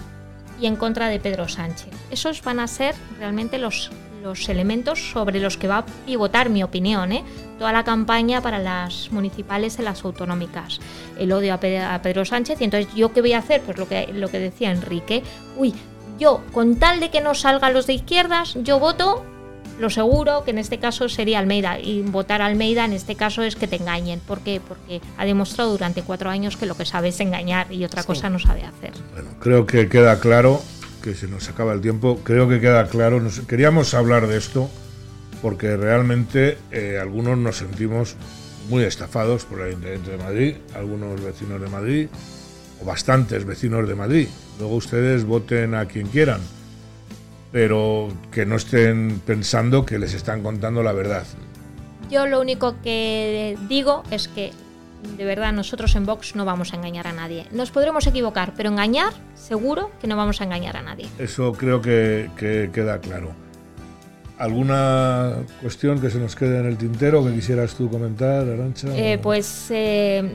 y 0.61 0.65
en 0.65 0.77
contra 0.77 1.09
de 1.09 1.19
Pedro 1.19 1.49
Sánchez. 1.49 1.89
Esos 2.09 2.41
van 2.41 2.61
a 2.61 2.67
ser 2.69 2.95
realmente 3.19 3.57
los, 3.57 3.91
los 4.23 4.47
elementos 4.47 5.11
sobre 5.11 5.41
los 5.41 5.57
que 5.57 5.67
va 5.67 5.79
a 5.79 5.85
pivotar 6.05 6.49
mi 6.49 6.63
opinión, 6.63 7.11
¿eh? 7.11 7.25
toda 7.59 7.73
la 7.73 7.83
campaña 7.83 8.39
para 8.39 8.59
las 8.59 9.11
municipales 9.11 9.77
y 9.77 9.81
las 9.81 10.05
autonómicas. 10.05 10.79
El 11.19 11.33
odio 11.33 11.53
a 11.53 11.57
Pedro 12.01 12.23
Sánchez 12.23 12.61
y 12.61 12.63
entonces 12.63 12.95
yo 12.95 13.11
qué 13.11 13.19
voy 13.19 13.33
a 13.33 13.39
hacer? 13.39 13.59
Pues 13.59 13.77
lo 13.77 13.89
que, 13.89 14.07
lo 14.13 14.29
que 14.29 14.39
decía 14.39 14.71
Enrique, 14.71 15.21
uy, 15.57 15.73
yo 16.17 16.41
con 16.53 16.77
tal 16.77 17.01
de 17.01 17.09
que 17.09 17.19
no 17.19 17.35
salgan 17.35 17.73
los 17.73 17.87
de 17.87 17.93
izquierdas, 17.93 18.53
yo 18.63 18.79
voto 18.79 19.25
lo 19.79 19.89
seguro 19.89 20.43
que 20.43 20.51
en 20.51 20.57
este 20.57 20.79
caso 20.79 21.09
sería 21.09 21.39
Almeida 21.39 21.79
y 21.79 22.01
votar 22.01 22.41
a 22.41 22.45
Almeida 22.45 22.85
en 22.85 22.93
este 22.93 23.15
caso 23.15 23.43
es 23.43 23.55
que 23.55 23.67
te 23.67 23.75
engañen. 23.75 24.19
¿Por 24.21 24.39
qué? 24.39 24.61
Porque 24.65 25.01
ha 25.17 25.25
demostrado 25.25 25.71
durante 25.71 26.01
cuatro 26.01 26.29
años 26.29 26.55
que 26.57 26.65
lo 26.65 26.75
que 26.75 26.85
sabe 26.85 27.09
es 27.09 27.19
engañar 27.19 27.71
y 27.71 27.83
otra 27.83 28.01
Sí. 28.01 28.07
cosa 28.07 28.29
no 28.29 28.39
sabe 28.39 28.63
hacer. 28.63 28.91
Bueno, 29.13 29.29
creo 29.39 29.65
que 29.65 29.89
queda 29.89 30.19
claro 30.19 30.61
que 31.03 31.13
se 31.13 31.27
nos 31.27 31.49
acaba 31.49 31.73
el 31.73 31.81
tiempo. 31.81 32.19
Creo 32.23 32.47
que 32.47 32.59
queda 32.59 32.87
claro. 32.87 33.19
Nos, 33.19 33.41
queríamos 33.41 33.93
hablar 33.93 34.27
de 34.27 34.37
esto 34.37 34.69
porque 35.41 35.75
realmente 35.77 36.57
eh, 36.71 36.97
algunos 36.99 37.37
nos 37.37 37.57
sentimos 37.57 38.15
muy 38.69 38.83
estafados 38.83 39.45
por 39.45 39.59
el 39.61 39.67
Ayuntamiento 39.67 40.09
de 40.11 40.17
Madrid, 40.17 40.55
algunos 40.73 41.21
vecinos 41.21 41.61
de 41.61 41.67
Madrid 41.67 42.07
o 42.81 42.85
bastantes 42.85 43.45
vecinos 43.45 43.87
de 43.87 43.93
Madrid. 43.95 44.27
Luego 44.57 44.75
ustedes 44.75 45.25
voten 45.25 45.75
a 45.75 45.85
quien 45.85 46.07
quieran, 46.07 46.39
pero 47.55 48.09
que 48.33 48.45
no 48.45 48.57
estén 48.57 49.21
pensando 49.25 49.85
que 49.85 49.97
les 49.97 50.13
están 50.13 50.43
contando 50.43 50.83
la 50.83 50.91
verdad. 50.91 51.23
Yo 52.11 52.27
lo 52.27 52.41
único 52.41 52.75
que 52.81 53.57
digo 53.69 54.03
es 54.11 54.27
que 54.27 54.51
de 55.17 55.23
verdad 55.23 55.53
nosotros 55.53 55.95
en 55.95 56.05
Vox 56.05 56.35
no 56.35 56.43
vamos 56.43 56.73
a 56.73 56.75
engañar 56.75 57.07
a 57.07 57.13
nadie. 57.13 57.45
Nos 57.53 57.71
podremos 57.71 58.05
equivocar, 58.07 58.51
pero 58.57 58.71
engañar 58.71 59.13
seguro 59.35 59.89
que 60.01 60.07
no 60.07 60.17
vamos 60.17 60.41
a 60.41 60.43
engañar 60.43 60.75
a 60.75 60.81
nadie. 60.81 61.07
Eso 61.17 61.53
creo 61.53 61.81
que, 61.81 62.29
que 62.35 62.71
queda 62.73 62.99
claro. 62.99 63.31
¿Alguna 64.37 65.35
cuestión 65.61 66.01
que 66.01 66.09
se 66.09 66.19
nos 66.19 66.35
quede 66.35 66.59
en 66.59 66.65
el 66.65 66.77
tintero 66.77 67.23
que 67.23 67.33
quisieras 67.35 67.73
tú 67.75 67.89
comentar, 67.89 68.49
Arancha? 68.49 68.89
Eh, 68.97 69.17
pues, 69.17 69.67
eh, 69.69 70.29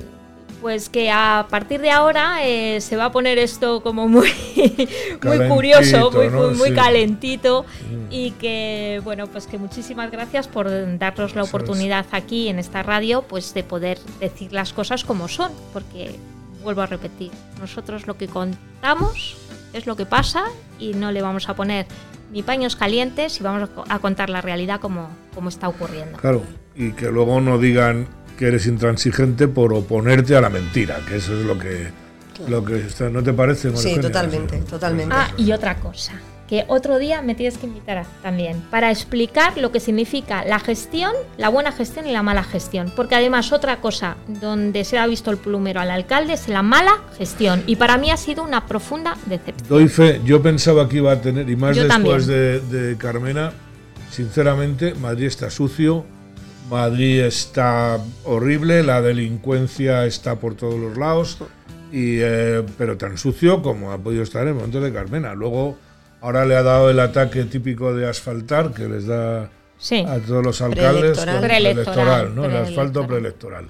pues 0.61 0.89
que 0.89 1.11
a 1.11 1.47
partir 1.49 1.81
de 1.81 1.91
ahora 1.91 2.47
eh, 2.47 2.81
se 2.81 2.97
va 2.97 3.07
a 3.07 3.13
poner 3.13 3.39
esto 3.39 3.83
como 3.83 4.09
muy, 4.09 4.31
muy 5.23 5.49
curioso, 5.49 6.11
muy, 6.11 6.29
¿no? 6.29 6.51
muy, 6.51 6.69
Sí. 6.71 6.75
calentito 6.75 7.65
Mm. 7.91 8.07
y 8.13 8.31
que 8.33 9.01
bueno 9.05 9.27
pues 9.27 9.47
que 9.47 9.57
muchísimas 9.59 10.11
gracias 10.11 10.49
por 10.49 10.69
darnos 10.99 11.35
la 11.35 11.43
oportunidad 11.45 12.05
aquí 12.13 12.49
en 12.49 12.59
esta 12.59 12.83
radio 12.83 13.23
pues 13.23 13.55
de 13.55 13.63
poder 13.65 13.99
decir 14.21 14.53
las 14.53 14.73
cosas 14.73 15.05
como 15.05 15.29
son, 15.29 15.53
porque 15.73 16.11
vuelvo 16.63 16.83
a 16.83 16.87
repetir, 16.87 17.31
nosotros 17.61 18.07
lo 18.07 18.17
que 18.19 18.29
contamos 18.29 19.37
es 19.73 19.87
lo 19.87 19.97
que 19.97 20.05
pasa 20.07 20.45
y 20.79 20.93
no 20.95 21.11
le 21.13 21.23
vamos 21.23 21.49
a 21.49 21.55
poner 21.55 21.87
ni 22.33 22.43
paños 22.43 22.77
calientes 22.77 23.41
y 23.41 23.43
vamos 23.43 23.69
a 23.89 23.99
contar 23.99 24.31
la 24.31 24.41
realidad 24.41 24.81
como, 24.81 25.09
como 25.35 25.49
está 25.49 25.69
ocurriendo. 25.69 26.19
Claro, 26.19 26.43
y 26.77 26.93
que 26.93 27.07
luego 27.07 27.41
no 27.41 27.59
digan 27.59 28.07
que 28.41 28.47
eres 28.47 28.67
intransigente 28.67 29.49
por 29.49 29.75
oponerte 29.75 30.35
a 30.35 30.41
la 30.41 30.49
mentira, 30.49 30.97
que 31.07 31.17
eso 31.17 31.39
es 31.39 31.45
lo 31.45 31.59
que, 31.59 31.89
lo 32.49 32.65
que 32.65 32.79
está, 32.87 33.11
¿no 33.11 33.23
te 33.23 33.35
parece? 33.35 33.69
María 33.69 33.83
Sí, 33.83 33.89
Eugenia? 33.91 34.09
totalmente, 34.09 34.57
totalmente. 34.63 35.15
Ah, 35.15 35.29
y 35.37 35.53
otra 35.53 35.77
cosa, 35.77 36.15
que 36.49 36.65
otro 36.69 36.99
día 36.99 37.21
me 37.21 37.35
tienes 37.35 37.59
que 37.59 37.67
invitar 37.67 37.99
a- 37.99 38.05
también 38.23 38.63
para 38.71 38.91
explicar 38.91 39.59
lo 39.59 39.71
que 39.71 39.79
significa 39.79 40.43
la 40.47 40.59
gestión, 40.59 41.13
la 41.37 41.51
buena 41.51 41.71
gestión 41.71 42.07
y 42.07 42.13
la 42.13 42.23
mala 42.23 42.43
gestión. 42.43 42.91
Porque 42.97 43.15
además 43.15 43.53
otra 43.53 43.77
cosa 43.83 44.17
donde 44.27 44.85
se 44.85 44.97
ha 44.97 45.07
visto 45.07 45.31
el 45.31 45.37
plumero 45.37 45.81
al 45.81 45.91
alcalde 45.91 46.33
es 46.33 46.49
la 46.49 46.63
mala 46.63 46.93
gestión. 47.19 47.63
Y 47.67 47.77
para 47.77 47.99
mí 47.99 48.11
ha 48.11 48.17
sido 48.17 48.43
una 48.43 48.65
profunda 48.67 49.19
decepción. 49.27 49.69
Doy 49.69 49.89
fe, 49.89 50.23
yo 50.25 50.41
pensaba 50.41 50.89
que 50.89 50.97
iba 50.97 51.13
a 51.13 51.21
tener, 51.21 51.47
y 51.51 51.57
más 51.57 51.77
Yo 51.77 51.85
después 51.85 52.27
de, 52.27 52.61
de 52.61 52.97
Carmena, 52.97 53.53
sinceramente, 54.11 54.95
Madrid 54.95 55.27
está 55.27 55.51
sucio, 55.51 56.07
Madrid 56.71 57.21
está 57.23 57.99
horrible, 58.25 58.83
la 58.83 59.03
delincuencia 59.03 60.07
está 60.07 60.37
por 60.37 60.55
todos 60.55 60.77
los 60.79 60.97
lados, 60.97 61.39
y, 61.93 62.19
eh, 62.21 62.65
pero 62.79 62.97
tan 62.97 63.19
sucio 63.19 63.61
como 63.63 63.91
ha 63.93 63.99
podido 63.99 64.23
estar 64.23 64.43
en 64.43 64.49
el 64.49 64.55
momento 64.55 64.81
de 64.81 64.93
Carmena. 64.93 65.35
Luego, 65.35 65.77
ahora 66.21 66.45
le 66.45 66.55
ha 66.57 66.63
dado 66.63 66.89
el 66.91 67.01
ataque 67.01 67.45
típico 67.45 67.93
de 67.95 68.09
asfaltar 68.09 68.73
que 68.73 68.89
les 68.89 69.07
da 69.07 69.51
Sí. 69.79 70.05
a 70.07 70.19
todos 70.19 70.45
los 70.45 70.61
alcaldes 70.61 71.19
Preelectoral. 71.19 72.35
¿no? 72.35 72.45
El 72.45 72.57
asfalto 72.57 73.07
preelectoral. 73.07 73.67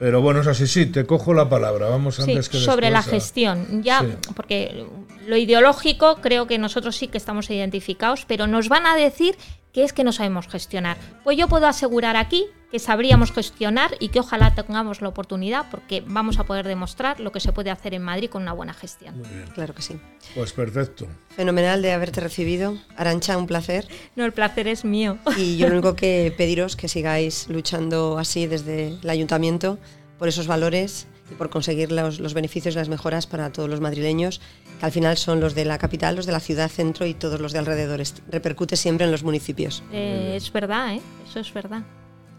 Pero 0.00 0.20
bueno, 0.20 0.40
es 0.40 0.46
así, 0.48 0.66
sí, 0.66 0.86
te 0.86 1.06
cojo 1.06 1.32
la 1.34 1.48
palabra, 1.48 1.86
vamos 1.88 2.16
Sí, 2.16 2.22
antes 2.22 2.48
que 2.48 2.58
sobre 2.58 2.90
la 2.90 3.02
gestión. 3.02 3.82
Ya, 3.82 4.00
Sí. 4.00 4.08
porque 4.34 4.84
lo 5.28 5.36
ideológico 5.36 6.16
creo 6.20 6.46
que 6.48 6.58
nosotros 6.58 6.96
sí 6.96 7.06
que 7.08 7.18
estamos 7.18 7.48
identificados, 7.50 8.24
pero 8.26 8.46
nos 8.48 8.68
van 8.68 8.86
a 8.86 8.96
decir 8.96 9.36
que 9.74 9.82
es 9.84 9.92
que 9.92 10.04
no 10.04 10.12
sabemos 10.12 10.46
gestionar. 10.48 10.96
Pues 11.24 11.36
yo 11.36 11.48
puedo 11.48 11.66
asegurar 11.66 12.16
aquí 12.16 12.46
que 12.70 12.78
sabríamos 12.78 13.32
gestionar 13.32 13.90
y 13.98 14.08
que 14.08 14.20
ojalá 14.20 14.54
tengamos 14.54 15.02
la 15.02 15.08
oportunidad 15.08 15.66
porque 15.70 16.02
vamos 16.06 16.38
a 16.38 16.44
poder 16.44 16.66
demostrar 16.66 17.18
lo 17.20 17.32
que 17.32 17.40
se 17.40 17.52
puede 17.52 17.70
hacer 17.70 17.92
en 17.92 18.02
Madrid 18.02 18.30
con 18.30 18.42
una 18.42 18.52
buena 18.52 18.72
gestión. 18.72 19.18
Muy 19.18 19.28
bien, 19.28 19.46
Claro 19.52 19.74
que 19.74 19.82
sí. 19.82 19.98
pues 20.34 20.52
perfecto. 20.52 21.08
Fenomenal 21.30 21.82
de 21.82 21.92
haberte 21.92 22.20
recibido. 22.20 22.78
Arancha, 22.96 23.36
un 23.36 23.46
placer. 23.48 23.88
No, 24.14 24.24
el 24.24 24.32
placer 24.32 24.68
es 24.68 24.84
mío. 24.84 25.18
Y 25.36 25.56
yo 25.56 25.66
lo 25.68 25.74
único 25.74 25.96
que 25.96 26.32
pediros 26.38 26.76
que 26.76 26.86
sigáis 26.88 27.48
luchando 27.48 28.16
así 28.18 28.46
desde 28.46 28.88
el 29.02 29.10
ayuntamiento 29.10 29.78
por 30.18 30.28
esos 30.28 30.46
valores 30.46 31.08
y 31.30 31.34
por 31.34 31.48
conseguir 31.50 31.90
los, 31.92 32.20
los 32.20 32.34
beneficios 32.34 32.74
y 32.74 32.78
las 32.78 32.88
mejoras 32.88 33.26
para 33.26 33.50
todos 33.50 33.68
los 33.68 33.80
madrileños, 33.80 34.40
que 34.78 34.86
al 34.86 34.92
final 34.92 35.16
son 35.16 35.40
los 35.40 35.54
de 35.54 35.64
la 35.64 35.78
capital, 35.78 36.16
los 36.16 36.26
de 36.26 36.32
la 36.32 36.40
ciudad 36.40 36.70
centro 36.70 37.06
y 37.06 37.14
todos 37.14 37.40
los 37.40 37.52
de 37.52 37.58
alrededores. 37.60 38.14
Repercute 38.30 38.76
siempre 38.76 39.06
en 39.06 39.12
los 39.12 39.22
municipios. 39.24 39.82
Eh, 39.92 40.34
es 40.36 40.52
verdad, 40.52 40.94
¿eh? 40.94 41.00
Eso 41.28 41.40
es 41.40 41.52
verdad. 41.54 41.82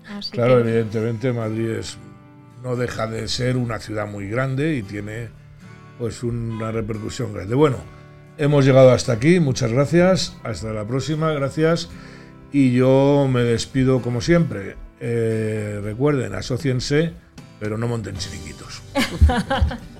Así 0.07 0.31
Claro, 0.31 0.55
que- 0.63 0.69
evidentemente 0.69 1.33
Madrid 1.33 1.69
es, 1.71 1.97
no 2.63 2.75
deja 2.75 3.07
de 3.07 3.27
ser 3.27 3.57
una 3.57 3.79
ciudad 3.79 4.07
muy 4.07 4.29
grande 4.29 4.75
y 4.75 4.83
tiene 4.83 5.29
pues 5.97 6.21
una 6.23 6.71
repercusión 6.71 7.33
grande. 7.33 7.55
Bueno, 7.55 7.77
hemos 8.37 8.65
llegado 8.65 8.91
hasta 8.91 9.13
aquí, 9.13 9.39
muchas 9.39 9.71
gracias, 9.71 10.35
hasta 10.43 10.73
la 10.73 10.85
próxima, 10.85 11.31
gracias. 11.31 11.89
Y 12.51 12.71
yo 12.73 13.27
me 13.31 13.41
despido 13.41 14.01
como 14.01 14.21
siempre. 14.21 14.75
Eh, 14.99 15.79
recuerden, 15.83 16.35
asóciense, 16.35 17.13
pero 17.59 17.77
no 17.77 17.87
monten 17.87 18.17
chiringuitos. 18.17 18.81